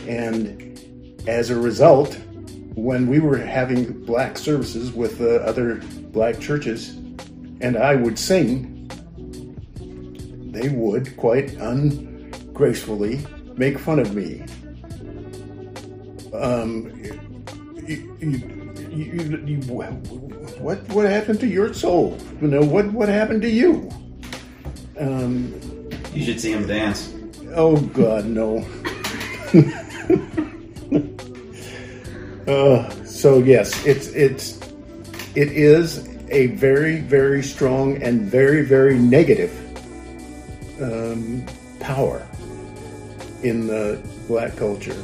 and 0.07 0.79
as 1.27 1.49
a 1.49 1.55
result, 1.55 2.15
when 2.77 3.07
we 3.07 3.19
were 3.19 3.37
having 3.37 3.91
black 4.05 4.37
services 4.37 4.91
with 4.91 5.19
uh, 5.19 5.37
other 5.37 5.81
black 6.13 6.39
churches, 6.39 6.91
and 7.59 7.75
I 7.75 7.95
would 7.95 8.19
sing, 8.19 8.87
they 10.51 10.69
would 10.69 11.17
quite 11.17 11.57
ungracefully 11.57 13.25
make 13.55 13.79
fun 13.79 13.97
of 13.97 14.13
me. 14.15 14.45
Um, 16.33 16.93
you, 17.87 18.15
you, 18.19 18.85
you, 18.91 19.43
you, 19.43 19.61
what 20.59 20.79
what 20.89 21.05
happened 21.09 21.39
to 21.39 21.47
your 21.47 21.73
soul? 21.73 22.15
You 22.41 22.47
know 22.47 22.61
what 22.61 22.91
what 22.93 23.09
happened 23.09 23.41
to 23.41 23.49
you? 23.49 23.89
Um, 24.99 25.51
You 26.13 26.25
should 26.25 26.39
see 26.39 26.51
him 26.53 26.67
dance. 26.67 27.11
oh 27.55 27.77
God, 27.77 28.25
no. 28.25 28.63
uh, 32.47 32.89
so 33.05 33.39
yes, 33.39 33.85
it's 33.85 34.07
it's 34.09 34.59
it 35.35 35.51
is 35.51 36.07
a 36.29 36.47
very 36.47 36.99
very 36.99 37.43
strong 37.43 38.01
and 38.01 38.21
very 38.21 38.63
very 38.63 38.97
negative 38.97 39.51
um, 40.81 41.45
power 41.79 42.25
in 43.43 43.67
the 43.67 44.01
black 44.27 44.55
culture, 44.55 45.03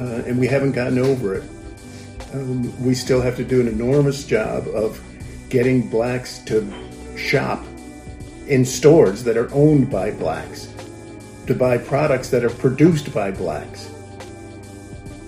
uh, 0.00 0.22
and 0.26 0.38
we 0.38 0.46
haven't 0.46 0.72
gotten 0.72 0.98
over 0.98 1.34
it 1.34 1.44
um, 2.34 2.84
we 2.84 2.94
still 2.94 3.20
have 3.20 3.36
to 3.36 3.44
do 3.44 3.60
an 3.60 3.68
enormous 3.68 4.24
job 4.24 4.66
of 4.68 5.00
getting 5.48 5.88
blacks 5.88 6.38
to 6.40 6.68
shop 7.16 7.64
in 8.48 8.64
stores 8.64 9.22
that 9.24 9.36
are 9.36 9.52
owned 9.54 9.90
by 9.90 10.10
blacks, 10.10 10.68
to 11.46 11.54
buy 11.54 11.78
products 11.78 12.30
that 12.30 12.44
are 12.44 12.50
produced 12.50 13.14
by 13.14 13.30
blacks. 13.30 13.88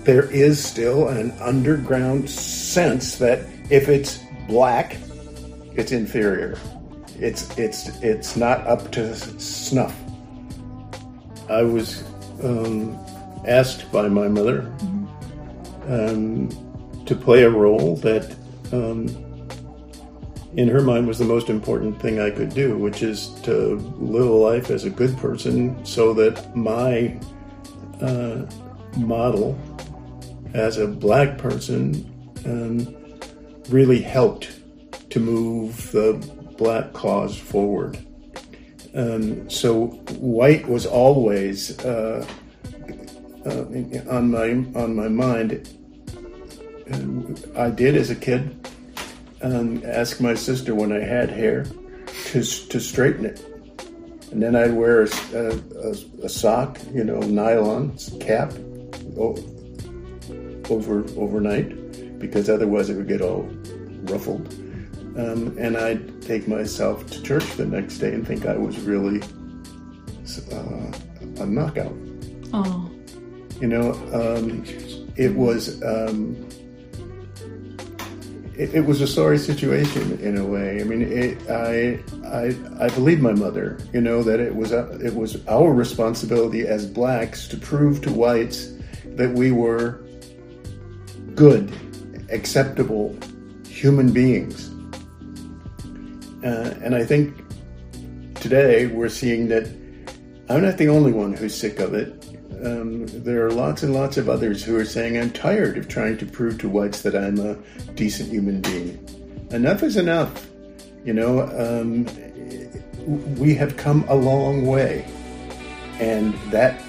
There 0.07 0.31
is 0.31 0.63
still 0.63 1.09
an 1.09 1.31
underground 1.41 2.29
sense 2.29 3.17
that 3.17 3.45
if 3.69 3.89
it's 3.89 4.23
black, 4.47 4.95
it's 5.75 5.91
inferior. 5.91 6.57
It's 7.19 7.57
it's 7.57 7.89
it's 8.01 8.37
not 8.37 8.65
up 8.65 8.89
to 8.93 9.13
snuff. 9.13 9.93
I 11.49 11.61
was 11.61 12.05
um, 12.41 12.97
asked 13.45 13.91
by 13.91 14.07
my 14.07 14.29
mother 14.29 14.73
um, 15.89 16.47
to 17.05 17.13
play 17.13 17.43
a 17.43 17.49
role 17.49 17.97
that, 17.97 18.33
um, 18.71 19.09
in 20.53 20.69
her 20.69 20.81
mind, 20.81 21.05
was 21.05 21.19
the 21.19 21.25
most 21.25 21.49
important 21.49 22.01
thing 22.01 22.21
I 22.21 22.29
could 22.29 22.53
do, 22.53 22.77
which 22.77 23.03
is 23.03 23.27
to 23.41 23.75
live 23.99 24.29
a 24.29 24.31
life 24.31 24.69
as 24.69 24.85
a 24.85 24.89
good 24.89 25.17
person 25.17 25.85
so 25.85 26.13
that 26.13 26.55
my 26.55 27.19
uh, 27.99 28.45
model 28.95 29.59
as 30.53 30.77
a 30.77 30.87
black 30.87 31.37
person 31.37 32.05
um, 32.45 32.95
really 33.69 34.01
helped 34.01 34.51
to 35.11 35.19
move 35.19 35.91
the 35.91 36.13
black 36.57 36.93
cause 36.93 37.37
forward. 37.37 37.97
Um, 38.95 39.49
so 39.49 39.87
white 40.19 40.67
was 40.67 40.85
always 40.85 41.77
uh, 41.79 42.25
uh, 43.45 43.65
on 44.09 44.31
my 44.31 44.49
on 44.79 44.95
my 44.95 45.07
mind 45.07 45.67
I 47.55 47.69
did 47.69 47.95
as 47.95 48.09
a 48.09 48.15
kid 48.15 48.67
um, 49.41 49.83
ask 49.85 50.21
my 50.21 50.33
sister 50.33 50.73
when 50.73 50.91
I 50.91 50.99
had 50.99 51.29
hair 51.29 51.65
to, 52.27 52.43
to 52.43 52.79
straighten 52.79 53.25
it. 53.25 53.43
And 54.31 54.41
then 54.41 54.55
I'd 54.55 54.73
wear 54.73 55.03
a, 55.03 55.07
a, 55.33 55.91
a 56.23 56.29
sock, 56.29 56.79
you 56.93 57.03
know, 57.03 57.19
nylon 57.19 57.97
cap 58.19 58.53
over 60.69 61.05
overnight 61.15 62.19
because 62.19 62.49
otherwise 62.49 62.89
it 62.89 62.95
would 62.95 63.07
get 63.07 63.21
all 63.21 63.43
ruffled. 64.03 64.53
Um, 65.17 65.55
and 65.57 65.75
I'd 65.77 66.21
take 66.21 66.47
myself 66.47 67.09
to 67.09 67.23
church 67.23 67.45
the 67.55 67.65
next 67.65 67.97
day 67.97 68.13
and 68.13 68.25
think 68.25 68.45
I 68.45 68.55
was 68.55 68.79
really 68.79 69.21
uh, 70.51 70.91
a 71.41 71.45
knockout. 71.45 71.95
Oh. 72.53 72.89
You 73.59 73.67
know, 73.67 73.93
um, 74.13 74.63
it 75.15 75.33
was 75.33 75.81
um, 75.81 76.47
it, 78.55 78.75
it, 78.75 78.85
was 78.85 79.01
a 79.01 79.07
sorry 79.07 79.39
situation 79.39 80.19
in 80.19 80.37
a 80.37 80.45
way. 80.45 80.81
I 80.81 80.83
mean, 80.83 81.01
it, 81.01 81.49
I, 81.49 81.99
I, 82.27 82.85
I 82.85 82.89
believe 82.89 83.19
my 83.19 83.33
mother. 83.33 83.79
You 83.93 84.01
know 84.01 84.21
that 84.23 84.39
it 84.39 84.55
was 84.55 84.71
a, 84.71 84.99
it 85.03 85.15
was 85.15 85.45
our 85.47 85.73
responsibility 85.73 86.67
as 86.67 86.85
blacks 86.85 87.47
to 87.47 87.57
prove 87.57 88.01
to 88.03 88.11
whites 88.11 88.73
that 89.15 89.33
we 89.33 89.51
were 89.51 90.01
good, 91.37 91.71
acceptable 92.29 93.15
human 93.65 94.11
beings. 94.11 94.69
Uh, 96.43 96.77
and 96.83 96.93
I 96.93 97.05
think 97.05 97.33
today 98.35 98.87
we're 98.87 99.07
seeing 99.07 99.47
that 99.47 99.67
I'm 100.49 100.61
not 100.61 100.77
the 100.77 100.89
only 100.89 101.13
one 101.13 101.31
who's 101.31 101.55
sick 101.55 101.79
of 101.79 101.93
it 101.93 102.17
um, 102.63 103.05
there 103.07 103.45
are 103.45 103.51
lots 103.51 103.83
and 103.83 103.93
lots 103.93 104.17
of 104.17 104.29
others 104.29 104.63
who 104.63 104.75
are 104.77 104.85
saying, 104.85 105.17
I'm 105.17 105.29
tired 105.31 105.77
of 105.77 105.87
trying 105.87 106.17
to 106.17 106.25
prove 106.25 106.57
to 106.59 106.69
whites 106.69 107.01
that 107.03 107.15
I'm 107.15 107.39
a 107.39 107.55
decent 107.93 108.29
human 108.29 108.61
being. 108.61 109.47
Enough 109.51 109.83
is 109.83 109.97
enough. 109.97 110.47
You 111.05 111.13
know, 111.13 111.41
um, 111.43 112.05
we 113.35 113.53
have 113.55 113.77
come 113.77 114.05
a 114.09 114.15
long 114.15 114.65
way, 114.65 115.05
and 115.99 116.33
that 116.51 116.81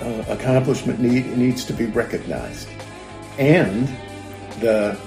uh, 0.00 0.24
accomplishment 0.28 1.00
need, 1.00 1.26
needs 1.36 1.64
to 1.66 1.72
be 1.72 1.86
recognized. 1.86 2.68
And 3.38 3.88
the 4.60 4.98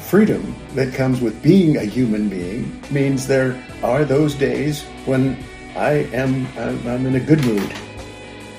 freedom 0.00 0.54
that 0.74 0.92
comes 0.92 1.20
with 1.20 1.40
being 1.42 1.76
a 1.76 1.84
human 1.84 2.28
being 2.28 2.82
means 2.90 3.26
there 3.26 3.62
are 3.82 4.04
those 4.04 4.34
days 4.34 4.82
when 5.06 5.36
I 5.76 6.08
am 6.12 6.46
I'm, 6.58 6.86
I'm 6.86 7.06
in 7.06 7.14
a 7.14 7.20
good 7.20 7.44
mood. 7.44 7.72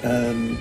Um, 0.04 0.58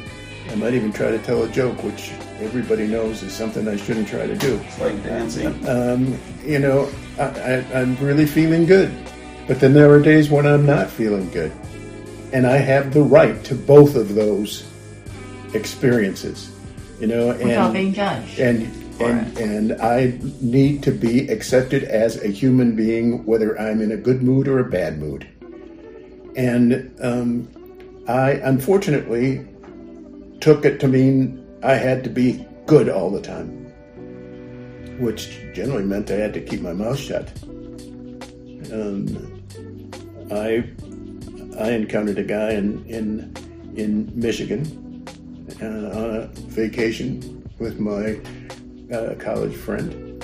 I 0.50 0.56
might 0.56 0.74
even 0.74 0.92
try 0.92 1.12
to 1.12 1.18
tell 1.20 1.44
a 1.44 1.48
joke, 1.48 1.82
which 1.84 2.10
everybody 2.40 2.88
knows 2.88 3.22
is 3.22 3.32
something 3.32 3.68
I 3.68 3.76
shouldn't 3.76 4.08
try 4.08 4.26
to 4.26 4.36
do. 4.36 4.56
It's 4.66 4.80
like 4.80 5.02
dancing. 5.04 5.68
Um, 5.68 6.18
you 6.44 6.58
know, 6.58 6.90
I, 7.18 7.22
I, 7.22 7.80
I'm 7.80 7.96
really 7.98 8.26
feeling 8.26 8.66
good. 8.66 8.92
But 9.46 9.60
then 9.60 9.72
there 9.72 9.90
are 9.90 10.00
days 10.00 10.28
when 10.28 10.46
I'm 10.46 10.66
not 10.66 10.90
feeling 10.90 11.30
good. 11.30 11.52
And 12.32 12.46
I 12.46 12.56
have 12.56 12.92
the 12.92 13.02
right 13.02 13.42
to 13.44 13.54
both 13.54 13.94
of 13.94 14.14
those 14.14 14.68
experiences. 15.54 16.50
You 17.00 17.06
know, 17.06 17.28
Without 17.28 17.66
and 17.66 17.72
being 17.74 17.92
judged. 17.94 18.38
and 18.38 18.70
and, 19.00 19.38
and 19.38 19.80
I 19.80 20.18
need 20.42 20.82
to 20.82 20.90
be 20.92 21.28
accepted 21.28 21.84
as 21.84 22.22
a 22.22 22.28
human 22.28 22.76
being, 22.76 23.24
whether 23.24 23.58
I'm 23.58 23.80
in 23.80 23.92
a 23.92 23.96
good 23.96 24.22
mood 24.22 24.46
or 24.46 24.58
a 24.58 24.68
bad 24.68 24.98
mood. 24.98 25.26
And 26.36 26.94
um, 27.00 27.48
I 28.06 28.32
unfortunately 28.32 29.46
took 30.40 30.66
it 30.66 30.80
to 30.80 30.88
mean 30.88 31.46
I 31.62 31.74
had 31.74 32.04
to 32.04 32.10
be 32.10 32.46
good 32.66 32.88
all 32.90 33.10
the 33.10 33.22
time, 33.22 33.48
which 34.98 35.40
generally 35.54 35.84
meant 35.84 36.10
I 36.10 36.16
had 36.16 36.34
to 36.34 36.40
keep 36.40 36.60
my 36.60 36.74
mouth 36.74 36.98
shut. 36.98 37.32
Um, 38.70 39.42
I 40.30 40.64
I 41.58 41.70
encountered 41.72 42.18
a 42.18 42.24
guy 42.24 42.52
in 42.52 42.84
in 42.86 43.34
in 43.76 44.12
Michigan 44.14 44.89
uh, 45.62 45.66
on 45.66 46.16
a 46.16 46.26
vacation 46.48 47.48
with 47.58 47.78
my 47.78 48.18
uh, 48.94 49.14
college 49.18 49.54
friend 49.54 50.22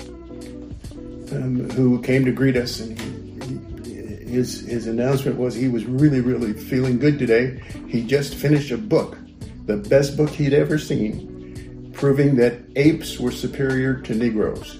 um, 1.31 1.69
who 1.71 2.01
came 2.01 2.25
to 2.25 2.31
greet 2.31 2.55
us, 2.55 2.79
and 2.79 2.99
he, 2.99 3.91
he, 3.91 4.31
his 4.31 4.61
his 4.61 4.87
announcement 4.87 5.37
was 5.37 5.53
he 5.55 5.67
was 5.67 5.85
really 5.85 6.21
really 6.21 6.53
feeling 6.53 6.97
good 6.97 7.19
today. 7.19 7.61
He 7.87 8.03
just 8.03 8.35
finished 8.35 8.71
a 8.71 8.77
book, 8.77 9.17
the 9.65 9.77
best 9.77 10.17
book 10.17 10.29
he'd 10.29 10.53
ever 10.53 10.77
seen, 10.77 11.91
proving 11.93 12.35
that 12.37 12.59
apes 12.75 13.19
were 13.19 13.31
superior 13.31 13.95
to 14.01 14.15
Negroes. 14.15 14.79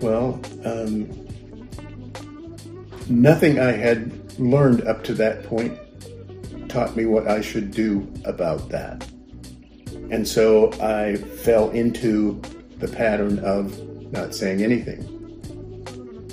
Well, 0.00 0.40
um, 0.64 1.08
nothing 3.08 3.58
I 3.58 3.72
had 3.72 4.38
learned 4.38 4.86
up 4.86 5.02
to 5.04 5.14
that 5.14 5.44
point 5.44 5.76
taught 6.68 6.96
me 6.96 7.06
what 7.06 7.26
I 7.26 7.40
should 7.40 7.70
do 7.70 8.10
about 8.24 8.68
that. 8.70 9.06
And 10.10 10.26
so 10.26 10.72
I 10.80 11.16
fell 11.16 11.70
into 11.70 12.40
the 12.78 12.88
pattern 12.88 13.38
of 13.40 13.78
not 14.12 14.34
saying 14.34 14.62
anything. 14.62 15.14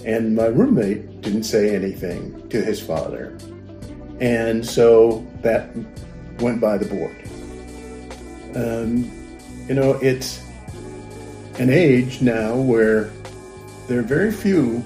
And 0.05 0.35
my 0.35 0.45
roommate 0.45 1.21
didn't 1.21 1.43
say 1.43 1.75
anything 1.75 2.47
to 2.49 2.61
his 2.61 2.79
father. 2.79 3.37
And 4.19 4.65
so 4.65 5.25
that 5.41 5.75
went 6.39 6.61
by 6.61 6.77
the 6.77 6.85
board. 6.85 7.15
Um, 8.55 9.11
you 9.67 9.73
know, 9.73 9.93
it's 10.01 10.41
an 11.59 11.69
age 11.69 12.21
now 12.21 12.55
where 12.55 13.11
there 13.87 13.99
are 13.99 14.03
very 14.03 14.31
few 14.31 14.81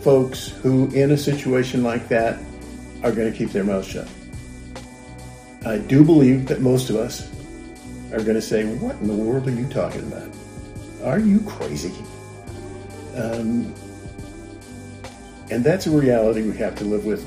folks 0.00 0.48
who, 0.48 0.88
in 0.94 1.10
a 1.10 1.16
situation 1.16 1.82
like 1.82 2.08
that, 2.08 2.38
are 3.02 3.12
going 3.12 3.30
to 3.30 3.36
keep 3.36 3.50
their 3.50 3.64
mouth 3.64 3.84
shut. 3.84 4.08
I 5.64 5.78
do 5.78 6.04
believe 6.04 6.46
that 6.46 6.60
most 6.60 6.88
of 6.88 6.96
us 6.96 7.30
are 8.12 8.22
going 8.22 8.34
to 8.34 8.42
say, 8.42 8.64
What 8.76 8.96
in 8.96 9.08
the 9.08 9.14
world 9.14 9.46
are 9.46 9.52
you 9.52 9.68
talking 9.68 10.00
about? 10.00 10.30
Are 11.04 11.18
you 11.18 11.40
crazy? 11.40 11.92
Um, 13.14 13.74
and 15.50 15.64
that's 15.64 15.86
a 15.86 15.90
reality 15.90 16.42
we 16.42 16.56
have 16.58 16.76
to 16.76 16.84
live 16.84 17.04
with 17.04 17.22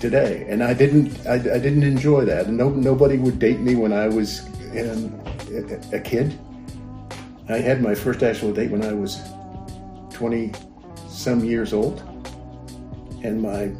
today. 0.00 0.46
And 0.48 0.64
I 0.64 0.74
didn't, 0.74 1.26
I, 1.26 1.34
I 1.34 1.58
didn't 1.58 1.82
enjoy 1.82 2.24
that. 2.24 2.48
No, 2.48 2.70
nobody 2.70 3.18
would 3.18 3.38
date 3.38 3.60
me 3.60 3.74
when 3.74 3.92
I 3.92 4.08
was 4.08 4.46
um, 4.72 5.20
a, 5.50 5.96
a 5.96 6.00
kid. 6.00 6.38
I 7.48 7.58
had 7.58 7.82
my 7.82 7.94
first 7.94 8.22
actual 8.22 8.52
date 8.52 8.70
when 8.70 8.84
I 8.84 8.92
was 8.92 9.20
20 10.12 10.52
some 11.08 11.44
years 11.44 11.72
old. 11.72 12.00
And 13.22 13.42
my 13.42 13.72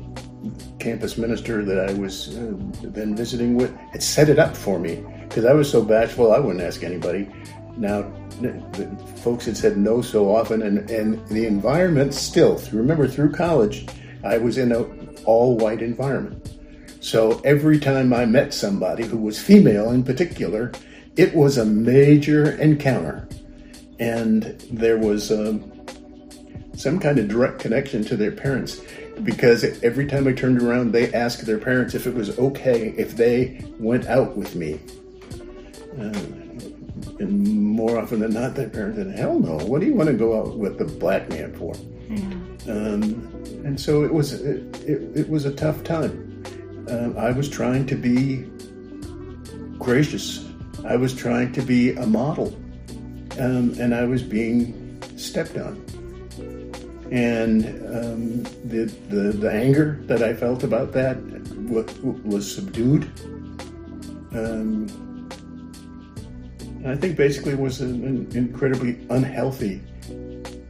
campus 0.78 1.18
minister 1.18 1.64
that 1.64 1.88
I 1.88 1.92
was 1.94 2.36
uh, 2.36 2.54
then 2.82 3.16
visiting 3.16 3.56
with 3.56 3.74
had 3.92 4.02
set 4.02 4.28
it 4.28 4.38
up 4.38 4.56
for 4.56 4.78
me 4.78 5.04
because 5.28 5.44
I 5.44 5.52
was 5.52 5.70
so 5.70 5.82
bashful 5.82 6.32
I 6.32 6.38
wouldn't 6.38 6.64
ask 6.64 6.82
anybody. 6.82 7.28
Now, 7.76 8.02
the 8.40 8.86
folks 9.22 9.44
had 9.46 9.56
said 9.56 9.76
no 9.76 10.02
so 10.02 10.34
often, 10.34 10.62
and, 10.62 10.90
and 10.90 11.24
the 11.28 11.46
environment 11.46 12.12
still. 12.12 12.60
Remember, 12.72 13.06
through 13.06 13.32
college, 13.32 13.86
I 14.24 14.38
was 14.38 14.58
in 14.58 14.72
an 14.72 15.16
all-white 15.24 15.80
environment. 15.80 16.56
So 17.00 17.40
every 17.44 17.78
time 17.78 18.12
I 18.12 18.26
met 18.26 18.52
somebody 18.52 19.04
who 19.04 19.16
was 19.16 19.40
female 19.40 19.92
in 19.92 20.02
particular, 20.02 20.72
it 21.16 21.34
was 21.34 21.58
a 21.58 21.64
major 21.64 22.52
encounter, 22.52 23.28
and 24.00 24.42
there 24.72 24.98
was 24.98 25.30
um, 25.30 25.70
some 26.74 26.98
kind 26.98 27.18
of 27.18 27.28
direct 27.28 27.60
connection 27.60 28.04
to 28.04 28.16
their 28.16 28.32
parents 28.32 28.80
because 29.24 29.64
every 29.82 30.06
time 30.06 30.26
I 30.26 30.32
turned 30.32 30.62
around, 30.62 30.92
they 30.92 31.12
asked 31.12 31.44
their 31.46 31.58
parents 31.58 31.94
if 31.94 32.06
it 32.06 32.14
was 32.14 32.38
okay 32.38 32.94
if 32.96 33.16
they 33.16 33.64
went 33.78 34.06
out 34.06 34.36
with 34.36 34.54
me. 34.54 34.80
Uh, 35.98 36.18
and 37.20 37.48
more 37.54 37.98
often 37.98 38.20
than 38.20 38.32
not, 38.32 38.54
their 38.54 38.68
parents 38.68 38.98
said, 38.98 39.18
"Hell 39.18 39.38
no! 39.38 39.56
What 39.66 39.80
do 39.80 39.86
you 39.86 39.94
want 39.94 40.08
to 40.08 40.14
go 40.14 40.38
out 40.38 40.56
with 40.56 40.78
the 40.78 40.84
black 40.84 41.28
man 41.30 41.54
for?" 41.54 41.74
Um, 42.68 43.02
and 43.64 43.80
so 43.80 44.04
it 44.04 44.12
was. 44.12 44.32
It, 44.34 44.76
it, 44.82 45.16
it 45.16 45.28
was 45.28 45.44
a 45.44 45.52
tough 45.52 45.82
time. 45.82 46.42
Um, 46.88 47.16
I 47.18 47.32
was 47.32 47.48
trying 47.48 47.86
to 47.86 47.96
be 47.96 48.48
gracious. 49.78 50.44
I 50.86 50.96
was 50.96 51.14
trying 51.14 51.52
to 51.52 51.62
be 51.62 51.92
a 51.92 52.06
model, 52.06 52.54
um, 53.38 53.74
and 53.80 53.94
I 53.94 54.04
was 54.04 54.22
being 54.22 55.02
stepped 55.16 55.56
on 55.56 55.84
and 57.10 57.64
um, 57.86 58.42
the, 58.64 58.84
the 59.08 59.32
the 59.32 59.50
anger 59.50 59.98
that 60.02 60.22
I 60.22 60.34
felt 60.34 60.62
about 60.62 60.92
that 60.92 61.16
was, 61.68 61.98
was 62.00 62.54
subdued. 62.54 63.04
Um, 64.32 64.86
I 66.86 66.94
think 66.94 67.16
basically 67.16 67.52
it 67.52 67.58
was 67.58 67.80
an, 67.80 68.04
an 68.04 68.36
incredibly 68.36 69.06
unhealthy 69.10 69.82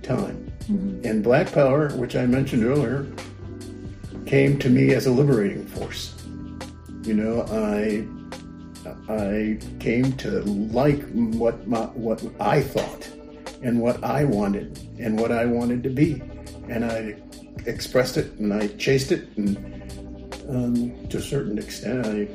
time. 0.03 0.51
And 0.69 1.23
Black 1.23 1.51
Power, 1.53 1.91
which 1.97 2.15
I 2.15 2.27
mentioned 2.27 2.65
earlier, 2.65 3.07
came 4.27 4.59
to 4.59 4.69
me 4.69 4.95
as 4.95 5.07
a 5.07 5.11
liberating 5.11 5.67
force. 5.67 6.15
You 7.03 7.15
know, 7.15 7.43
I 7.51 8.07
I 9.09 9.59
came 9.81 10.13
to 10.19 10.41
like 10.41 11.03
what 11.13 11.67
my, 11.67 11.81
what 11.81 12.23
I 12.39 12.61
thought 12.63 13.09
and 13.63 13.81
what 13.81 14.03
I 14.05 14.25
wanted 14.25 14.79
and 14.99 15.19
what 15.19 15.33
I 15.33 15.45
wanted 15.47 15.83
to 15.85 15.91
be. 15.91 16.23
And 16.69 16.85
I 16.85 17.17
expressed 17.67 18.17
it 18.17 18.33
and 18.39 18.53
I 18.53 18.69
chased 18.69 19.11
it, 19.13 19.27
and 19.37 19.57
um, 20.49 21.09
to 21.09 21.19
a 21.19 21.21
certain 21.23 21.59
extent, 21.59 22.07
I 22.07 22.29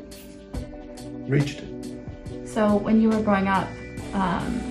reached 1.28 1.60
it. 1.60 2.48
So 2.48 2.76
when 2.78 3.02
you 3.02 3.10
were 3.10 3.22
growing 3.22 3.48
up, 3.48 3.68
um, 4.14 4.62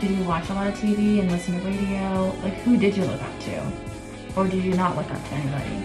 did 0.00 0.10
you 0.10 0.22
watch 0.24 0.48
a 0.50 0.54
lot 0.54 0.66
of 0.66 0.74
TV 0.74 1.20
and 1.20 1.30
listen 1.30 1.58
to 1.58 1.66
radio? 1.66 2.34
Like, 2.42 2.54
who 2.64 2.76
did 2.78 2.96
you 2.96 3.04
look 3.04 3.20
up 3.22 3.40
to, 3.40 3.72
or 4.36 4.46
did 4.46 4.62
you 4.64 4.74
not 4.74 4.96
look 4.96 5.10
up 5.10 5.22
to 5.28 5.34
anybody? 5.34 5.84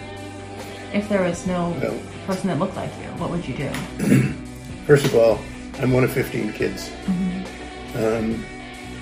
If 0.92 1.08
there 1.08 1.22
was 1.22 1.46
no 1.46 1.72
No. 1.74 1.98
person 2.26 2.48
that 2.48 2.58
looked 2.58 2.76
like 2.76 2.90
you, 3.00 3.08
what 3.18 3.30
would 3.30 3.46
you 3.46 3.54
do? 3.56 3.70
First 4.86 5.06
of 5.06 5.14
all, 5.16 5.40
I'm 5.80 5.92
one 5.92 6.04
of 6.04 6.12
15 6.12 6.52
kids. 6.52 6.90
Um, 7.96 8.44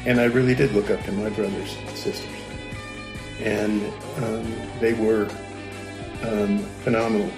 and 0.05 0.21
I 0.21 0.25
really 0.25 0.55
did 0.55 0.73
look 0.73 0.91
up 0.91 1.03
to 1.05 1.13
my 1.13 1.29
brothers 1.31 1.77
and 1.77 1.97
sisters. 1.97 2.29
And 3.41 3.83
um, 4.23 4.55
they 4.81 4.95
were 4.95 5.29
um, 6.23 6.59
phenomenal 6.83 7.31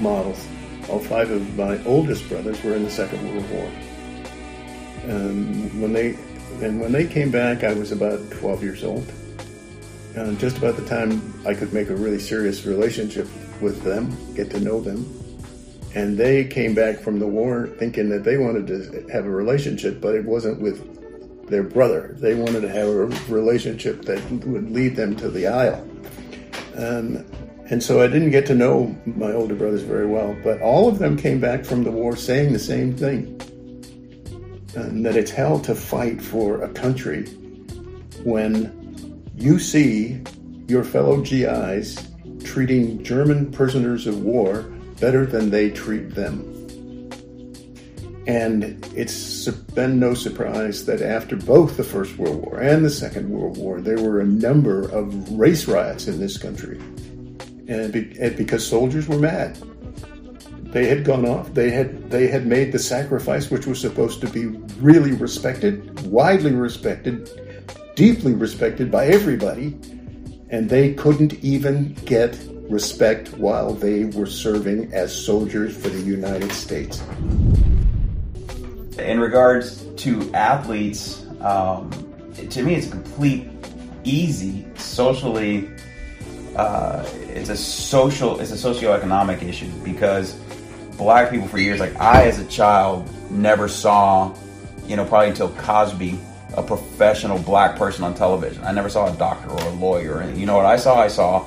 models. 0.00 0.46
All 0.88 0.98
five 0.98 1.30
of 1.30 1.56
my 1.56 1.82
oldest 1.84 2.28
brothers 2.28 2.62
were 2.62 2.74
in 2.74 2.84
the 2.84 2.90
Second 2.90 3.26
World 3.28 3.50
War. 3.50 3.70
Um, 5.08 5.80
when 5.80 5.92
they 5.92 6.16
and 6.60 6.80
when 6.80 6.92
they 6.92 7.06
came 7.06 7.30
back, 7.30 7.64
I 7.64 7.72
was 7.72 7.92
about 7.92 8.30
12 8.30 8.62
years 8.62 8.84
old. 8.84 9.10
Uh, 10.16 10.32
just 10.34 10.58
about 10.58 10.76
the 10.76 10.84
time 10.84 11.32
I 11.46 11.54
could 11.54 11.72
make 11.72 11.88
a 11.88 11.96
really 11.96 12.18
serious 12.18 12.66
relationship 12.66 13.26
with 13.62 13.82
them, 13.82 14.14
get 14.34 14.50
to 14.50 14.60
know 14.60 14.80
them. 14.80 15.06
And 15.94 16.18
they 16.18 16.44
came 16.44 16.74
back 16.74 16.98
from 16.98 17.18
the 17.18 17.26
war 17.26 17.68
thinking 17.78 18.10
that 18.10 18.22
they 18.22 18.36
wanted 18.36 18.66
to 18.66 19.06
have 19.10 19.24
a 19.24 19.30
relationship, 19.30 20.00
but 20.00 20.14
it 20.14 20.24
wasn't 20.24 20.60
with 20.60 20.91
their 21.52 21.62
brother. 21.62 22.16
They 22.18 22.34
wanted 22.34 22.62
to 22.62 22.68
have 22.68 22.88
a 22.88 23.06
relationship 23.32 24.02
that 24.06 24.20
would 24.44 24.72
lead 24.72 24.96
them 24.96 25.14
to 25.16 25.30
the 25.30 25.46
aisle. 25.46 25.88
Um, 26.76 27.24
and 27.70 27.82
so 27.82 28.02
I 28.02 28.08
didn't 28.08 28.30
get 28.30 28.46
to 28.46 28.54
know 28.54 28.96
my 29.06 29.32
older 29.32 29.54
brothers 29.54 29.82
very 29.82 30.06
well, 30.06 30.36
but 30.42 30.60
all 30.60 30.88
of 30.88 30.98
them 30.98 31.16
came 31.16 31.38
back 31.38 31.64
from 31.64 31.84
the 31.84 31.90
war 31.90 32.16
saying 32.16 32.52
the 32.52 32.58
same 32.58 32.96
thing 32.96 33.40
and 34.74 35.04
that 35.04 35.16
it's 35.16 35.30
hell 35.30 35.58
to 35.60 35.74
fight 35.74 36.20
for 36.20 36.62
a 36.62 36.68
country 36.70 37.26
when 38.24 39.22
you 39.36 39.58
see 39.58 40.20
your 40.66 40.84
fellow 40.84 41.20
GIs 41.20 42.08
treating 42.44 43.02
German 43.04 43.52
prisoners 43.52 44.06
of 44.06 44.22
war 44.22 44.62
better 45.00 45.26
than 45.26 45.50
they 45.50 45.70
treat 45.70 46.14
them. 46.14 46.51
And 48.26 48.86
it's 48.94 49.48
been 49.48 49.98
no 49.98 50.14
surprise 50.14 50.86
that 50.86 51.02
after 51.02 51.36
both 51.36 51.76
the 51.76 51.82
First 51.82 52.16
World 52.18 52.36
War 52.36 52.60
and 52.60 52.84
the 52.84 52.90
Second 52.90 53.28
World 53.28 53.56
War, 53.56 53.80
there 53.80 54.00
were 54.00 54.20
a 54.20 54.26
number 54.26 54.88
of 54.90 55.30
race 55.32 55.66
riots 55.66 56.06
in 56.06 56.20
this 56.20 56.38
country. 56.38 56.78
And 57.66 57.92
because 58.36 58.66
soldiers 58.66 59.08
were 59.08 59.18
mad. 59.18 59.58
They 60.72 60.86
had 60.86 61.04
gone 61.04 61.26
off. 61.26 61.52
They 61.52 61.70
had 61.70 62.10
they 62.10 62.28
had 62.28 62.46
made 62.46 62.72
the 62.72 62.78
sacrifice, 62.78 63.50
which 63.50 63.66
was 63.66 63.78
supposed 63.78 64.20
to 64.22 64.28
be 64.28 64.46
really 64.80 65.12
respected, 65.12 66.00
widely 66.06 66.52
respected, 66.52 67.28
deeply 67.94 68.32
respected 68.32 68.90
by 68.90 69.06
everybody, 69.06 69.76
and 70.48 70.70
they 70.70 70.94
couldn't 70.94 71.34
even 71.44 71.92
get 72.06 72.38
respect 72.70 73.34
while 73.34 73.74
they 73.74 74.04
were 74.04 74.26
serving 74.26 74.92
as 74.94 75.14
soldiers 75.14 75.76
for 75.76 75.90
the 75.90 76.00
United 76.00 76.52
States. 76.52 77.02
In 78.98 79.20
regards 79.20 79.84
to 79.96 80.32
athletes, 80.34 81.24
um, 81.40 81.90
to 82.50 82.62
me, 82.62 82.74
it's 82.74 82.88
a 82.88 82.90
complete, 82.90 83.48
easy, 84.04 84.66
socially. 84.76 85.70
Uh, 86.56 87.08
it's 87.28 87.48
a 87.48 87.56
social, 87.56 88.38
it's 88.38 88.52
a 88.52 88.54
socioeconomic 88.54 89.42
issue 89.42 89.70
because 89.82 90.34
black 90.98 91.30
people 91.30 91.48
for 91.48 91.58
years. 91.58 91.80
Like 91.80 91.98
I, 91.98 92.26
as 92.26 92.38
a 92.38 92.46
child, 92.46 93.08
never 93.30 93.66
saw, 93.66 94.34
you 94.86 94.96
know, 94.96 95.06
probably 95.06 95.30
until 95.30 95.48
Cosby, 95.50 96.18
a 96.54 96.62
professional 96.62 97.38
black 97.38 97.76
person 97.76 98.04
on 98.04 98.14
television. 98.14 98.62
I 98.62 98.72
never 98.72 98.90
saw 98.90 99.12
a 99.12 99.16
doctor 99.16 99.50
or 99.50 99.62
a 99.62 99.70
lawyer. 99.70 100.20
And 100.20 100.38
you 100.38 100.44
know 100.44 100.56
what 100.56 100.66
I 100.66 100.76
saw? 100.76 101.00
I 101.00 101.08
saw 101.08 101.46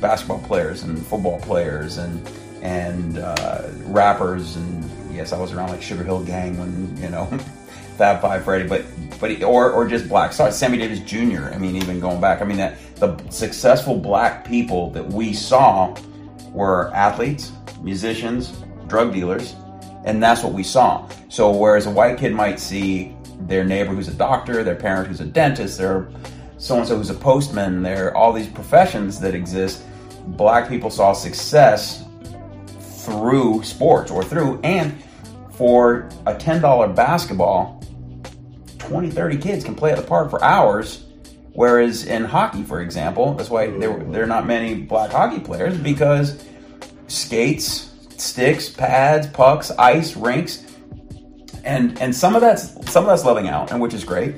basketball 0.00 0.40
players 0.40 0.82
and 0.82 0.98
football 1.06 1.40
players 1.40 1.98
and 1.98 2.26
and 2.62 3.18
uh, 3.18 3.68
rappers 3.84 4.56
and 4.56 4.75
yes, 5.16 5.32
I 5.32 5.38
was 5.38 5.52
around 5.52 5.70
like 5.70 5.80
Sugarhill 5.80 6.24
Gang 6.26 6.58
when 6.58 6.96
you 6.96 7.08
know 7.08 7.26
Fab 7.96 8.20
Five 8.20 8.44
Freddy, 8.44 8.68
but 8.68 8.84
but 9.18 9.42
or 9.42 9.72
or 9.72 9.88
just 9.88 10.08
black. 10.08 10.32
Sorry, 10.32 10.52
Sammy 10.52 10.78
Davis 10.78 11.00
Jr. 11.00 11.50
I 11.52 11.58
mean, 11.58 11.76
even 11.76 11.98
going 11.98 12.20
back, 12.20 12.42
I 12.42 12.44
mean 12.44 12.58
that 12.58 12.78
the 12.96 13.18
successful 13.30 13.96
black 13.96 14.46
people 14.46 14.90
that 14.90 15.06
we 15.06 15.32
saw 15.32 15.96
were 16.52 16.92
athletes, 16.94 17.52
musicians, 17.80 18.62
drug 18.86 19.12
dealers, 19.12 19.56
and 20.04 20.22
that's 20.22 20.42
what 20.42 20.52
we 20.52 20.62
saw. 20.62 21.08
So 21.28 21.50
whereas 21.50 21.86
a 21.86 21.90
white 21.90 22.18
kid 22.18 22.32
might 22.32 22.60
see 22.60 23.16
their 23.40 23.64
neighbor 23.64 23.94
who's 23.94 24.08
a 24.08 24.14
doctor, 24.14 24.62
their 24.62 24.76
parent 24.76 25.08
who's 25.08 25.20
a 25.20 25.26
dentist, 25.26 25.78
their 25.78 26.08
so 26.58 26.78
and 26.78 26.86
so 26.86 26.96
who's 26.96 27.10
a 27.10 27.14
postman, 27.14 27.82
there 27.82 28.08
are 28.08 28.16
all 28.16 28.32
these 28.32 28.48
professions 28.48 29.20
that 29.20 29.34
exist. 29.34 29.82
Black 30.28 30.68
people 30.68 30.90
saw 30.90 31.12
success 31.12 32.04
through 33.06 33.62
sports 33.62 34.10
or 34.10 34.24
through 34.24 34.58
and 34.64 34.92
for 35.56 36.08
a 36.26 36.34
$10 36.34 36.94
basketball 36.94 37.82
20 38.78 39.10
30 39.10 39.36
kids 39.38 39.64
can 39.64 39.74
play 39.74 39.90
at 39.90 39.96
the 39.96 40.04
park 40.04 40.30
for 40.30 40.42
hours 40.44 41.04
whereas 41.52 42.06
in 42.06 42.24
hockey 42.24 42.62
for 42.62 42.80
example 42.80 43.34
that's 43.34 43.50
why 43.50 43.66
there, 43.66 43.98
there 44.04 44.22
are 44.22 44.26
not 44.26 44.46
many 44.46 44.74
black 44.74 45.10
hockey 45.10 45.40
players 45.40 45.76
because 45.78 46.44
skates 47.08 47.86
sticks, 48.20 48.68
pads, 48.68 49.26
pucks, 49.28 49.70
ice, 49.72 50.16
rinks, 50.16 50.64
and 51.64 52.00
and 52.00 52.14
some 52.14 52.34
of 52.34 52.40
that's 52.40 52.72
some 52.90 53.04
of 53.04 53.10
that's 53.10 53.24
loving 53.24 53.48
out, 53.48 53.70
and 53.70 53.80
which 53.80 53.94
is 53.94 54.04
great. 54.04 54.36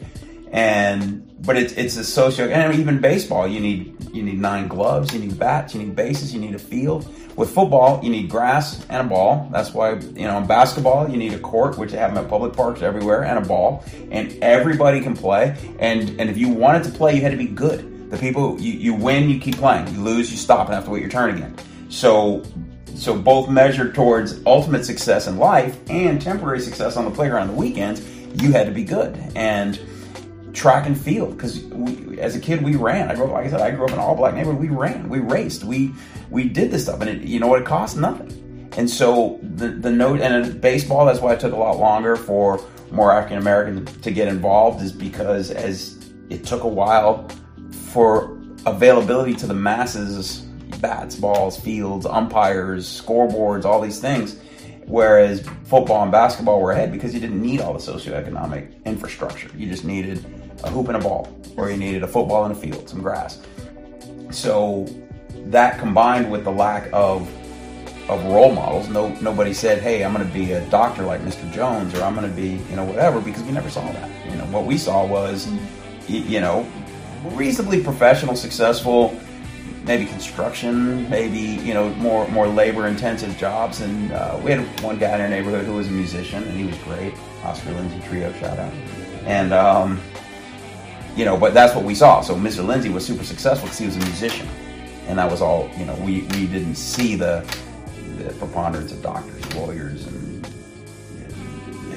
And 0.52 1.24
but 1.44 1.56
it's 1.56 1.72
it's 1.74 1.96
a 1.96 2.04
socio 2.04 2.48
and 2.48 2.78
even 2.78 3.00
baseball 3.00 3.46
you 3.46 3.60
need 3.60 3.96
you 4.12 4.22
need 4.22 4.38
nine 4.38 4.68
gloves, 4.68 5.12
you 5.12 5.20
need 5.20 5.38
bats, 5.38 5.74
you 5.74 5.80
need 5.80 5.94
bases, 5.94 6.32
you 6.32 6.40
need 6.40 6.54
a 6.54 6.58
field. 6.58 7.12
With 7.38 7.50
football, 7.50 8.02
you 8.02 8.10
need 8.10 8.28
grass 8.28 8.84
and 8.88 9.06
a 9.06 9.08
ball. 9.08 9.48
That's 9.52 9.72
why 9.72 9.92
you 9.92 10.26
know 10.26 10.38
in 10.38 10.48
basketball 10.48 11.08
you 11.08 11.16
need 11.16 11.34
a 11.34 11.38
court, 11.38 11.78
which 11.78 11.92
they 11.92 11.96
have 11.96 12.12
them 12.12 12.24
at 12.24 12.28
public 12.28 12.52
parks 12.52 12.82
everywhere, 12.82 13.22
and 13.22 13.38
a 13.38 13.48
ball, 13.48 13.84
and 14.10 14.36
everybody 14.42 15.00
can 15.00 15.16
play. 15.16 15.56
And 15.78 16.20
and 16.20 16.28
if 16.28 16.36
you 16.36 16.48
wanted 16.48 16.82
to 16.82 16.90
play, 16.90 17.14
you 17.14 17.22
had 17.22 17.30
to 17.30 17.38
be 17.38 17.46
good. 17.46 18.10
The 18.10 18.18
people 18.18 18.60
you, 18.60 18.72
you 18.72 18.92
win, 18.92 19.30
you 19.30 19.38
keep 19.38 19.54
playing. 19.54 19.86
You 19.94 20.00
lose, 20.00 20.32
you 20.32 20.36
stop 20.36 20.66
and 20.66 20.74
have 20.74 20.86
to 20.86 20.90
wait 20.90 21.00
your 21.00 21.10
turn 21.10 21.36
again. 21.36 21.54
So 21.90 22.42
so 22.96 23.16
both 23.16 23.48
measured 23.48 23.94
towards 23.94 24.44
ultimate 24.44 24.84
success 24.84 25.28
in 25.28 25.38
life 25.38 25.78
and 25.88 26.20
temporary 26.20 26.58
success 26.58 26.96
on 26.96 27.04
the 27.04 27.12
playground 27.12 27.42
on 27.42 27.54
the 27.54 27.60
weekends, 27.60 28.04
you 28.42 28.50
had 28.50 28.66
to 28.66 28.72
be 28.72 28.82
good. 28.82 29.16
And 29.36 29.78
track 30.58 30.86
and 30.86 31.00
field, 31.00 31.36
because 31.36 31.62
as 32.18 32.34
a 32.34 32.40
kid 32.40 32.62
we 32.62 32.74
ran. 32.74 33.08
I 33.08 33.14
grew 33.14 33.26
up, 33.26 33.30
like 33.30 33.46
I 33.46 33.50
said, 33.50 33.60
I 33.60 33.70
grew 33.70 33.84
up 33.84 33.90
in 33.90 33.94
an 33.94 34.00
all 34.00 34.16
black 34.16 34.34
neighborhood. 34.34 34.60
We 34.60 34.68
ran, 34.68 35.08
we 35.08 35.20
raced, 35.20 35.64
we 35.64 35.94
we 36.30 36.48
did 36.48 36.70
this 36.70 36.82
stuff, 36.82 37.00
and 37.00 37.08
it, 37.08 37.22
you 37.22 37.38
know 37.38 37.46
what? 37.46 37.62
It 37.62 37.66
cost 37.66 37.96
nothing. 37.96 38.68
And 38.76 38.90
so 38.90 39.38
the 39.42 39.68
the 39.68 39.90
note 39.90 40.20
and 40.20 40.60
baseball, 40.60 41.06
that's 41.06 41.20
why 41.20 41.34
it 41.34 41.40
took 41.40 41.52
a 41.52 41.56
lot 41.56 41.78
longer 41.78 42.16
for 42.16 42.60
more 42.90 43.12
African 43.12 43.38
American 43.38 43.86
to 43.86 44.10
get 44.10 44.26
involved, 44.28 44.82
is 44.82 44.92
because 44.92 45.50
as 45.50 46.10
it 46.28 46.44
took 46.44 46.64
a 46.64 46.68
while 46.68 47.28
for 47.92 48.36
availability 48.66 49.34
to 49.34 49.46
the 49.46 49.54
masses 49.54 50.44
bats, 50.80 51.16
balls, 51.16 51.58
fields, 51.58 52.06
umpires, 52.06 52.86
scoreboards, 52.86 53.64
all 53.64 53.80
these 53.80 54.00
things. 54.00 54.36
Whereas 54.86 55.46
football 55.64 56.02
and 56.02 56.12
basketball 56.12 56.60
were 56.60 56.72
ahead 56.72 56.92
because 56.92 57.12
you 57.12 57.20
didn't 57.20 57.42
need 57.42 57.60
all 57.60 57.72
the 57.74 57.78
socioeconomic 57.78 58.84
infrastructure. 58.84 59.50
You 59.56 59.68
just 59.68 59.84
needed 59.84 60.24
a 60.64 60.70
hoop 60.70 60.88
and 60.88 60.96
a 60.96 61.00
ball, 61.00 61.28
or 61.56 61.70
you 61.70 61.76
needed 61.76 62.02
a 62.02 62.06
football 62.06 62.44
and 62.44 62.52
a 62.52 62.58
field, 62.58 62.88
some 62.88 63.02
grass. 63.02 63.40
So 64.30 64.86
that 65.46 65.78
combined 65.78 66.30
with 66.30 66.44
the 66.44 66.52
lack 66.52 66.88
of 66.92 67.28
of 68.08 68.24
role 68.24 68.52
models, 68.52 68.88
no 68.88 69.08
nobody 69.20 69.52
said, 69.52 69.82
"Hey, 69.82 70.04
I'm 70.04 70.14
going 70.14 70.26
to 70.26 70.32
be 70.32 70.52
a 70.52 70.64
doctor 70.70 71.02
like 71.02 71.20
Mr. 71.22 71.50
Jones," 71.52 71.94
or 71.94 72.02
"I'm 72.02 72.14
going 72.14 72.28
to 72.28 72.34
be 72.34 72.62
you 72.70 72.76
know 72.76 72.84
whatever," 72.84 73.20
because 73.20 73.42
we 73.42 73.52
never 73.52 73.70
saw 73.70 73.90
that. 73.92 74.10
You 74.30 74.36
know 74.36 74.46
what 74.46 74.64
we 74.64 74.78
saw 74.78 75.06
was, 75.06 75.48
you 76.08 76.40
know, 76.40 76.66
reasonably 77.34 77.82
professional, 77.82 78.34
successful 78.34 79.18
maybe 79.88 80.04
construction, 80.04 81.08
maybe 81.08 81.38
you 81.38 81.74
know 81.74 81.88
more 81.94 82.28
more 82.28 82.46
labor 82.46 82.86
intensive 82.86 83.36
jobs. 83.36 83.80
And 83.80 84.12
uh, 84.12 84.38
we 84.44 84.52
had 84.52 84.82
one 84.82 84.98
guy 84.98 85.14
in 85.14 85.20
our 85.20 85.28
neighborhood 85.28 85.64
who 85.64 85.74
was 85.74 85.88
a 85.88 85.90
musician, 85.90 86.44
and 86.44 86.56
he 86.56 86.64
was 86.64 86.76
great. 86.78 87.14
Oscar 87.42 87.72
Lindsay 87.72 88.00
Trio, 88.06 88.32
shout 88.34 88.58
out. 88.58 88.72
And 89.24 89.52
um, 89.52 90.00
you 91.18 91.24
know, 91.24 91.36
but 91.36 91.52
that's 91.52 91.74
what 91.74 91.84
we 91.84 91.96
saw. 91.96 92.20
So 92.20 92.36
Mr. 92.36 92.64
Lindsay 92.64 92.90
was 92.90 93.04
super 93.04 93.24
successful 93.24 93.66
because 93.66 93.78
he 93.78 93.86
was 93.86 93.96
a 93.96 94.00
musician, 94.00 94.46
and 95.08 95.18
that 95.18 95.28
was 95.28 95.42
all. 95.42 95.68
You 95.76 95.84
know, 95.84 95.96
we 95.96 96.22
we 96.22 96.46
didn't 96.46 96.76
see 96.76 97.16
the 97.16 97.44
the 98.18 98.32
preponderance 98.34 98.92
of 98.92 99.02
doctors, 99.02 99.54
lawyers, 99.54 100.06
and 100.06 100.46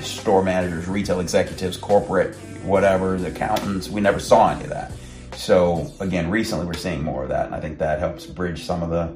store 0.03 0.43
managers, 0.43 0.87
retail 0.87 1.19
executives, 1.19 1.77
corporate, 1.77 2.35
whatever, 2.63 3.15
accountants. 3.17 3.89
We 3.89 4.01
never 4.01 4.19
saw 4.19 4.53
any 4.53 4.63
of 4.63 4.71
that. 4.71 4.91
So 5.35 5.93
again, 5.99 6.31
recently 6.31 6.65
we're 6.65 6.73
seeing 6.73 7.03
more 7.03 7.21
of 7.21 7.29
that, 7.29 7.45
and 7.45 7.53
I 7.53 7.59
think 7.59 7.77
that 7.77 7.99
helps 7.99 8.25
bridge 8.25 8.63
some 8.63 8.81
of 8.81 8.89
the 8.89 9.13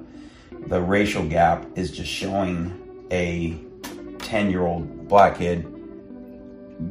the 0.68 0.82
racial 0.82 1.28
gap. 1.28 1.66
Is 1.76 1.90
just 1.90 2.12
showing 2.12 3.08
a 3.12 3.58
ten 4.20 4.52
year 4.52 4.68
old 4.68 5.08
black 5.08 5.40
kid. 5.40 5.66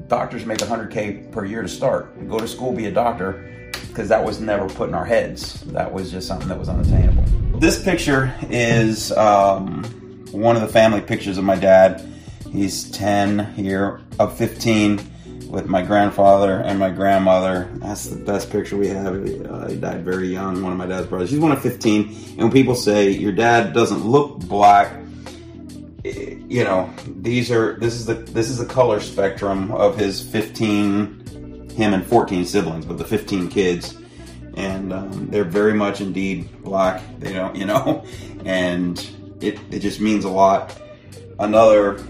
Doctors 0.09 0.47
make 0.47 0.59
100k 0.59 1.31
per 1.31 1.45
year 1.45 1.63
to 1.63 1.69
start. 1.69 2.29
Go 2.29 2.39
to 2.39 2.49
school, 2.49 2.73
be 2.73 2.87
a 2.87 2.93
doctor, 2.93 3.71
because 3.89 4.09
that 4.09 4.25
was 4.25 4.41
never 4.41 4.69
put 4.69 4.89
in 4.89 4.95
our 4.95 5.05
heads. 5.05 5.61
That 5.63 5.93
was 5.93 6.11
just 6.11 6.27
something 6.27 6.49
that 6.49 6.59
was 6.59 6.69
unattainable. 6.69 7.25
This 7.59 7.83
picture 7.83 8.35
is 8.51 9.13
um, 9.13 9.85
one 10.31 10.57
of 10.57 10.63
the 10.63 10.69
family 10.69 11.01
pictures 11.01 11.39
of 11.39 11.45
my 11.45 11.57
dad. 11.57 12.03
He's 12.51 12.91
10 12.91 13.55
here, 13.55 14.01
of 14.19 14.37
15 14.37 15.13
with 15.49 15.67
my 15.67 15.83
grandfather 15.83 16.61
and 16.61 16.79
my 16.79 16.91
grandmother. 16.91 17.71
That's 17.75 18.07
the 18.07 18.17
best 18.17 18.51
picture 18.51 18.77
we 18.77 18.89
have. 18.89 19.15
Uh, 19.15 19.69
he 19.69 19.77
died 19.77 20.05
very 20.05 20.29
young, 20.29 20.63
one 20.63 20.73
of 20.73 20.79
my 20.79 20.87
dad's 20.87 21.07
brothers. 21.07 21.31
He's 21.31 21.41
one 21.41 21.53
of 21.53 21.63
15. 21.63 22.03
And 22.31 22.39
when 22.39 22.51
people 22.51 22.75
say 22.75 23.11
your 23.11 23.33
dad 23.33 23.73
doesn't 23.73 24.05
look 24.05 24.39
black, 24.41 24.93
you 26.49 26.65
know, 26.65 26.93
these 27.07 27.51
are 27.51 27.79
this 27.79 27.95
is 27.95 28.07
the 28.07 28.15
this 28.15 28.49
is 28.49 28.59
the 28.59 28.67
color 28.67 29.01
spectrum 29.01 29.71
of 29.73 29.97
his 29.97 30.21
15 30.21 31.71
him 31.71 31.93
and 31.93 32.07
14 32.07 32.45
siblings, 32.45 32.85
but 32.85 32.99
the 32.99 33.05
15 33.05 33.49
kids 33.49 33.97
and 34.57 34.93
um, 34.93 35.29
they're 35.31 35.45
very 35.45 35.75
much 35.75 36.01
indeed 36.01 36.63
black. 36.63 37.03
They 37.19 37.33
don't, 37.33 37.57
you 37.57 37.67
know, 37.67 38.05
and 38.45 38.99
it, 39.41 39.59
it 39.71 39.81
just 39.81 40.01
means 40.01 40.25
a 40.25 40.31
lot. 40.31 40.81
Another 41.39 42.03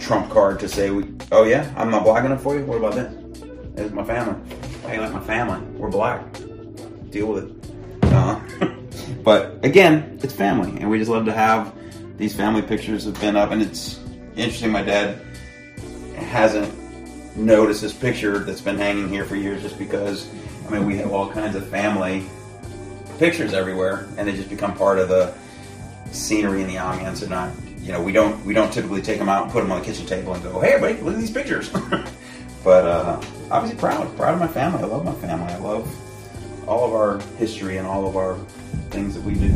trump 0.00 0.30
card 0.30 0.58
to 0.60 0.68
say, 0.68 0.90
we, 0.90 1.12
oh 1.30 1.44
yeah, 1.44 1.72
I'm 1.76 1.90
not 1.90 2.04
black 2.04 2.24
enough 2.24 2.42
for 2.42 2.58
you. 2.58 2.64
What 2.64 2.78
about 2.78 2.94
this? 2.94 3.12
It's 3.76 3.94
my 3.94 4.04
family. 4.04 4.40
I 4.86 4.96
like 4.96 5.12
my 5.12 5.20
family. 5.20 5.60
We're 5.78 5.90
black. 5.90 6.24
Deal 7.10 7.28
with 7.28 7.44
it. 7.44 8.12
Uh, 8.12 8.40
but 9.22 9.64
again, 9.64 10.18
it's 10.22 10.34
family, 10.34 10.80
and 10.80 10.90
we 10.90 10.98
just 10.98 11.10
love 11.10 11.24
to 11.26 11.32
have 11.32 11.74
these 12.22 12.36
family 12.36 12.62
pictures 12.62 13.04
have 13.04 13.20
been 13.20 13.34
up, 13.34 13.50
and 13.50 13.60
it's 13.60 13.98
interesting. 14.36 14.70
My 14.70 14.82
dad 14.82 15.20
hasn't 16.14 16.72
noticed 17.36 17.82
this 17.82 17.92
picture 17.92 18.38
that's 18.38 18.60
been 18.60 18.78
hanging 18.78 19.08
here 19.08 19.24
for 19.24 19.34
years, 19.34 19.60
just 19.60 19.76
because 19.76 20.30
I 20.68 20.70
mean 20.70 20.86
we 20.86 20.96
have 20.98 21.10
all 21.10 21.28
kinds 21.28 21.56
of 21.56 21.66
family 21.68 22.24
pictures 23.18 23.52
everywhere, 23.52 24.06
and 24.16 24.28
they 24.28 24.36
just 24.36 24.48
become 24.48 24.76
part 24.76 25.00
of 25.00 25.08
the 25.08 25.34
scenery 26.12 26.62
and 26.62 26.70
the 26.70 26.76
ambiance, 26.76 27.22
and 27.22 27.30
not 27.30 27.50
you 27.80 27.90
know, 27.90 28.00
we 28.00 28.12
don't 28.12 28.44
we 28.46 28.54
don't 28.54 28.72
typically 28.72 29.02
take 29.02 29.18
them 29.18 29.28
out 29.28 29.42
and 29.42 29.52
put 29.52 29.62
them 29.62 29.72
on 29.72 29.80
the 29.80 29.84
kitchen 29.84 30.06
table 30.06 30.32
and 30.32 30.44
go, 30.44 30.60
"Hey, 30.60 30.74
everybody, 30.74 31.02
look 31.02 31.14
at 31.14 31.20
these 31.20 31.32
pictures." 31.32 31.70
but 32.64 32.86
uh, 32.86 33.20
obviously 33.50 33.80
proud, 33.80 34.16
proud 34.16 34.34
of 34.34 34.38
my 34.38 34.46
family. 34.46 34.80
I 34.80 34.86
love 34.86 35.04
my 35.04 35.14
family. 35.14 35.52
I 35.52 35.58
love 35.58 36.68
all 36.68 36.84
of 36.84 36.92
our 36.92 37.18
history 37.38 37.78
and 37.78 37.86
all 37.86 38.06
of 38.06 38.16
our 38.16 38.36
things 38.90 39.16
that 39.16 39.24
we 39.24 39.34
do. 39.34 39.50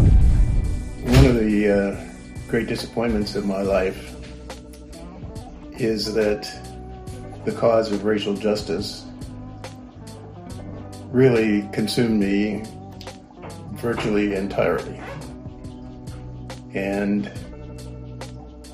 One 1.05 1.27
of 1.27 1.37
the 1.37 1.71
uh, 1.71 2.16
great 2.49 2.69
disappointments 2.69 3.35
of 3.35 3.45
my 3.45 3.63
life 3.63 4.15
is 5.79 6.15
that 6.15 6.49
the 7.45 7.53
cause 7.53 7.93
of 7.93 8.05
racial 8.05 8.35
justice 8.35 9.05
really 11.11 11.69
consumed 11.73 12.21
me 12.21 12.63
virtually 13.73 14.35
entirely. 14.35 15.01
And 16.75 17.31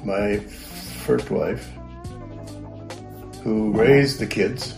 my 0.04 0.38
first 0.38 1.30
wife, 1.30 1.70
who 3.42 3.72
raised 3.72 4.18
the 4.18 4.26
kids, 4.26 4.74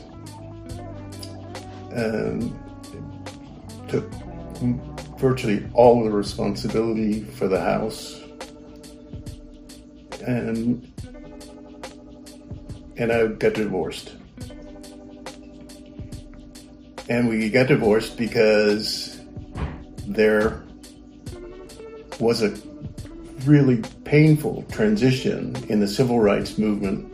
um, 1.94 2.58
took 3.88 4.08
virtually 5.18 5.66
all 5.74 6.04
the 6.04 6.10
responsibility 6.10 7.22
for 7.22 7.48
the 7.48 7.60
house, 7.60 8.23
and 10.26 10.90
and 12.96 13.12
I 13.12 13.26
got 13.26 13.54
divorced. 13.54 14.14
And 17.08 17.28
we 17.28 17.50
got 17.50 17.66
divorced 17.66 18.16
because 18.16 19.20
there 20.06 20.62
was 22.20 22.42
a 22.42 22.56
really 23.44 23.82
painful 24.04 24.64
transition 24.70 25.54
in 25.68 25.80
the 25.80 25.88
civil 25.88 26.20
rights 26.20 26.56
movement 26.56 27.10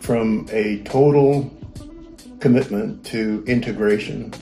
from 0.00 0.46
a 0.50 0.82
total 0.84 1.52
commitment 2.40 3.04
to 3.06 3.44
integration 3.46 4.32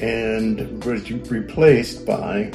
and 0.00 0.82
was 0.84 1.10
replaced 1.10 2.04
by 2.06 2.50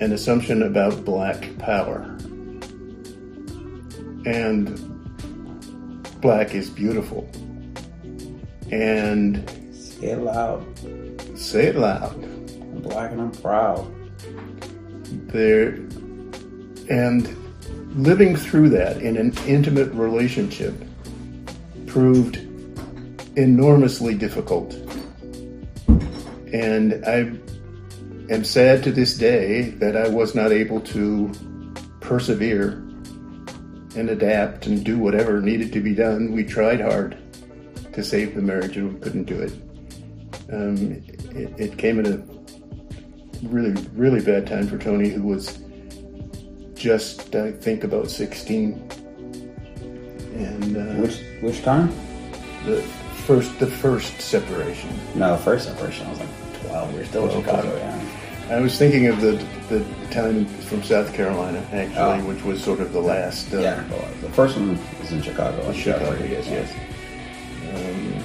an 0.00 0.12
assumption 0.12 0.62
about 0.62 1.04
black 1.04 1.56
power. 1.58 2.02
And 4.24 4.78
black 6.20 6.54
is 6.54 6.70
beautiful. 6.70 7.28
And 8.70 9.48
say 9.72 10.10
it 10.10 10.18
loud. 10.18 10.64
Say 11.36 11.66
it 11.66 11.76
loud. 11.76 12.14
I'm 12.14 12.80
black 12.82 13.12
and 13.12 13.20
I'm 13.20 13.32
proud. 13.32 13.94
There 15.28 15.70
and 16.90 17.34
living 17.96 18.36
through 18.36 18.68
that 18.70 18.98
in 18.98 19.16
an 19.16 19.36
intimate 19.46 19.92
relationship 19.92 20.74
proved 21.86 22.36
enormously 23.36 24.14
difficult. 24.14 24.74
And 26.52 27.04
I 27.06 27.32
am 28.30 28.44
sad 28.44 28.82
to 28.84 28.92
this 28.92 29.16
day 29.16 29.70
that 29.70 29.96
I 29.96 30.08
was 30.08 30.34
not 30.34 30.52
able 30.52 30.80
to 30.82 31.32
persevere 32.00 32.84
and 33.96 34.10
adapt 34.10 34.66
and 34.66 34.84
do 34.84 34.98
whatever 34.98 35.40
needed 35.40 35.72
to 35.72 35.80
be 35.80 35.94
done. 35.94 36.32
We 36.32 36.44
tried 36.44 36.80
hard 36.80 37.16
to 37.92 38.04
save 38.04 38.34
the 38.34 38.42
marriage 38.42 38.76
and 38.76 38.94
we 38.94 39.00
couldn't 39.00 39.24
do 39.24 39.40
it. 39.40 39.52
Um, 40.52 40.92
it, 41.36 41.60
it 41.60 41.78
came 41.78 41.98
at 42.00 42.06
a 42.06 42.22
really, 43.42 43.72
really 43.94 44.20
bad 44.20 44.46
time 44.46 44.68
for 44.68 44.78
Tony, 44.78 45.08
who 45.08 45.22
was 45.22 45.58
just, 46.74 47.34
I 47.34 47.52
think, 47.52 47.84
about 47.84 48.10
16. 48.10 48.74
And 50.34 50.76
uh, 50.76 51.02
which 51.02 51.20
which 51.40 51.62
time? 51.62 51.88
The 52.64 52.82
first, 53.26 53.58
the 53.58 53.66
first 53.66 54.20
separation. 54.20 54.90
No, 55.14 55.32
the 55.32 55.42
first 55.42 55.66
separation. 55.66 56.06
I 56.06 56.10
was 56.10 56.20
like 56.20 56.28
12. 56.68 56.92
We 56.92 56.98
were 57.00 57.04
still 57.04 57.30
in 57.30 57.42
Chicago. 57.42 57.76
Yeah. 57.76 58.07
I 58.50 58.60
was 58.60 58.78
thinking 58.78 59.08
of 59.08 59.20
the 59.20 59.32
the 59.68 59.84
time 60.10 60.46
from 60.46 60.82
South 60.82 61.12
Carolina, 61.12 61.58
actually, 61.70 62.22
oh. 62.22 62.24
which 62.24 62.42
was 62.44 62.62
sort 62.62 62.80
of 62.80 62.94
the 62.94 63.00
last. 63.00 63.52
Uh, 63.52 63.58
yeah, 63.60 63.82
the 64.22 64.30
first 64.30 64.56
one 64.56 64.78
was 65.00 65.12
in 65.12 65.20
Chicago. 65.20 65.70
Chicago, 65.72 66.14
yes, 66.24 66.46
yes. 66.46 66.72
Um, 67.74 68.24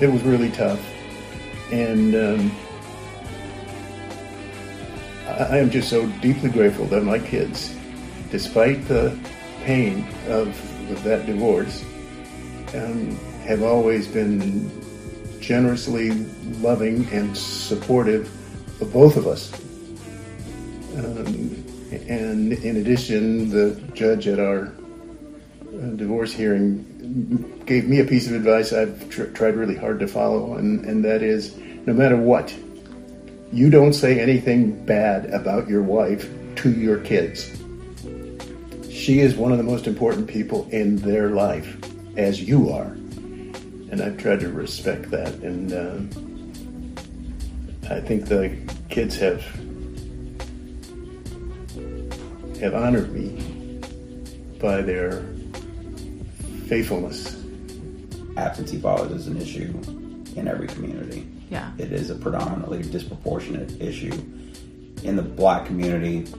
it 0.00 0.10
was 0.10 0.22
really 0.22 0.50
tough, 0.50 0.80
and 1.70 2.14
um, 2.14 2.52
I, 5.26 5.42
I 5.42 5.56
am 5.58 5.70
just 5.70 5.90
so 5.90 6.06
deeply 6.22 6.48
grateful 6.48 6.86
that 6.86 7.02
my 7.02 7.18
kids, 7.18 7.76
despite 8.30 8.88
the 8.88 9.18
pain 9.64 10.06
of, 10.28 10.48
of 10.90 11.02
that 11.04 11.26
divorce, 11.26 11.84
um, 12.74 13.14
have 13.44 13.62
always 13.62 14.08
been 14.08 14.70
generously 15.40 16.12
loving 16.60 17.06
and 17.12 17.36
supportive 17.36 18.30
both 18.86 19.16
of 19.16 19.26
us. 19.26 19.52
Um, 20.96 21.64
and 22.08 22.52
in 22.52 22.76
addition, 22.76 23.50
the 23.50 23.80
judge 23.94 24.26
at 24.26 24.38
our 24.38 24.66
uh, 24.66 25.86
divorce 25.96 26.32
hearing 26.32 27.62
gave 27.66 27.88
me 27.88 28.00
a 28.00 28.04
piece 28.04 28.26
of 28.26 28.34
advice 28.34 28.72
I've 28.72 29.08
tr- 29.10 29.24
tried 29.24 29.54
really 29.56 29.76
hard 29.76 30.00
to 30.00 30.08
follow, 30.08 30.54
and, 30.54 30.84
and 30.84 31.04
that 31.04 31.22
is 31.22 31.56
no 31.86 31.92
matter 31.92 32.16
what, 32.16 32.54
you 33.52 33.70
don't 33.70 33.94
say 33.94 34.20
anything 34.20 34.84
bad 34.84 35.26
about 35.26 35.68
your 35.68 35.82
wife 35.82 36.28
to 36.56 36.70
your 36.70 36.98
kids. 36.98 37.50
She 38.90 39.20
is 39.20 39.36
one 39.36 39.52
of 39.52 39.58
the 39.58 39.64
most 39.64 39.86
important 39.86 40.26
people 40.26 40.68
in 40.70 40.96
their 40.96 41.30
life, 41.30 41.78
as 42.16 42.42
you 42.42 42.70
are. 42.70 42.92
And 43.90 44.02
I've 44.02 44.18
tried 44.18 44.40
to 44.40 44.50
respect 44.50 45.10
that. 45.12 45.32
And 45.36 45.72
uh, 45.72 46.27
I 47.90 48.00
think 48.00 48.26
the 48.26 48.54
kids 48.90 49.16
have 49.16 49.42
have 52.60 52.74
honored 52.74 53.12
me 53.14 53.80
by 54.60 54.82
their 54.82 55.24
faithfulness. 56.66 57.42
Absentee 58.36 58.78
fathers 58.78 59.12
is 59.12 59.26
an 59.28 59.40
issue 59.40 59.72
in 60.36 60.48
every 60.48 60.66
community. 60.66 61.28
Yeah. 61.50 61.72
It 61.78 61.92
is 61.92 62.10
a 62.10 62.14
predominantly 62.14 62.82
disproportionate 62.82 63.80
issue 63.80 64.12
in 65.02 65.16
the 65.16 65.22
black 65.22 65.64
community. 65.64 66.30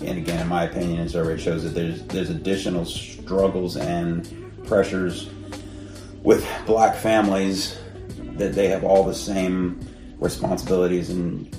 And 0.00 0.18
again, 0.18 0.40
in 0.40 0.48
my 0.48 0.64
opinion, 0.64 1.00
and 1.00 1.10
survey 1.10 1.36
shows 1.36 1.64
that 1.64 1.74
there's 1.74 2.02
there's 2.04 2.30
additional 2.30 2.86
struggles 2.86 3.76
and 3.76 4.26
pressures 4.66 5.28
with 6.22 6.48
black 6.64 6.96
families 6.96 7.78
that 8.36 8.54
they 8.54 8.68
have 8.68 8.84
all 8.84 9.04
the 9.04 9.14
same 9.14 9.78
responsibilities 10.22 11.10
and 11.10 11.50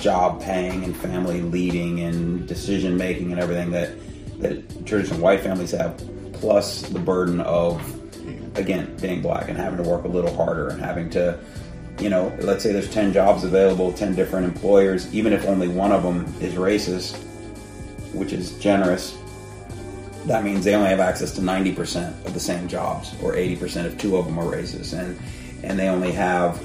job 0.00 0.40
paying 0.42 0.84
and 0.84 0.96
family 0.96 1.42
leading 1.42 2.00
and 2.00 2.46
decision 2.48 2.96
making 2.96 3.32
and 3.32 3.40
everything 3.40 3.70
that 3.70 3.90
that 4.40 4.86
traditional 4.86 5.20
white 5.20 5.40
families 5.40 5.70
have, 5.70 6.02
plus 6.32 6.82
the 6.82 6.98
burden 6.98 7.40
of 7.40 7.80
again 8.58 8.94
being 9.00 9.22
black 9.22 9.48
and 9.48 9.56
having 9.56 9.82
to 9.82 9.88
work 9.88 10.04
a 10.04 10.08
little 10.08 10.34
harder 10.34 10.68
and 10.68 10.80
having 10.80 11.08
to 11.08 11.38
you 12.00 12.10
know 12.10 12.34
let's 12.40 12.62
say 12.62 12.72
there's 12.72 12.90
10 12.90 13.12
jobs 13.12 13.44
available 13.44 13.92
10 13.92 14.14
different 14.14 14.44
employers 14.44 15.12
even 15.14 15.32
if 15.32 15.44
only 15.46 15.68
one 15.68 15.90
of 15.90 16.02
them 16.02 16.24
is 16.40 16.54
racist 16.54 17.16
which 18.12 18.32
is 18.32 18.58
generous 18.58 19.16
that 20.26 20.44
means 20.44 20.64
they 20.64 20.74
only 20.74 20.90
have 20.90 21.00
access 21.00 21.32
to 21.32 21.40
90% 21.40 22.26
of 22.26 22.34
the 22.34 22.40
same 22.40 22.68
jobs 22.68 23.14
or 23.22 23.32
80% 23.32 23.86
if 23.86 23.98
two 23.98 24.16
of 24.16 24.24
them 24.24 24.38
are 24.38 24.44
racist. 24.44 24.98
And 24.98 25.18
and 25.64 25.78
they 25.78 25.88
only 25.88 26.10
have 26.12 26.60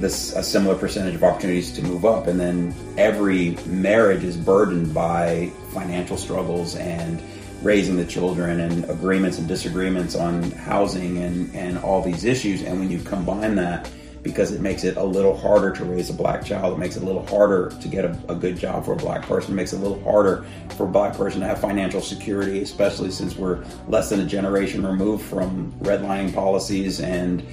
this 0.00 0.34
a 0.34 0.42
similar 0.42 0.74
percentage 0.74 1.14
of 1.14 1.24
opportunities 1.24 1.72
to 1.72 1.82
move 1.82 2.04
up. 2.04 2.26
And 2.26 2.38
then 2.38 2.74
every 2.96 3.56
marriage 3.66 4.24
is 4.24 4.36
burdened 4.36 4.92
by 4.92 5.50
financial 5.72 6.16
struggles 6.16 6.76
and 6.76 7.22
raising 7.62 7.96
the 7.96 8.04
children 8.04 8.60
and 8.60 8.84
agreements 8.90 9.38
and 9.38 9.48
disagreements 9.48 10.14
on 10.14 10.50
housing 10.52 11.18
and 11.18 11.54
and 11.54 11.78
all 11.78 12.02
these 12.02 12.24
issues. 12.24 12.62
And 12.62 12.78
when 12.78 12.90
you 12.90 12.98
combine 13.00 13.54
that 13.56 13.90
because 14.24 14.52
it 14.52 14.62
makes 14.62 14.84
it 14.84 14.96
a 14.96 15.04
little 15.04 15.36
harder 15.36 15.70
to 15.70 15.84
raise 15.84 16.08
a 16.08 16.12
black 16.12 16.44
child 16.44 16.74
it 16.74 16.78
makes 16.78 16.96
it 16.96 17.02
a 17.02 17.06
little 17.06 17.24
harder 17.26 17.68
to 17.80 17.88
get 17.88 18.06
a, 18.06 18.18
a 18.28 18.34
good 18.34 18.56
job 18.56 18.84
for 18.84 18.94
a 18.94 18.96
black 18.96 19.22
person 19.22 19.52
it 19.52 19.54
makes 19.54 19.72
it 19.72 19.76
a 19.76 19.78
little 19.78 20.02
harder 20.02 20.44
for 20.76 20.84
a 20.84 20.88
black 20.88 21.14
person 21.14 21.40
to 21.40 21.46
have 21.46 21.60
financial 21.60 22.00
security 22.00 22.62
especially 22.62 23.10
since 23.10 23.36
we're 23.36 23.62
less 23.86 24.08
than 24.08 24.20
a 24.20 24.26
generation 24.26 24.84
removed 24.84 25.22
from 25.24 25.70
redlining 25.82 26.34
policies 26.34 27.00
and 27.00 27.46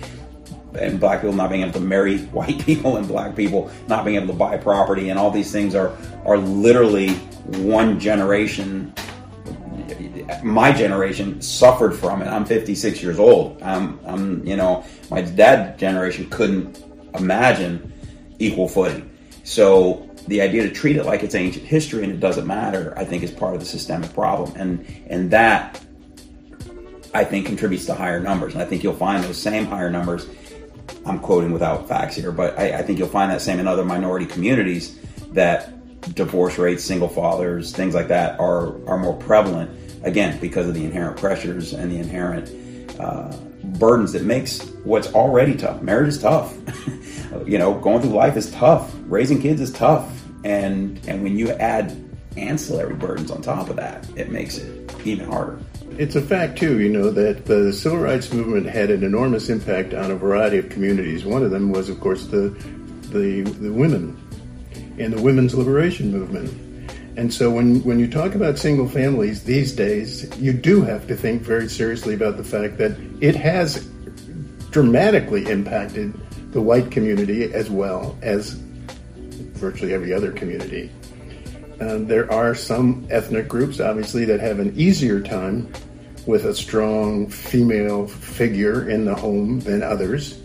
and 0.80 1.00
black 1.00 1.22
people 1.22 1.36
not 1.36 1.50
being 1.50 1.64
able 1.64 1.74
to 1.74 1.80
marry 1.80 2.20
white 2.32 2.60
people 2.66 2.98
and 2.98 3.08
black 3.08 3.36
people 3.36 3.72
not 3.88 4.06
being 4.06 4.18
able 4.18 4.28
to 4.28 4.34
buy 4.34 4.58
property 4.58 5.10
and 5.10 5.20
all 5.20 5.32
these 5.32 5.52
things 5.52 5.76
are 5.76 5.96
are 6.26 6.38
literally 6.38 7.10
one 7.64 8.00
generation 8.00 8.94
my 10.44 10.72
generation 10.72 11.42
suffered 11.42 11.94
from 11.94 12.22
it 12.22 12.28
i'm 12.28 12.46
56 12.46 13.02
years 13.04 13.20
old 13.20 13.62
i'm, 13.62 14.00
I'm 14.06 14.46
you 14.46 14.56
know 14.56 14.84
my 15.10 15.22
dad 15.22 15.78
generation 15.78 16.30
couldn't 16.30 16.84
imagine 17.16 17.92
equal 18.40 18.68
footing 18.68 19.10
so 19.44 20.10
the 20.28 20.42
idea 20.42 20.64
to 20.64 20.72
treat 20.72 20.98
it 20.98 21.06
like 21.06 21.24
it's 21.24 21.36
ancient 21.36 21.66
history 21.66 22.04
and 22.04 22.12
it 22.12 22.20
doesn't 22.20 22.46
matter, 22.46 22.94
I 22.96 23.06
think, 23.06 23.24
is 23.24 23.32
part 23.32 23.54
of 23.54 23.60
the 23.60 23.66
systemic 23.66 24.14
problem, 24.14 24.54
and 24.56 24.86
and 25.08 25.32
that 25.32 25.84
I 27.14 27.24
think 27.24 27.46
contributes 27.48 27.86
to 27.88 27.94
higher 27.94 28.20
numbers. 28.20 28.54
And 28.54 28.62
I 28.62 28.66
think 28.66 28.84
you'll 28.84 28.94
find 28.94 29.24
those 29.24 29.42
same 29.42 29.66
higher 29.66 29.90
numbers. 29.90 30.28
I'm 31.06 31.20
quoting 31.20 31.52
without 31.52 31.88
facts 31.88 32.16
here, 32.16 32.32
but 32.32 32.58
I, 32.58 32.80
I 32.80 32.82
think 32.84 33.00
you'll 33.00 33.08
find 33.08 33.32
that 33.32 33.42
same 33.42 33.60
in 33.60 33.68
other 33.68 33.86
minority 33.86 34.26
communities 34.26 35.00
that 35.34 35.72
divorce 36.16 36.58
rates, 36.58 36.84
single 36.84 37.08
fathers, 37.08 37.76
things 37.76 37.94
like 37.94 38.08
that 38.10 38.40
are 38.40 38.76
are 38.88 38.98
more 38.98 39.16
prevalent. 39.16 39.70
Again, 40.04 40.40
because 40.40 40.68
of 40.68 40.74
the 40.74 40.84
inherent 40.84 41.18
pressures 41.18 41.74
and 41.74 41.92
the 41.92 41.98
inherent 41.98 42.50
uh, 43.00 43.36
burdens 43.64 44.14
that 44.14 44.24
makes 44.24 44.66
what's 44.84 45.14
already 45.14 45.56
tough. 45.56 45.82
Marriage 45.82 46.10
is 46.10 46.20
tough. 46.20 46.56
you 47.46 47.58
know, 47.58 47.76
going 47.76 48.02
through 48.02 48.12
life 48.12 48.36
is 48.36 48.52
tough. 48.52 48.92
Raising 49.06 49.42
kids 49.42 49.62
is 49.62 49.72
tough. 49.72 50.10
And 50.44 51.00
and 51.08 51.24
when 51.24 51.38
you 51.38 51.52
add 51.52 51.96
ancillary 52.38 52.96
burdens 52.96 53.32
on 53.32 53.42
top 53.42 53.70
of 53.70 53.76
that, 53.76 54.08
it 54.16 54.32
makes 54.32 54.58
it 54.58 54.96
even 55.06 55.26
harder. 55.26 55.60
It's 55.98 56.16
a 56.16 56.22
fact 56.22 56.58
too, 56.58 56.80
you 56.80 56.90
know, 56.90 57.12
that 57.12 57.46
the 57.46 57.72
civil 57.74 58.00
rights 58.00 58.34
movement 58.34 58.66
had 58.66 58.90
an 58.90 59.04
enormous 59.04 59.50
impact 59.50 59.94
on 59.94 60.10
a 60.12 60.16
variety 60.16 60.58
of 60.58 60.70
communities. 60.70 61.26
One 61.26 61.44
of 61.44 61.52
them 61.52 61.72
was, 61.72 61.90
of 61.90 62.00
course, 62.00 62.26
the 62.26 62.50
the, 63.12 63.42
the 63.42 63.72
women 63.72 64.18
and 64.98 65.14
the 65.14 65.22
women's 65.22 65.54
liberation 65.54 66.12
movement. 66.12 66.50
And 67.18 67.34
so 67.34 67.52
when, 67.52 67.84
when 67.84 68.00
you 68.00 68.10
talk 68.10 68.36
about 68.36 68.58
single 68.58 68.88
families 68.88 69.44
these 69.44 69.74
days, 69.74 70.34
you 70.38 70.54
do 70.54 70.82
have 70.82 71.08
to 71.08 71.16
think 71.16 71.42
very 71.42 71.68
seriously 71.68 72.14
about 72.14 72.38
the 72.38 72.44
fact 72.44 72.78
that 72.78 72.98
it 73.20 73.36
has 73.36 73.86
dramatically 74.70 75.46
impacted 75.48 76.14
the 76.54 76.62
white 76.62 76.90
community 76.90 77.54
as 77.54 77.70
well 77.70 78.18
as 78.22 78.52
virtually 79.60 79.94
every 79.94 80.14
other 80.14 80.32
community. 80.32 80.90
Uh, 81.82 81.98
there 81.98 82.32
are 82.32 82.54
some 82.54 83.08
ethnic 83.10 83.48
groups, 83.48 83.80
obviously, 83.80 84.24
that 84.24 84.40
have 84.40 84.60
an 84.60 84.72
easier 84.78 85.20
time 85.20 85.68
with 86.28 86.46
a 86.46 86.54
strong 86.54 87.28
female 87.28 88.06
figure 88.06 88.88
in 88.88 89.04
the 89.04 89.16
home 89.16 89.60
than 89.62 89.82
others. 89.82 90.40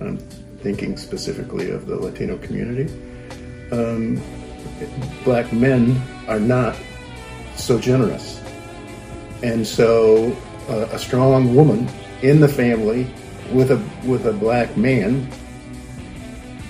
I'm 0.00 0.16
thinking 0.62 0.96
specifically 0.96 1.70
of 1.70 1.86
the 1.86 1.96
Latino 1.96 2.38
community. 2.38 2.90
Um, 3.70 4.22
black 5.22 5.52
men 5.52 6.00
are 6.26 6.40
not 6.40 6.74
so 7.56 7.78
generous. 7.78 8.40
And 9.42 9.66
so 9.66 10.34
uh, 10.70 10.88
a 10.92 10.98
strong 10.98 11.54
woman 11.54 11.90
in 12.22 12.40
the 12.40 12.48
family 12.48 13.06
with 13.52 13.70
a 13.70 13.76
with 14.06 14.26
a 14.26 14.32
black 14.32 14.78
man 14.78 15.30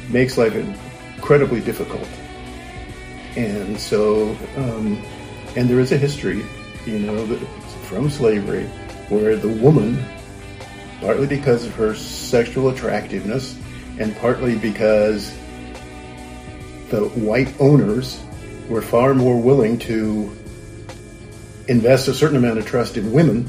makes 0.08 0.36
life 0.36 0.56
incredibly 0.56 1.60
difficult. 1.60 2.08
And 3.36 3.78
so, 3.78 4.36
um, 4.56 5.00
and 5.56 5.68
there 5.68 5.80
is 5.80 5.92
a 5.92 5.96
history, 5.96 6.44
you 6.86 6.98
know, 6.98 7.26
from 7.84 8.10
slavery 8.10 8.64
where 9.08 9.36
the 9.36 9.48
woman, 9.48 10.02
partly 11.00 11.26
because 11.26 11.64
of 11.64 11.74
her 11.74 11.94
sexual 11.94 12.68
attractiveness 12.68 13.58
and 13.98 14.16
partly 14.16 14.56
because 14.56 15.30
the 16.90 17.08
white 17.14 17.52
owners 17.60 18.22
were 18.68 18.82
far 18.82 19.14
more 19.14 19.40
willing 19.40 19.78
to 19.78 20.30
invest 21.68 22.08
a 22.08 22.14
certain 22.14 22.36
amount 22.36 22.58
of 22.58 22.66
trust 22.66 22.96
in 22.96 23.12
women 23.12 23.48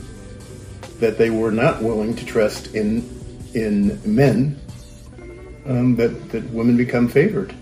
that 0.99 1.17
they 1.17 1.29
were 1.29 1.51
not 1.51 1.81
willing 1.81 2.15
to 2.15 2.25
trust 2.25 2.75
in 2.75 3.07
in 3.53 3.99
men 4.05 4.59
um, 5.65 5.95
that 5.95 6.29
that 6.29 6.43
women 6.51 6.77
become 6.77 7.07
favored 7.07 7.53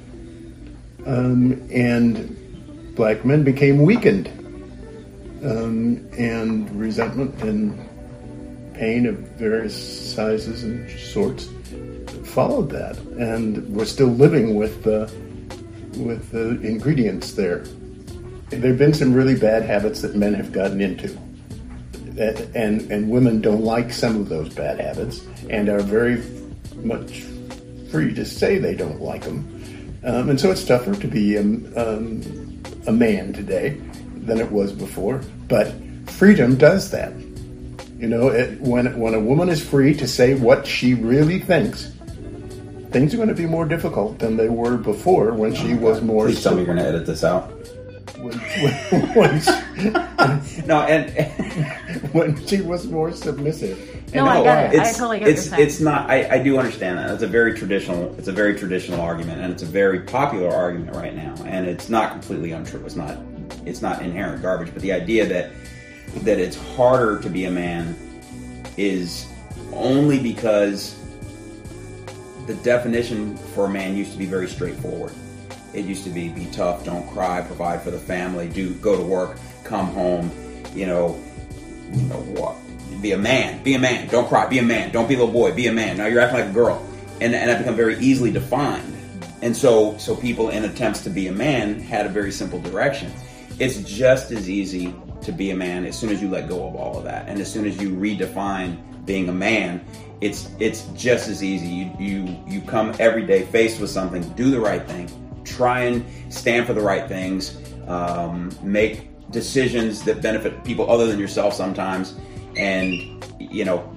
um, 1.05 1.61
and 1.71 2.95
black 2.95 3.25
men 3.25 3.43
became 3.43 3.81
weakened 3.81 4.27
um, 5.43 6.07
and 6.17 6.69
resentment 6.79 7.41
and 7.41 7.77
pain 8.73 9.05
of 9.05 9.17
various 9.37 10.13
sizes 10.13 10.63
and 10.63 10.89
sorts 10.99 11.49
followed 12.25 12.69
that 12.69 12.97
and 13.17 13.67
we're 13.69 13.85
still 13.85 14.07
living 14.07 14.55
with 14.55 14.83
the 14.83 15.11
with 15.99 16.31
the 16.31 16.59
ingredients 16.61 17.33
there. 17.33 17.59
There 18.49 18.69
have 18.69 18.77
been 18.77 18.93
some 18.93 19.13
really 19.13 19.37
bad 19.37 19.63
habits 19.63 20.01
that 20.01 20.15
men 20.15 20.33
have 20.33 20.51
gotten 20.51 20.81
into. 20.81 21.17
And, 22.53 22.91
and 22.91 23.09
women 23.09 23.41
don't 23.41 23.63
like 23.63 23.93
some 23.93 24.17
of 24.17 24.27
those 24.27 24.53
bad 24.53 24.79
habits 24.79 25.25
and 25.49 25.69
are 25.69 25.79
very 25.79 26.21
much 26.83 27.23
free 27.91 28.13
to 28.13 28.25
say 28.25 28.57
they 28.57 28.75
don't 28.75 29.01
like 29.01 29.23
them. 29.23 29.58
Um, 30.03 30.29
and 30.29 30.39
so 30.39 30.51
it's 30.51 30.63
tougher 30.63 30.95
to 30.95 31.07
be 31.07 31.37
um, 31.37 31.71
um, 31.75 32.63
a 32.87 32.91
man 32.91 33.33
today 33.33 33.79
than 34.15 34.39
it 34.39 34.51
was 34.51 34.71
before. 34.71 35.21
But 35.47 35.73
freedom 36.07 36.57
does 36.57 36.91
that. 36.91 37.13
You 37.97 38.07
know, 38.07 38.29
it, 38.29 38.59
when, 38.61 38.97
when 38.97 39.13
a 39.13 39.19
woman 39.19 39.49
is 39.49 39.63
free 39.63 39.93
to 39.95 40.07
say 40.07 40.33
what 40.33 40.65
she 40.65 40.93
really 40.93 41.39
thinks, 41.39 41.91
things 42.91 43.13
are 43.13 43.17
going 43.17 43.29
to 43.29 43.35
be 43.35 43.45
more 43.45 43.65
difficult 43.65 44.19
than 44.19 44.37
they 44.37 44.49
were 44.49 44.77
before 44.77 45.33
when 45.33 45.53
she 45.53 45.73
was 45.73 46.01
more. 46.01 46.25
Please 46.25 46.41
tell 46.41 46.53
me 46.53 46.59
you're 46.59 46.73
going 46.73 46.77
to 46.77 46.87
edit 46.87 47.05
this 47.05 47.23
out. 47.23 47.51
When, 48.19 48.37
when, 48.37 49.15
when 49.15 49.41
she, 49.41 49.89
no, 50.65 50.81
and 50.81 51.09
when 52.13 52.45
she 52.45 52.61
was 52.61 52.87
more 52.87 53.11
submissive. 53.11 53.98
No, 54.13 54.25
I 54.25 54.43
get 54.43 54.73
it. 54.73 54.79
I 54.79 54.91
totally 54.91 55.19
get 55.19 55.29
it's, 55.29 55.49
what 55.49 55.59
you're 55.59 55.67
It's 55.67 55.79
not. 55.79 56.09
I, 56.09 56.35
I 56.35 56.43
do 56.43 56.57
understand 56.57 56.97
that. 56.97 57.11
It's 57.11 57.23
a 57.23 57.27
very 57.27 57.53
traditional. 57.53 58.15
It's 58.17 58.27
a 58.27 58.31
very 58.31 58.57
traditional 58.57 59.01
argument, 59.01 59.41
and 59.41 59.51
it's 59.51 59.63
a 59.63 59.67
very 59.67 60.01
popular 60.01 60.49
argument 60.49 60.95
right 60.95 61.15
now. 61.15 61.35
And 61.45 61.67
it's 61.67 61.89
not 61.89 62.11
completely 62.11 62.51
untrue. 62.51 62.83
It's 62.85 62.95
not. 62.95 63.17
It's 63.65 63.81
not 63.81 64.01
inherent 64.01 64.41
garbage. 64.41 64.73
But 64.73 64.81
the 64.81 64.93
idea 64.93 65.27
that 65.27 65.51
that 66.23 66.39
it's 66.39 66.57
harder 66.75 67.21
to 67.21 67.29
be 67.29 67.45
a 67.45 67.51
man 67.51 67.95
is 68.77 69.27
only 69.73 70.19
because 70.19 70.97
the 72.47 72.55
definition 72.55 73.37
for 73.37 73.65
a 73.65 73.69
man 73.69 73.95
used 73.95 74.11
to 74.13 74.17
be 74.17 74.25
very 74.25 74.47
straightforward. 74.47 75.13
It 75.73 75.85
used 75.85 76.03
to 76.05 76.09
be 76.09 76.29
be 76.29 76.47
tough, 76.47 76.83
don't 76.83 77.07
cry, 77.09 77.41
provide 77.41 77.83
for 77.83 77.91
the 77.91 77.99
family, 77.99 78.49
do 78.49 78.73
go 78.75 78.97
to 78.97 79.03
work, 79.03 79.37
come 79.63 79.87
home, 79.87 80.31
you 80.73 80.87
know, 80.87 81.21
you 81.91 82.01
know 82.03 82.21
what? 82.39 82.55
Be 83.01 83.11
a 83.11 83.17
man, 83.17 83.63
be 83.63 83.75
a 83.75 83.79
man, 83.79 84.07
don't 84.07 84.27
cry, 84.27 84.47
be 84.47 84.59
a 84.59 84.63
man, 84.63 84.91
don't 84.91 85.07
be 85.07 85.15
a 85.15 85.17
little 85.17 85.33
boy, 85.33 85.53
be 85.53 85.67
a 85.67 85.71
man. 85.71 85.97
Now 85.97 86.07
you're 86.07 86.21
acting 86.21 86.39
like 86.39 86.49
a 86.49 86.53
girl, 86.53 86.85
and 87.21 87.33
and 87.33 87.49
that 87.49 87.59
become 87.59 87.75
very 87.75 87.97
easily 87.99 88.31
defined. 88.31 88.95
And 89.41 89.55
so 89.55 89.97
so 89.97 90.15
people 90.15 90.49
in 90.49 90.65
attempts 90.65 91.01
to 91.03 91.09
be 91.09 91.27
a 91.27 91.31
man 91.31 91.79
had 91.79 92.05
a 92.05 92.09
very 92.09 92.31
simple 92.31 92.59
direction. 92.59 93.11
It's 93.59 93.77
just 93.83 94.31
as 94.31 94.49
easy 94.49 94.93
to 95.21 95.31
be 95.31 95.51
a 95.51 95.55
man 95.55 95.85
as 95.85 95.97
soon 95.97 96.09
as 96.09 96.21
you 96.21 96.29
let 96.29 96.47
go 96.47 96.67
of 96.67 96.75
all 96.75 96.97
of 96.97 97.03
that, 97.05 97.27
and 97.29 97.39
as 97.39 97.51
soon 97.51 97.65
as 97.65 97.77
you 97.77 97.91
redefine 97.91 98.77
being 99.05 99.29
a 99.29 99.33
man 99.33 99.83
it's 100.21 100.49
it's 100.59 100.83
just 100.95 101.29
as 101.29 101.43
easy. 101.43 101.67
You 101.67 101.91
you 101.99 102.37
you 102.47 102.61
come 102.61 102.93
every 102.99 103.25
day 103.25 103.43
faced 103.45 103.79
with 103.79 103.89
something, 103.89 104.21
do 104.33 104.51
the 104.51 104.59
right 104.59 104.85
thing, 104.85 105.09
try 105.43 105.83
and 105.83 106.05
stand 106.33 106.67
for 106.67 106.73
the 106.73 106.81
right 106.81 107.07
things, 107.07 107.57
um, 107.87 108.51
make 108.61 109.07
decisions 109.31 110.03
that 110.03 110.21
benefit 110.21 110.63
people 110.63 110.89
other 110.91 111.07
than 111.07 111.19
yourself 111.19 111.53
sometimes, 111.53 112.15
and 112.59 113.25
you 113.39 113.65
know 113.65 113.91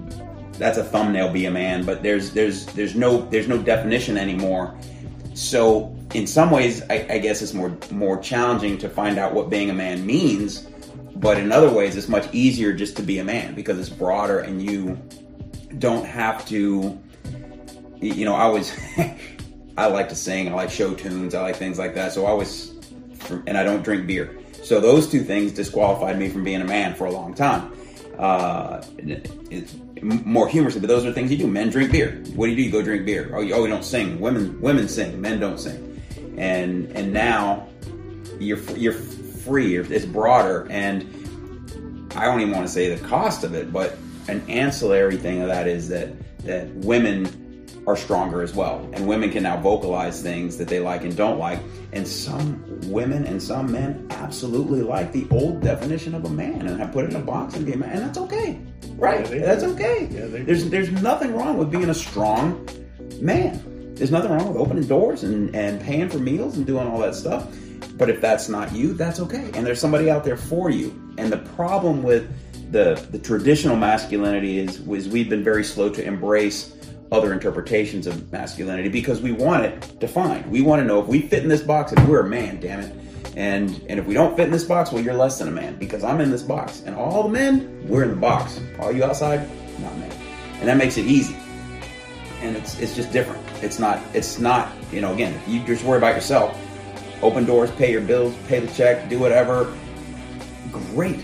that's 0.53 0.79
a 0.79 0.85
thumbnail. 0.85 1.33
Be 1.33 1.47
a 1.47 1.51
man, 1.51 1.85
but 1.85 2.03
there's 2.03 2.31
there's 2.31 2.67
there's 2.67 2.95
no 2.95 3.23
there's 3.29 3.49
no 3.49 3.59
definition 3.59 4.17
anymore. 4.17 4.75
So 5.35 5.95
in 6.15 6.27
some 6.27 6.51
ways, 6.51 6.83
I, 6.91 7.07
I 7.11 7.19
guess 7.19 7.43
it's 7.43 7.55
more 7.55 7.77
more 7.91 8.19
challenging 8.19 8.79
to 8.79 8.89
find 8.89 9.19
out 9.19 9.35
what 9.35 9.51
being 9.51 9.71
a 9.71 9.75
man 9.75 10.07
means. 10.07 10.69
But 11.17 11.39
in 11.39 11.53
other 11.53 11.71
ways, 11.71 11.97
it's 11.97 12.09
much 12.09 12.33
easier 12.33 12.73
just 12.73 12.97
to 12.97 13.03
be 13.03 13.19
a 13.19 13.25
man 13.25 13.55
because 13.55 13.79
it's 13.79 13.89
broader 13.89 14.41
and 14.41 14.63
you 14.63 14.99
don't 15.79 16.05
have 16.05 16.47
to 16.47 16.99
you 18.01 18.25
know 18.25 18.35
i 18.35 18.47
was 18.47 18.77
i 19.79 19.87
like 19.87 20.09
to 20.09 20.15
sing 20.15 20.49
i 20.49 20.53
like 20.53 20.71
show 20.71 20.95
tunes 20.95 21.35
i 21.35 21.41
like 21.41 21.57
things 21.57 21.79
like 21.79 21.95
that 21.95 22.13
so 22.13 22.27
i 22.27 22.33
was 22.33 22.73
and 23.47 23.57
i 23.57 23.63
don't 23.63 23.83
drink 23.83 24.07
beer 24.07 24.39
so 24.63 24.81
those 24.81 25.11
two 25.11 25.23
things 25.23 25.53
disqualified 25.53 26.19
me 26.19 26.29
from 26.29 26.45
being 26.45 26.61
a 26.61 26.65
man 26.65 26.95
for 26.95 27.07
a 27.07 27.11
long 27.11 27.35
time 27.35 27.73
uh, 28.19 28.83
it's 28.99 29.75
more 30.03 30.49
humorously 30.49 30.81
but 30.81 30.89
those 30.89 31.05
are 31.05 31.13
things 31.13 31.31
you 31.31 31.39
do. 31.39 31.47
Men 31.47 31.71
drink 31.71 31.93
beer. 31.93 32.23
What 32.35 32.47
do 32.47 32.53
you 32.53 32.57
do? 32.57 32.63
You 32.63 32.71
go 32.71 32.83
drink 32.83 33.07
beer. 33.07 33.31
Oh 33.35 33.41
you, 33.41 33.55
oh, 33.55 33.65
you 33.65 33.71
don't 33.71 33.85
sing. 33.85 34.21
Women 34.21 34.61
women 34.61 34.89
sing. 34.89 35.21
Men 35.21 35.41
don't 35.41 35.59
sing. 35.59 36.03
And 36.37 36.91
and 36.97 37.13
now 37.13 37.69
you're 38.39 38.61
you're 38.77 38.93
free 38.93 39.77
it's 39.77 40.07
broader. 40.07 40.67
And 40.71 41.07
i 42.15 42.27
don't 42.27 42.41
even 42.41 42.53
want 42.53 42.67
to 42.67 42.73
say 42.73 42.95
the 42.95 43.09
cost 43.09 43.43
of 43.43 43.55
it 43.55 43.73
but 43.73 43.97
an 44.29 44.43
ancillary 44.49 45.17
thing 45.17 45.41
of 45.41 45.49
that 45.49 45.67
is 45.67 45.89
that 45.89 46.13
that 46.45 46.69
women 46.75 47.27
are 47.87 47.97
stronger 47.97 48.43
as 48.43 48.55
well, 48.55 48.89
and 48.93 49.07
women 49.07 49.31
can 49.31 49.43
now 49.43 49.61
vocalize 49.61 50.23
things 50.23 50.57
that 50.57 50.69
they 50.69 50.79
like 50.79 51.03
and 51.05 51.17
don't 51.17 51.39
like. 51.39 51.59
And 51.93 52.07
some 52.07 52.63
women 52.91 53.27
and 53.27 53.43
some 53.43 53.73
men 53.73 54.07
absolutely 54.11 54.83
like 54.83 55.13
the 55.13 55.27
old 55.31 55.61
definition 55.61 56.15
of 56.15 56.25
a 56.25 56.31
man 56.31 56.67
and 56.67 56.79
have 56.79 56.93
put 56.93 57.05
it 57.05 57.11
in 57.11 57.17
a 57.17 57.25
box 57.25 57.55
and 57.55 57.67
be 57.67 57.73
a 57.73 57.77
man, 57.77 57.91
and 57.91 58.01
that's 58.01 58.19
okay, 58.19 58.61
right? 58.95 59.29
Yeah, 59.31 59.41
that's 59.41 59.65
okay. 59.65 60.09
Yeah, 60.11 60.27
there's 60.27 60.69
there's 60.71 60.91
nothing 60.91 61.35
wrong 61.35 61.59
with 61.59 61.71
being 61.71 61.91
a 61.91 61.95
strong 61.95 62.69
man. 63.21 63.95
there's 63.95 64.11
nothing 64.11 64.31
wrong 64.31 64.49
with 64.49 64.57
opening 64.57 64.87
doors 64.87 65.23
and, 65.23 65.55
and 65.55 65.81
paying 65.81 66.09
for 66.09 66.19
meals 66.19 66.57
and 66.57 66.67
doing 66.67 66.87
all 66.87 66.99
that 66.99 67.15
stuff. 67.15 67.55
But 67.97 68.11
if 68.11 68.21
that's 68.21 68.49
not 68.49 68.73
you, 68.73 68.95
that's 68.95 69.21
okay. 69.21 69.51
And 69.55 69.67
there's 69.67 69.81
somebody 69.81 70.11
out 70.11 70.25
there 70.25 70.37
for 70.37 70.71
you. 70.71 70.99
And 71.19 71.31
the 71.31 71.39
problem 71.39 72.03
with 72.03 72.31
the 72.73 72.95
the 73.11 73.19
traditional 73.19 73.77
masculinity 73.77 74.59
is 74.59 74.87
is 74.89 75.09
we've 75.09 75.29
been 75.29 75.45
very 75.45 75.65
slow 75.65 75.91
to 75.91 76.05
embrace 76.05 76.75
other 77.13 77.33
interpretations 77.33 78.07
of 78.07 78.33
masculinity 78.33 78.89
because 78.89 79.21
we 79.21 79.33
want 79.33 79.65
it 79.65 80.01
defined. 80.01 80.51
We 80.51 80.63
want 80.63 80.81
to 80.81 80.87
know 80.87 80.99
if 80.99 81.07
we 81.07 81.21
fit 81.21 81.43
in 81.43 81.49
this 81.49 81.61
box 81.61 81.93
and 81.93 82.09
we're 82.09 82.21
a 82.21 82.29
man, 82.29 82.59
damn 82.59 82.81
it. 82.81 82.97
And 83.37 83.71
and 83.89 84.01
if 84.01 84.07
we 84.07 84.15
don't 84.15 84.35
fit 84.35 84.47
in 84.47 84.51
this 84.51 84.65
box, 84.65 84.91
well, 84.91 85.03
you're 85.03 85.15
less 85.15 85.39
than 85.39 85.49
a 85.49 85.53
man 85.53 85.79
because 85.79 86.03
I'm 86.03 86.21
in 86.21 86.31
this 86.31 86.43
box. 86.43 86.83
And 86.87 86.97
all 86.97 87.23
the 87.25 87.29
men, 87.29 87.87
we're 87.87 88.03
in 88.03 88.11
the 88.11 88.17
box. 88.17 88.61
All 88.81 88.91
you 88.91 89.05
outside, 89.05 89.41
not 89.81 89.97
men. 89.99 90.11
And 90.59 90.69
that 90.69 90.79
makes 90.79 90.97
it 90.97 91.07
easy. 91.07 91.37
And 92.41 92.57
it's 92.57 92.79
it's 92.81 92.97
just 92.97 93.13
different. 93.13 93.43
It's 93.63 93.79
not 93.79 94.03
it's 94.15 94.39
not 94.39 94.73
you 94.91 95.03
know 95.03 95.13
again 95.13 95.39
you 95.47 95.65
just 95.65 95.85
worry 95.85 95.99
about 95.99 96.15
yourself, 96.15 96.59
open 97.23 97.45
doors, 97.45 97.71
pay 97.73 97.93
your 97.93 98.01
bills, 98.01 98.35
pay 98.49 98.59
the 98.61 98.73
check, 98.73 99.09
do 99.11 99.19
whatever. 99.19 99.77
Great. 100.71 101.23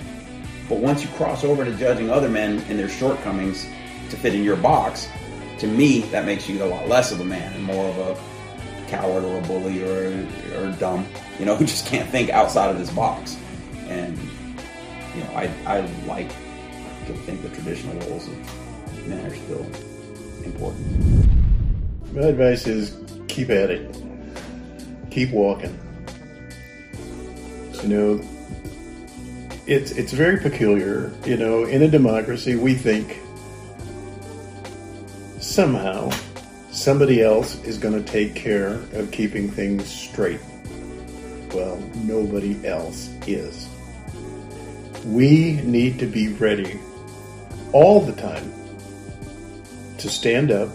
But 0.69 0.81
once 0.81 1.03
you 1.03 1.09
cross 1.11 1.45
over 1.45 1.65
to 1.65 1.75
judging 1.77 2.11
other 2.11 2.29
men 2.29 2.63
and 2.69 2.79
their 2.79 2.91
shortcomings 2.91 3.67
to 4.11 4.17
fit 4.17 4.35
in 4.35 4.45
your 4.45 4.57
box, 4.57 5.09
to 5.59 5.67
me, 5.67 6.01
that 6.11 6.25
makes 6.25 6.49
you 6.49 6.63
a 6.63 6.67
lot 6.67 6.89
less 6.89 7.13
of 7.13 7.21
a 7.21 7.25
man 7.25 7.53
and 7.55 7.65
more 7.65 7.89
of 7.89 7.99
a 7.99 8.89
coward 8.89 9.25
or 9.25 9.39
a 9.39 9.43
bully 9.43 9.83
or, 9.83 10.27
or 10.57 10.73
dumb, 10.79 11.07
you 11.39 11.45
know, 11.45 11.57
who 11.57 11.65
just 11.65 11.87
can't 11.87 12.09
think 12.09 12.31
outside 12.31 12.71
of 12.71 12.79
this 12.79 12.91
box. 12.91 13.37
And, 13.89 14.17
you 15.15 15.25
know, 15.25 15.31
I, 15.35 15.51
I 15.67 15.81
like 16.07 16.29
to 17.07 17.15
think 17.15 17.43
the 17.43 17.49
traditional 17.51 17.99
roles 18.09 18.29
of 18.29 19.07
men 19.09 19.25
are 19.25 19.35
still 19.35 19.67
important. 20.45 21.29
My 22.13 22.23
advice 22.23 22.67
is 22.67 22.97
keep 23.29 23.51
at 23.51 23.71
it. 23.71 23.97
Keep 25.11 25.33
walking. 25.33 25.79
You 27.83 27.89
know, 27.89 28.21
it's 29.67 29.93
it's 29.93 30.13
very 30.13 30.39
peculiar. 30.39 31.13
You 31.25 31.37
know, 31.37 31.65
in 31.65 31.83
a 31.83 31.89
democracy, 31.89 32.57
we 32.57 32.75
think 32.75 33.21
somehow 35.59 36.09
somebody 36.71 37.21
else 37.21 37.61
is 37.65 37.79
going 37.79 37.93
to 37.93 38.13
take 38.13 38.33
care 38.33 38.75
of 38.93 39.11
keeping 39.11 39.51
things 39.51 39.85
straight. 39.85 40.39
Well, 41.53 41.77
nobody 42.05 42.65
else 42.65 43.11
is. 43.27 43.69
We 45.05 45.55
need 45.65 45.99
to 45.99 46.07
be 46.07 46.29
ready 46.35 46.79
all 47.73 48.01
the 48.01 48.13
time 48.13 48.53
to 49.99 50.09
stand 50.09 50.53
up, 50.53 50.69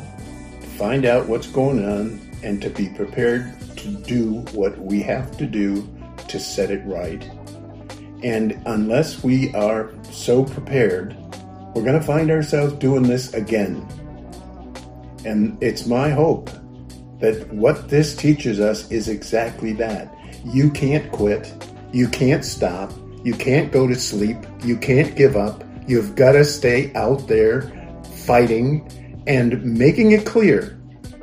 find 0.78 1.06
out 1.06 1.28
what's 1.28 1.48
going 1.48 1.86
on, 1.86 2.20
and 2.44 2.62
to 2.62 2.70
be 2.70 2.90
prepared 2.90 3.58
to 3.78 3.88
do 3.88 4.42
what 4.52 4.78
we 4.80 5.02
have 5.02 5.38
to 5.38 5.46
do 5.46 5.88
to 6.28 6.38
set 6.42 6.72
it 6.72 6.84
right. 6.84 7.24
And 8.22 8.62
unless 8.66 9.24
we 9.24 9.56
are 9.56 9.94
so 10.12 10.44
prepared, 10.44 11.16
we're 11.74 11.86
going 11.86 11.98
to 11.98 12.06
find 12.06 12.30
ourselves 12.30 12.74
doing 12.74 13.04
this 13.04 13.34
again. 13.34 13.88
And 15.26 15.62
it's 15.62 15.86
my 15.86 16.10
hope 16.10 16.50
that 17.20 17.48
what 17.54 17.90
this 17.90 18.16
teaches 18.16 18.60
us 18.60 18.90
is 18.92 19.08
exactly 19.08 19.74
that. 19.74 20.14
You 20.46 20.70
can't 20.70 21.10
quit. 21.12 21.54
You 21.92 22.08
can't 22.10 22.44
stop. 22.44 22.92
You 23.24 23.34
can't 23.34 23.72
go 23.72 23.88
to 23.88 23.96
sleep. 23.96 24.38
You 24.64 24.78
can't 24.78 25.16
give 25.16 25.38
up. 25.38 25.64
You've 25.88 26.16
got 26.16 26.34
to 26.34 26.44
stay 26.44 26.94
out 26.96 27.28
there 27.28 27.72
fighting 28.26 28.88
and 29.28 29.64
making 29.64 30.12
it 30.12 30.26
clear 30.26 30.80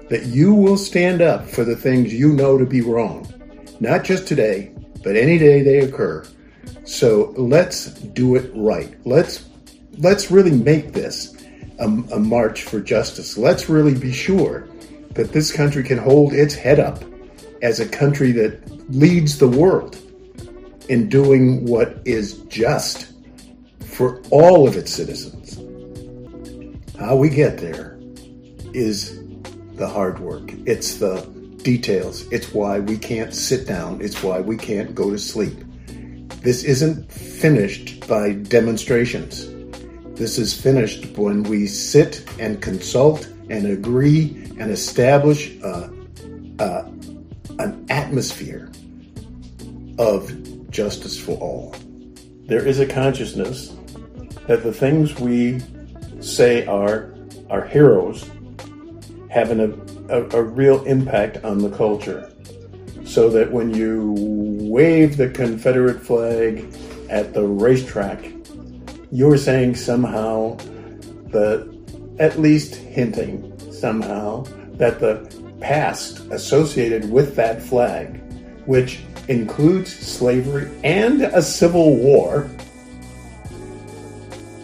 that 0.09 0.26
you 0.26 0.55
will 0.55 0.76
stand 0.76 1.22
up 1.22 1.46
for 1.46 1.64
the 1.64 1.76
things 1.76 2.12
you 2.12 2.32
know 2.32 2.59
to 2.59 2.66
be 2.66 2.80
wrong. 2.80 3.26
Not 3.78 4.05
just 4.05 4.26
today, 4.26 4.74
but 5.03 5.16
any 5.16 5.38
day 5.38 5.62
they 5.62 5.78
occur. 5.80 6.24
So 6.84 7.32
let's 7.36 7.86
do 7.86 8.36
it 8.36 8.51
right. 8.55 8.94
Let's 9.07 9.48
let's 9.98 10.30
really 10.30 10.51
make 10.51 10.92
this 10.92 11.36
a, 11.80 11.86
a 11.86 12.20
march 12.20 12.62
for 12.62 12.80
justice. 12.80 13.36
Let's 13.36 13.68
really 13.68 13.94
be 13.94 14.12
sure 14.12 14.68
that 15.14 15.32
this 15.32 15.50
country 15.50 15.82
can 15.82 15.98
hold 15.98 16.32
its 16.32 16.54
head 16.54 16.78
up 16.78 17.02
as 17.62 17.80
a 17.80 17.88
country 17.88 18.32
that 18.32 18.60
leads 18.90 19.38
the 19.38 19.48
world 19.48 19.96
in 20.88 21.08
doing 21.08 21.64
what 21.66 22.00
is 22.04 22.38
just 22.44 23.12
for 23.80 24.22
all 24.30 24.68
of 24.68 24.76
its 24.76 24.92
citizens. 24.92 25.56
How 26.98 27.16
we 27.16 27.28
get 27.28 27.58
there 27.58 27.98
is 28.72 29.20
the 29.74 29.88
hard 29.88 30.18
work. 30.18 30.52
It's 30.66 30.96
the 30.96 31.22
details. 31.62 32.30
It's 32.30 32.52
why 32.52 32.78
we 32.78 32.98
can't 32.98 33.34
sit 33.34 33.66
down. 33.66 34.00
It's 34.00 34.22
why 34.22 34.40
we 34.40 34.56
can't 34.56 34.94
go 34.94 35.10
to 35.10 35.18
sleep. 35.18 35.56
This 36.42 36.64
isn't 36.64 37.10
finished 37.10 38.06
by 38.08 38.32
demonstrations. 38.32 39.49
This 40.20 40.36
is 40.36 40.52
finished 40.52 41.16
when 41.16 41.44
we 41.44 41.66
sit 41.66 42.28
and 42.38 42.60
consult 42.60 43.26
and 43.48 43.64
agree 43.66 44.52
and 44.58 44.70
establish 44.70 45.56
a, 45.62 45.90
a, 46.58 46.84
an 47.58 47.86
atmosphere 47.88 48.70
of 49.98 50.70
justice 50.70 51.18
for 51.18 51.38
all. 51.38 51.74
There 52.44 52.62
is 52.62 52.80
a 52.80 52.86
consciousness 52.86 53.74
that 54.46 54.62
the 54.62 54.74
things 54.74 55.18
we 55.18 55.62
say 56.20 56.66
are 56.66 57.14
are 57.48 57.66
heroes 57.66 58.28
have 59.30 59.50
a, 59.58 59.72
a 60.36 60.42
real 60.42 60.84
impact 60.84 61.42
on 61.44 61.56
the 61.60 61.70
culture. 61.70 62.30
So 63.06 63.30
that 63.30 63.50
when 63.50 63.72
you 63.72 64.14
wave 64.68 65.16
the 65.16 65.30
Confederate 65.30 66.02
flag 66.02 66.70
at 67.08 67.32
the 67.32 67.42
racetrack, 67.42 68.34
you're 69.12 69.36
saying 69.36 69.74
somehow 69.74 70.56
that, 71.30 71.68
at 72.18 72.38
least 72.38 72.74
hinting 72.74 73.52
somehow, 73.72 74.44
that 74.74 75.00
the 75.00 75.28
past 75.61 76.20
associated 76.30 77.11
with 77.11 77.34
that 77.36 77.62
flag, 77.62 78.20
which 78.66 79.00
includes 79.28 79.92
slavery 79.94 80.70
and 80.84 81.22
a 81.22 81.42
civil 81.42 81.96
war, 81.96 82.50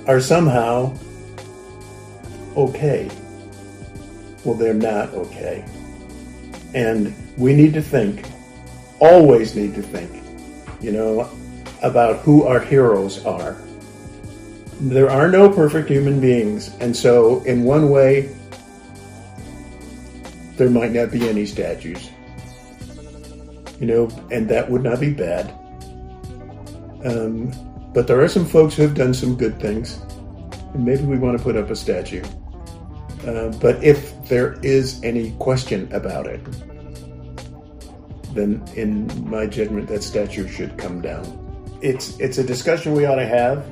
are 0.06 0.20
somehow 0.20 0.96
okay. 2.56 3.10
Well, 4.44 4.54
they're 4.54 4.74
not 4.74 5.12
okay. 5.14 5.64
And 6.74 7.14
we 7.36 7.54
need 7.54 7.74
to 7.74 7.82
think, 7.82 8.26
always 9.00 9.56
need 9.56 9.74
to 9.74 9.82
think, 9.82 10.22
you 10.80 10.92
know, 10.92 11.30
about 11.82 12.20
who 12.20 12.44
our 12.44 12.60
heroes 12.60 13.24
are. 13.24 13.56
There 14.80 15.10
are 15.10 15.28
no 15.28 15.50
perfect 15.50 15.88
human 15.88 16.20
beings. 16.20 16.74
And 16.80 16.94
so, 16.94 17.42
in 17.44 17.64
one 17.64 17.90
way, 17.90 18.34
there 20.56 20.70
might 20.70 20.92
not 20.92 21.10
be 21.10 21.28
any 21.28 21.46
statues. 21.46 22.10
You 23.80 23.86
know, 23.86 24.08
and 24.30 24.48
that 24.48 24.70
would 24.70 24.82
not 24.82 25.00
be 25.00 25.10
bad. 25.12 25.50
Um, 27.04 27.52
but 27.92 28.06
there 28.06 28.20
are 28.22 28.28
some 28.28 28.44
folks 28.44 28.74
who 28.74 28.82
have 28.82 28.94
done 28.94 29.14
some 29.14 29.36
good 29.36 29.60
things. 29.60 30.00
And 30.74 30.84
maybe 30.84 31.04
we 31.04 31.18
want 31.18 31.38
to 31.38 31.42
put 31.42 31.56
up 31.56 31.70
a 31.70 31.76
statue. 31.76 32.24
Uh, 33.26 33.48
but 33.60 33.82
if 33.82 34.12
there 34.28 34.58
is 34.62 35.02
any 35.02 35.32
question 35.38 35.92
about 35.92 36.26
it, 36.26 36.40
then 38.34 38.62
in 38.76 39.08
my 39.28 39.46
judgment, 39.46 39.88
that 39.88 40.02
statue 40.02 40.46
should 40.46 40.76
come 40.76 41.00
down. 41.00 41.24
It's 41.82 42.18
it's 42.20 42.38
a 42.38 42.44
discussion 42.44 42.92
we 42.92 43.06
ought 43.06 43.16
to 43.16 43.26
have. 43.26 43.66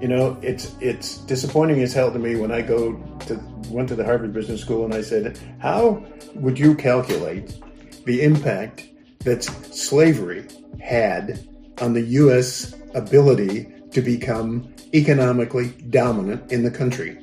You 0.00 0.08
know, 0.08 0.38
it's 0.40 0.74
it's 0.80 1.18
disappointing 1.18 1.82
as 1.82 1.92
hell 1.92 2.10
to 2.10 2.18
me 2.18 2.36
when 2.36 2.50
I 2.50 2.62
go 2.62 2.94
to 3.26 3.34
went 3.68 3.88
to 3.90 3.94
the 3.94 4.04
Harvard 4.04 4.32
Business 4.32 4.60
School 4.60 4.84
and 4.84 4.94
I 4.94 5.02
said, 5.02 5.38
how 5.58 6.04
would 6.34 6.58
you 6.58 6.74
calculate 6.74 7.58
the 8.04 8.22
impact 8.22 8.88
that 9.20 9.44
slavery 9.44 10.46
had 10.80 11.46
on 11.80 11.92
the 11.92 12.00
U.S. 12.00 12.74
ability 12.94 13.72
to 13.92 14.00
become 14.00 14.72
economically 14.94 15.68
dominant 15.90 16.50
in 16.50 16.62
the 16.62 16.70
country? 16.70 17.18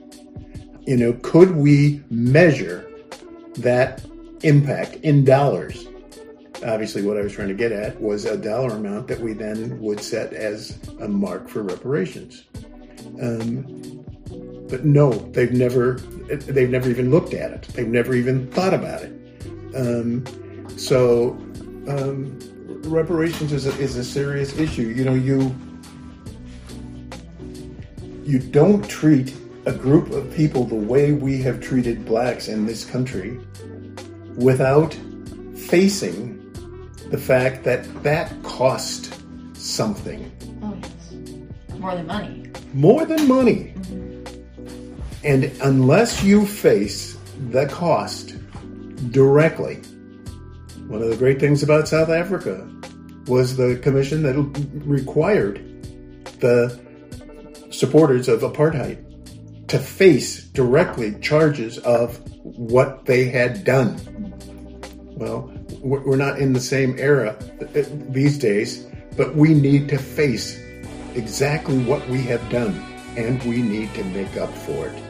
You 0.81 0.97
know, 0.97 1.13
could 1.21 1.55
we 1.55 2.03
measure 2.09 2.89
that 3.57 4.05
impact 4.43 4.95
in 4.97 5.25
dollars? 5.25 5.87
Obviously, 6.65 7.03
what 7.03 7.17
I 7.17 7.21
was 7.21 7.33
trying 7.33 7.49
to 7.49 7.53
get 7.53 7.71
at 7.71 7.99
was 8.01 8.25
a 8.25 8.37
dollar 8.37 8.75
amount 8.75 9.07
that 9.07 9.19
we 9.19 9.33
then 9.33 9.79
would 9.79 9.99
set 9.99 10.33
as 10.33 10.77
a 10.99 11.07
mark 11.07 11.47
for 11.47 11.61
reparations. 11.61 12.45
Um, 13.21 14.03
but 14.69 14.83
no, 14.83 15.11
they've 15.11 15.51
never 15.51 15.93
they've 16.29 16.69
never 16.69 16.89
even 16.89 17.11
looked 17.11 17.33
at 17.33 17.51
it. 17.51 17.61
They've 17.69 17.87
never 17.87 18.15
even 18.15 18.49
thought 18.51 18.73
about 18.73 19.01
it. 19.03 19.13
Um, 19.75 20.25
so 20.77 21.31
um, 21.87 22.37
reparations 22.83 23.53
is 23.53 23.65
a, 23.67 23.77
is 23.79 23.95
a 23.95 24.03
serious 24.03 24.57
issue. 24.57 24.87
You 24.87 25.05
know, 25.05 25.13
you 25.13 25.55
you 28.23 28.39
don't 28.39 28.87
treat 28.89 29.33
a 29.65 29.73
group 29.73 30.11
of 30.11 30.33
people 30.33 30.65
the 30.65 30.75
way 30.75 31.11
we 31.11 31.41
have 31.41 31.61
treated 31.61 32.05
blacks 32.05 32.47
in 32.47 32.65
this 32.65 32.83
country 32.83 33.39
without 34.35 34.93
facing 35.55 36.46
the 37.09 37.17
fact 37.17 37.63
that 37.63 37.83
that 38.03 38.31
cost 38.43 39.13
something 39.55 40.31
Oh 40.61 40.77
yes. 40.81 41.13
More 41.79 41.95
than 41.95 42.07
money. 42.07 42.43
more 42.73 43.05
than 43.05 43.27
money. 43.27 43.73
And 45.23 45.51
unless 45.61 46.23
you 46.23 46.45
face 46.45 47.17
the 47.51 47.65
cost 47.67 48.35
directly, 49.11 49.75
one 50.87 51.01
of 51.01 51.09
the 51.09 51.17
great 51.17 51.39
things 51.39 51.63
about 51.63 51.87
South 51.87 52.09
Africa 52.09 52.67
was 53.27 53.57
the 53.57 53.75
commission 53.77 54.23
that 54.23 54.35
required 54.85 55.57
the 56.39 56.79
supporters 57.71 58.27
of 58.29 58.41
apartheid 58.41 59.03
to 59.67 59.77
face 59.79 60.43
directly 60.45 61.19
charges 61.19 61.77
of 61.79 62.17
what 62.43 63.05
they 63.05 63.25
had 63.25 63.63
done. 63.65 63.97
Well, 65.17 65.51
we're 65.81 66.15
not 66.17 66.39
in 66.39 66.53
the 66.53 66.59
same 66.59 66.95
era 66.97 67.37
uh, 67.61 67.83
these 68.09 68.37
days, 68.37 68.87
but 69.15 69.35
we 69.35 69.53
need 69.53 69.89
to 69.89 69.97
face 69.97 70.59
exactly 71.15 71.79
what 71.83 72.07
we 72.09 72.21
have 72.23 72.47
done 72.49 72.83
and 73.15 73.41
we 73.43 73.61
need 73.61 73.93
to 73.95 74.03
make 74.05 74.37
up 74.37 74.53
for 74.53 74.87
it. 74.87 75.03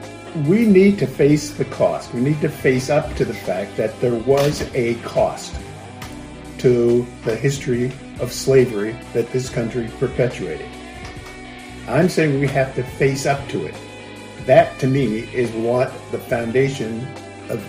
We 0.48 0.66
need 0.66 1.00
to 1.00 1.08
face 1.08 1.52
the 1.52 1.66
cost. 1.66 2.14
We 2.14 2.22
need 2.22 2.40
to 2.42 2.50
face 2.50 2.90
up 2.90 3.16
to 3.16 3.26
the 3.26 3.34
fact 3.34 3.76
that 3.78 4.00
there 4.00 4.16
was 4.16 4.62
a 4.74 4.96
cost 4.96 5.56
to 6.60 7.06
the 7.24 7.36
history 7.36 7.92
of 8.20 8.32
slavery 8.32 8.98
that 9.14 9.32
this 9.32 9.50
country 9.50 9.90
perpetuated. 10.00 10.70
I'm 11.88 12.10
saying 12.10 12.40
we 12.40 12.48
have 12.48 12.76
to 12.76 12.84
face 12.84 13.26
up 13.26 13.48
to 13.50 13.66
it. 13.66 13.76
That 14.46 14.80
to 14.80 14.88
me 14.88 15.20
is 15.34 15.52
what 15.52 15.92
the 16.12 16.20
foundation 16.20 17.06
of, 17.50 17.64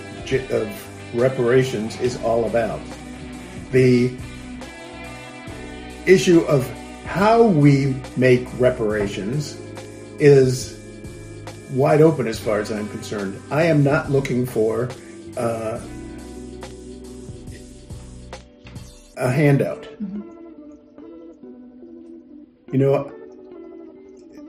of 0.50 0.87
reparations 1.14 2.00
is 2.00 2.16
all 2.22 2.44
about. 2.44 2.80
The 3.72 4.14
issue 6.06 6.40
of 6.42 6.68
how 7.04 7.42
we 7.42 7.94
make 8.16 8.46
reparations 8.58 9.60
is 10.18 10.78
wide 11.70 12.00
open 12.00 12.26
as 12.26 12.38
far 12.38 12.60
as 12.60 12.70
I'm 12.70 12.88
concerned. 12.88 13.40
I 13.50 13.64
am 13.64 13.82
not 13.84 14.10
looking 14.10 14.46
for 14.46 14.88
uh, 15.36 15.80
a 19.16 19.30
handout. 19.30 19.86
You 22.72 22.78
know, 22.78 23.12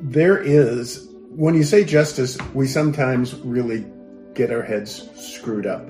there 0.01 0.37
is, 0.37 1.07
when 1.29 1.55
you 1.55 1.63
say 1.63 1.83
justice, 1.83 2.37
we 2.53 2.67
sometimes 2.67 3.35
really 3.35 3.85
get 4.33 4.51
our 4.51 4.61
heads 4.61 5.09
screwed 5.15 5.65
up. 5.65 5.87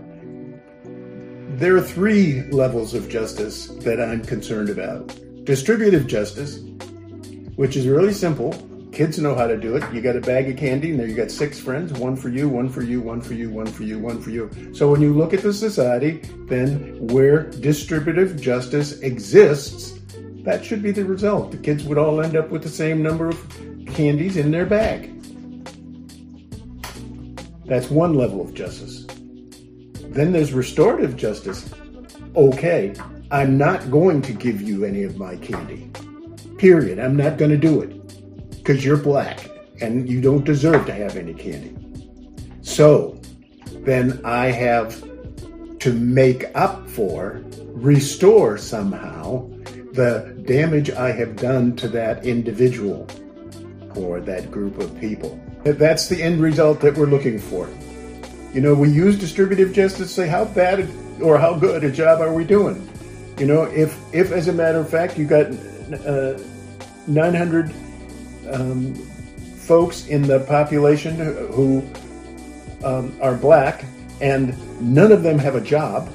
There 1.60 1.76
are 1.76 1.82
three 1.82 2.44
levels 2.52 2.94
of 2.94 3.10
justice 3.10 3.68
that 3.84 4.00
I'm 4.00 4.24
concerned 4.24 4.70
about 4.70 5.14
distributive 5.44 6.08
justice, 6.08 6.60
which 7.58 7.76
is 7.76 7.86
really 7.86 8.14
simple. 8.14 8.54
Kids 8.94 9.20
know 9.20 9.36
how 9.36 9.46
to 9.46 9.58
do 9.58 9.76
it. 9.76 9.84
You 9.94 10.00
got 10.00 10.16
a 10.16 10.22
bag 10.22 10.50
of 10.50 10.56
candy, 10.56 10.92
and 10.92 10.98
there 10.98 11.06
you 11.06 11.18
got 11.18 11.30
six 11.30 11.60
friends 11.60 11.92
one 11.92 12.16
for 12.16 12.30
you, 12.30 12.48
one 12.48 12.70
for 12.70 12.82
you, 12.82 13.02
one 13.02 13.20
for 13.20 13.34
you, 13.34 13.50
one 13.50 13.66
for 13.66 13.84
you, 13.84 14.00
one 14.00 14.22
for 14.22 14.30
you. 14.30 14.50
So 14.74 14.90
when 14.90 15.02
you 15.02 15.12
look 15.12 15.34
at 15.34 15.42
the 15.42 15.52
society, 15.52 16.22
then 16.48 17.06
where 17.08 17.50
distributive 17.50 18.40
justice 18.40 18.98
exists, 19.02 20.00
that 20.46 20.64
should 20.64 20.82
be 20.82 20.92
the 20.92 21.04
result. 21.04 21.52
The 21.52 21.58
kids 21.58 21.84
would 21.84 21.98
all 21.98 22.22
end 22.22 22.38
up 22.38 22.52
with 22.52 22.64
the 22.64 22.70
same 22.70 23.04
number 23.04 23.28
of 23.28 23.38
candies 23.86 24.38
in 24.38 24.52
their 24.52 24.66
bag. 24.66 25.14
That's 27.66 27.90
one 27.90 28.14
level 28.14 28.40
of 28.40 28.54
justice. 28.54 28.99
Then 30.20 30.34
there's 30.34 30.52
restorative 30.52 31.16
justice. 31.16 31.74
Okay, 32.36 32.94
I'm 33.32 33.58
not 33.58 33.90
going 33.90 34.22
to 34.24 34.34
give 34.34 34.62
you 34.62 34.84
any 34.84 35.04
of 35.04 35.18
my 35.18 35.38
candy. 35.38 35.90
Period. 36.58 37.00
I'm 37.00 37.16
not 37.16 37.38
going 37.38 37.52
to 37.52 37.58
do 37.58 37.80
it 37.80 38.58
because 38.58 38.84
you're 38.84 38.98
black 38.98 39.50
and 39.80 40.10
you 40.10 40.20
don't 40.20 40.44
deserve 40.44 40.86
to 40.88 40.94
have 40.94 41.16
any 41.16 41.34
candy. 41.34 41.74
So 42.62 43.22
then 43.86 44.20
I 44.26 44.48
have 44.48 45.02
to 45.80 45.94
make 45.94 46.54
up 46.54 46.90
for, 46.90 47.42
restore 47.68 48.58
somehow 48.58 49.48
the 49.94 50.36
damage 50.46 50.92
I 50.92 51.14
have 51.14 51.38
done 51.38 51.78
to 51.78 51.88
that 51.88 52.26
individual 52.26 53.08
or 53.96 54.20
that 54.20 54.52
group 54.52 54.80
of 54.80 55.00
people. 55.00 55.40
That's 55.64 56.10
the 56.10 56.22
end 56.22 56.42
result 56.42 56.82
that 56.82 56.98
we're 56.98 57.06
looking 57.06 57.40
for. 57.40 57.70
You 58.54 58.62
know, 58.62 58.74
we 58.74 58.90
use 58.90 59.18
distributive 59.18 59.74
justice 59.74 60.08
to 60.08 60.14
say 60.14 60.28
how 60.28 60.46
bad 60.46 60.90
or 61.22 61.38
how 61.38 61.54
good 61.54 61.84
a 61.84 61.92
job 61.92 62.22
are 62.22 62.34
we 62.34 62.44
doing. 62.44 62.90
You 63.38 63.46
know, 63.46 63.64
if 63.64 63.98
if 64.14 64.32
as 64.32 64.48
a 64.48 64.54
matter 64.54 64.80
of 64.80 64.90
fact 64.90 65.18
you 65.18 65.26
got 65.26 65.48
uh, 66.06 66.40
900 67.08 67.72
um, 68.52 68.96
folks 69.56 70.08
in 70.08 70.24
the 70.24 70.40
population 70.42 71.16
who 71.54 71.88
um, 72.84 73.16
are 73.22 73.36
black 73.36 73.86
and 74.22 74.58
none 74.82 75.12
of 75.12 75.24
them 75.24 75.38
have 75.38 75.56
a 75.56 75.62
job, 75.62 76.10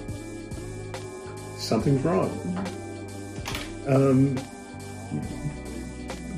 something's 1.57 2.05
wrong. 2.05 2.31
Um, 3.87 4.37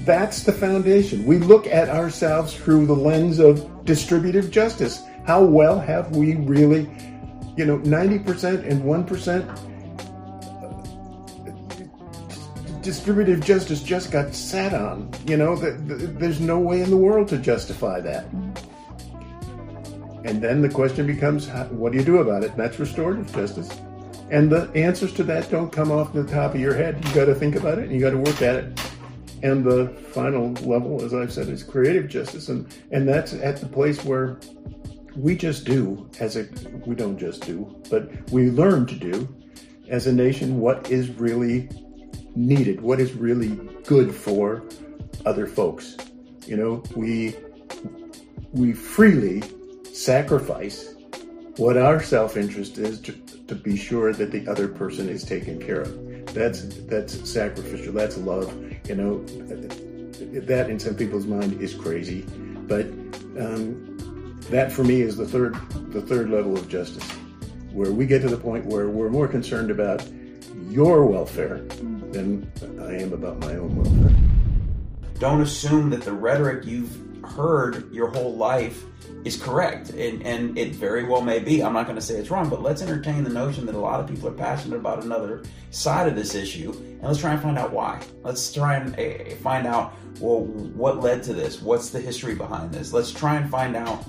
that's 0.04 0.44
the 0.44 0.52
foundation. 0.52 1.24
We 1.24 1.38
look 1.38 1.66
at 1.66 1.88
ourselves 1.88 2.54
through 2.54 2.86
the 2.86 2.94
lens 2.94 3.38
of 3.38 3.84
distributive 3.84 4.50
justice. 4.50 5.02
How 5.26 5.42
well 5.42 5.80
have 5.80 6.14
we 6.14 6.36
really, 6.36 6.88
you 7.56 7.66
know, 7.66 7.78
90% 7.78 8.68
and 8.68 8.82
1% 8.82 9.62
distributive 12.82 13.44
justice 13.44 13.82
just 13.82 14.12
got 14.12 14.32
sat 14.32 14.72
on. 14.72 15.10
You 15.26 15.36
know, 15.36 15.56
the, 15.56 15.72
the, 15.72 16.06
there's 16.06 16.40
no 16.40 16.60
way 16.60 16.80
in 16.80 16.90
the 16.90 16.96
world 16.96 17.26
to 17.28 17.38
justify 17.38 18.00
that. 18.00 18.26
And 20.24 20.40
then 20.40 20.62
the 20.62 20.68
question 20.68 21.06
becomes, 21.06 21.48
what 21.70 21.90
do 21.90 21.98
you 21.98 22.04
do 22.04 22.18
about 22.18 22.44
it? 22.44 22.56
That's 22.56 22.78
restorative 22.78 23.32
justice. 23.34 23.68
And 24.30 24.50
the 24.50 24.70
answers 24.76 25.12
to 25.14 25.24
that 25.24 25.50
don't 25.50 25.72
come 25.72 25.90
off 25.90 26.12
the 26.12 26.24
top 26.24 26.54
of 26.54 26.60
your 26.60 26.74
head. 26.74 27.04
You 27.04 27.14
got 27.14 27.24
to 27.24 27.34
think 27.34 27.56
about 27.56 27.78
it 27.78 27.84
and 27.84 27.92
you 27.92 28.00
got 28.00 28.10
to 28.10 28.18
work 28.18 28.42
at 28.42 28.56
it. 28.56 28.80
And 29.42 29.64
the 29.64 29.88
final 30.12 30.52
level, 30.68 31.04
as 31.04 31.12
I've 31.12 31.32
said, 31.32 31.48
is 31.48 31.62
creative 31.62 32.08
justice, 32.08 32.48
and 32.48 32.66
and 32.90 33.06
that's 33.06 33.34
at 33.34 33.58
the 33.58 33.66
place 33.66 34.02
where 34.02 34.38
we 35.16 35.34
just 35.36 35.64
do 35.64 36.08
as 36.20 36.36
a 36.36 36.46
we 36.84 36.94
don't 36.94 37.18
just 37.18 37.44
do, 37.44 37.74
but 37.90 38.30
we 38.30 38.50
learn 38.50 38.86
to 38.86 38.94
do 38.94 39.28
as 39.88 40.06
a 40.06 40.12
nation 40.12 40.60
what 40.60 40.90
is 40.90 41.10
really 41.10 41.68
needed, 42.34 42.80
what 42.80 43.00
is 43.00 43.12
really 43.14 43.56
good 43.84 44.14
for 44.14 44.62
other 45.24 45.46
folks. 45.46 45.96
You 46.46 46.56
know, 46.56 46.82
we 46.94 47.34
we 48.52 48.72
freely 48.72 49.42
sacrifice 49.92 50.94
what 51.56 51.76
our 51.76 52.02
self-interest 52.02 52.76
is 52.78 53.00
to, 53.00 53.12
to 53.12 53.54
be 53.54 53.76
sure 53.76 54.12
that 54.12 54.30
the 54.30 54.46
other 54.46 54.68
person 54.68 55.08
is 55.08 55.24
taken 55.24 55.58
care 55.58 55.80
of. 55.80 56.34
That's 56.34 56.62
that's 56.86 57.28
sacrificial. 57.28 57.94
That's 57.94 58.18
love. 58.18 58.52
You 58.86 58.94
know, 58.94 59.24
that 60.40 60.68
in 60.70 60.78
some 60.78 60.94
people's 60.94 61.26
mind 61.26 61.60
is 61.62 61.74
crazy, 61.74 62.22
but 62.68 62.86
um, 63.38 63.96
that 64.50 64.72
for 64.72 64.84
me 64.84 65.00
is 65.00 65.16
the 65.16 65.26
third 65.26 65.54
the 65.92 66.00
third 66.00 66.30
level 66.30 66.56
of 66.56 66.68
justice, 66.68 67.08
where 67.72 67.92
we 67.92 68.06
get 68.06 68.22
to 68.22 68.28
the 68.28 68.36
point 68.36 68.66
where 68.66 68.88
we're 68.88 69.08
more 69.08 69.28
concerned 69.28 69.70
about 69.70 70.06
your 70.68 71.06
welfare 71.06 71.58
than 72.12 72.50
I 72.80 73.02
am 73.02 73.12
about 73.12 73.38
my 73.40 73.56
own 73.56 73.76
welfare. 73.76 74.16
Don't 75.18 75.40
assume 75.40 75.90
that 75.90 76.02
the 76.02 76.12
rhetoric 76.12 76.66
you've 76.66 76.96
heard 77.24 77.92
your 77.92 78.08
whole 78.08 78.34
life 78.36 78.84
is 79.24 79.36
correct, 79.36 79.90
and, 79.90 80.22
and 80.22 80.56
it 80.56 80.74
very 80.74 81.04
well 81.04 81.20
may 81.20 81.38
be. 81.38 81.62
I'm 81.62 81.72
not 81.72 81.86
going 81.86 81.96
to 81.96 82.02
say 82.02 82.14
it's 82.14 82.30
wrong, 82.30 82.48
but 82.48 82.62
let's 82.62 82.82
entertain 82.82 83.24
the 83.24 83.30
notion 83.30 83.66
that 83.66 83.74
a 83.74 83.78
lot 83.78 83.98
of 83.98 84.08
people 84.08 84.28
are 84.28 84.32
passionate 84.32 84.76
about 84.76 85.02
another 85.02 85.42
side 85.70 86.06
of 86.06 86.14
this 86.14 86.34
issue, 86.34 86.72
and 86.72 87.02
let's 87.02 87.18
try 87.18 87.32
and 87.32 87.42
find 87.42 87.58
out 87.58 87.72
why. 87.72 88.00
Let's 88.22 88.52
try 88.52 88.76
and 88.76 88.94
uh, 88.98 89.34
find 89.36 89.66
out 89.66 89.94
well 90.20 90.44
what 90.44 91.00
led 91.00 91.22
to 91.24 91.32
this. 91.32 91.60
What's 91.60 91.90
the 91.90 92.00
history 92.00 92.34
behind 92.34 92.72
this? 92.72 92.92
Let's 92.92 93.10
try 93.10 93.36
and 93.36 93.50
find 93.50 93.74
out 93.74 94.04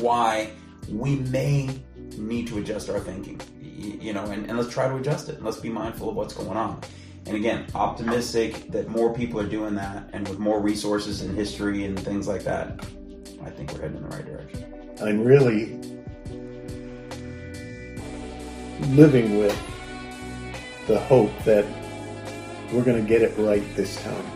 why 0.00 0.50
we 0.88 1.16
may 1.16 1.78
need 2.16 2.46
to 2.48 2.58
adjust 2.58 2.88
our 2.90 3.00
thinking. 3.00 3.40
You 3.62 4.12
know, 4.12 4.24
and, 4.24 4.48
and 4.48 4.58
let's 4.58 4.72
try 4.72 4.88
to 4.88 4.96
adjust 4.96 5.28
it. 5.28 5.42
Let's 5.42 5.58
be 5.58 5.68
mindful 5.68 6.08
of 6.08 6.16
what's 6.16 6.34
going 6.34 6.56
on. 6.56 6.80
And 7.26 7.36
again, 7.36 7.66
optimistic 7.74 8.70
that 8.70 8.88
more 8.88 9.12
people 9.12 9.40
are 9.40 9.48
doing 9.48 9.74
that, 9.74 10.08
and 10.12 10.26
with 10.28 10.38
more 10.38 10.60
resources 10.60 11.22
and 11.22 11.36
history 11.36 11.84
and 11.84 11.98
things 11.98 12.28
like 12.28 12.44
that, 12.44 12.80
I 13.44 13.50
think 13.50 13.72
we're 13.72 13.80
heading 13.80 13.96
in 13.96 14.08
the 14.08 14.16
right 14.16 14.24
direction. 14.24 14.72
I'm 15.02 15.24
really 15.24 15.78
living 18.90 19.38
with 19.38 19.58
the 20.86 21.00
hope 21.00 21.32
that 21.44 21.64
we're 22.72 22.84
going 22.84 23.02
to 23.02 23.08
get 23.08 23.22
it 23.22 23.36
right 23.38 23.62
this 23.74 24.00
time. 24.02 24.26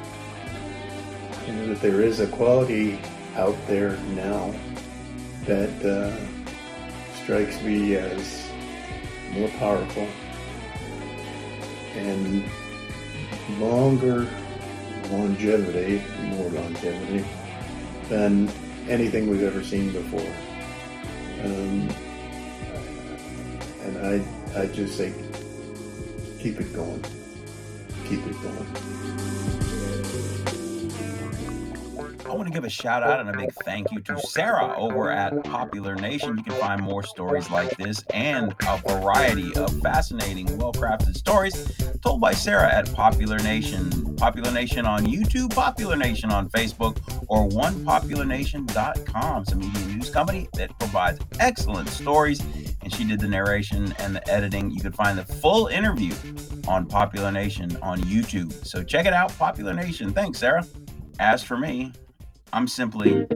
And 1.47 1.71
that 1.71 1.81
there 1.81 2.01
is 2.01 2.21
a 2.21 2.27
quality 2.27 2.99
out 3.37 3.57
there 3.67 3.97
now 4.15 4.53
that 5.47 5.85
uh, 5.85 6.17
strikes 7.23 7.61
me 7.63 7.97
as 7.97 8.51
more 9.33 9.49
powerful, 9.51 10.07
and 11.97 12.45
longer 13.59 14.29
longevity, 15.11 16.03
more 16.37 16.49
longevity 16.51 17.25
than 18.09 18.51
anything 18.89 19.29
we've 19.29 19.43
ever 19.43 19.63
seen 19.63 19.93
before. 19.93 20.33
Um, 21.45 21.89
and 23.83 23.99
I, 23.99 24.61
I 24.61 24.67
just 24.67 24.97
say, 24.97 25.13
keep 26.39 26.61
it 26.61 26.73
going, 26.73 27.03
keep 28.09 28.25
it 28.27 28.43
going. 28.43 29.40
I 32.31 32.35
want 32.35 32.47
to 32.47 32.55
give 32.55 32.63
a 32.63 32.71
shout 32.71 33.03
out 33.03 33.19
and 33.19 33.29
a 33.29 33.37
big 33.37 33.53
thank 33.65 33.91
you 33.91 33.99
to 34.03 34.17
Sarah 34.21 34.73
over 34.77 35.11
at 35.11 35.43
Popular 35.43 35.97
Nation. 35.97 36.39
You 36.39 36.45
can 36.45 36.53
find 36.61 36.81
more 36.81 37.03
stories 37.03 37.51
like 37.51 37.77
this 37.77 38.05
and 38.15 38.55
a 38.69 38.79
variety 38.87 39.53
of 39.57 39.81
fascinating, 39.81 40.47
well 40.57 40.73
crafted 40.73 41.17
stories 41.17 41.77
told 42.03 42.21
by 42.21 42.33
Sarah 42.33 42.73
at 42.73 42.95
Popular 42.95 43.39
Nation. 43.39 44.15
Popular 44.15 44.53
Nation 44.53 44.87
on 44.87 45.07
YouTube, 45.07 45.53
Popular 45.53 45.97
Nation 45.97 46.31
on 46.31 46.49
Facebook, 46.51 47.01
or 47.27 47.49
OnePopularNation.com. 47.49 49.43
It's 49.43 49.51
a 49.51 49.57
media 49.57 49.87
news 49.87 50.11
company 50.11 50.49
that 50.55 50.79
provides 50.79 51.19
excellent 51.41 51.89
stories. 51.89 52.41
And 52.83 52.95
she 52.95 53.03
did 53.03 53.19
the 53.19 53.27
narration 53.27 53.93
and 53.99 54.15
the 54.15 54.31
editing. 54.31 54.71
You 54.71 54.81
can 54.81 54.93
find 54.93 55.19
the 55.19 55.25
full 55.25 55.67
interview 55.67 56.15
on 56.69 56.87
Popular 56.87 57.33
Nation 57.33 57.77
on 57.83 58.01
YouTube. 58.03 58.53
So 58.65 58.85
check 58.85 59.07
it 59.07 59.13
out, 59.13 59.37
Popular 59.37 59.75
Nation. 59.75 60.13
Thanks, 60.13 60.39
Sarah. 60.39 60.65
As 61.19 61.43
for 61.43 61.57
me, 61.59 61.93
I'm 62.53 62.67
simply 62.67 63.27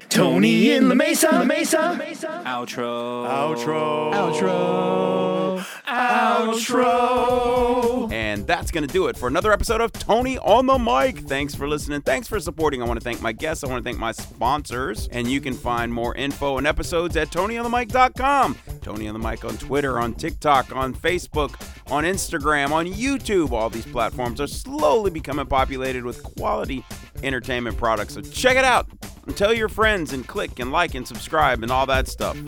Tony 0.00 0.72
in 0.72 0.88
the 0.88 0.94
Mesa, 0.94 1.28
the 1.30 1.44
Mesa. 1.44 1.98
Outro. 2.44 3.26
Outro. 3.26 4.12
Outro. 4.12 5.64
Outro. 5.86 8.12
And 8.12 8.46
that's 8.46 8.70
going 8.70 8.86
to 8.86 8.92
do 8.92 9.06
it 9.08 9.16
for 9.16 9.28
another 9.28 9.52
episode 9.52 9.80
of 9.80 9.92
Tony 9.92 10.38
on 10.38 10.66
the 10.66 10.78
Mic. 10.78 11.20
Thanks 11.20 11.54
for 11.54 11.68
listening. 11.68 12.00
Thanks 12.02 12.28
for 12.28 12.40
supporting. 12.40 12.82
I 12.82 12.86
want 12.86 13.00
to 13.00 13.04
thank 13.04 13.20
my 13.20 13.32
guests. 13.32 13.64
I 13.64 13.68
want 13.68 13.84
to 13.84 13.88
thank 13.88 13.98
my 13.98 14.12
sponsors. 14.12 15.08
And 15.08 15.30
you 15.30 15.40
can 15.40 15.54
find 15.54 15.92
more 15.92 16.14
info 16.14 16.58
and 16.58 16.66
episodes 16.66 17.16
at 17.16 17.30
TonyOnTheMic.com. 17.30 18.56
Tony 18.82 19.08
on 19.08 19.14
the 19.14 19.28
Mic 19.28 19.44
on 19.44 19.56
Twitter, 19.56 20.00
on 20.00 20.14
TikTok, 20.14 20.74
on 20.74 20.94
Facebook, 20.94 21.54
on 21.90 22.04
Instagram, 22.04 22.70
on 22.72 22.86
YouTube. 22.86 23.52
All 23.52 23.70
these 23.70 23.86
platforms 23.86 24.40
are 24.40 24.46
slowly 24.46 25.10
becoming 25.10 25.46
populated 25.46 26.04
with 26.04 26.22
quality 26.22 26.84
entertainment 27.22 27.76
products. 27.76 28.14
So 28.14 28.20
check 28.20 28.56
it 28.56 28.64
out 28.64 28.86
and 29.26 29.36
tell 29.36 29.54
your 29.54 29.68
friends 29.84 30.14
and 30.14 30.26
click 30.26 30.60
and 30.60 30.72
like 30.72 30.94
and 30.94 31.06
subscribe 31.06 31.62
and 31.62 31.70
all 31.70 31.84
that 31.84 32.08
stuff. 32.08 32.38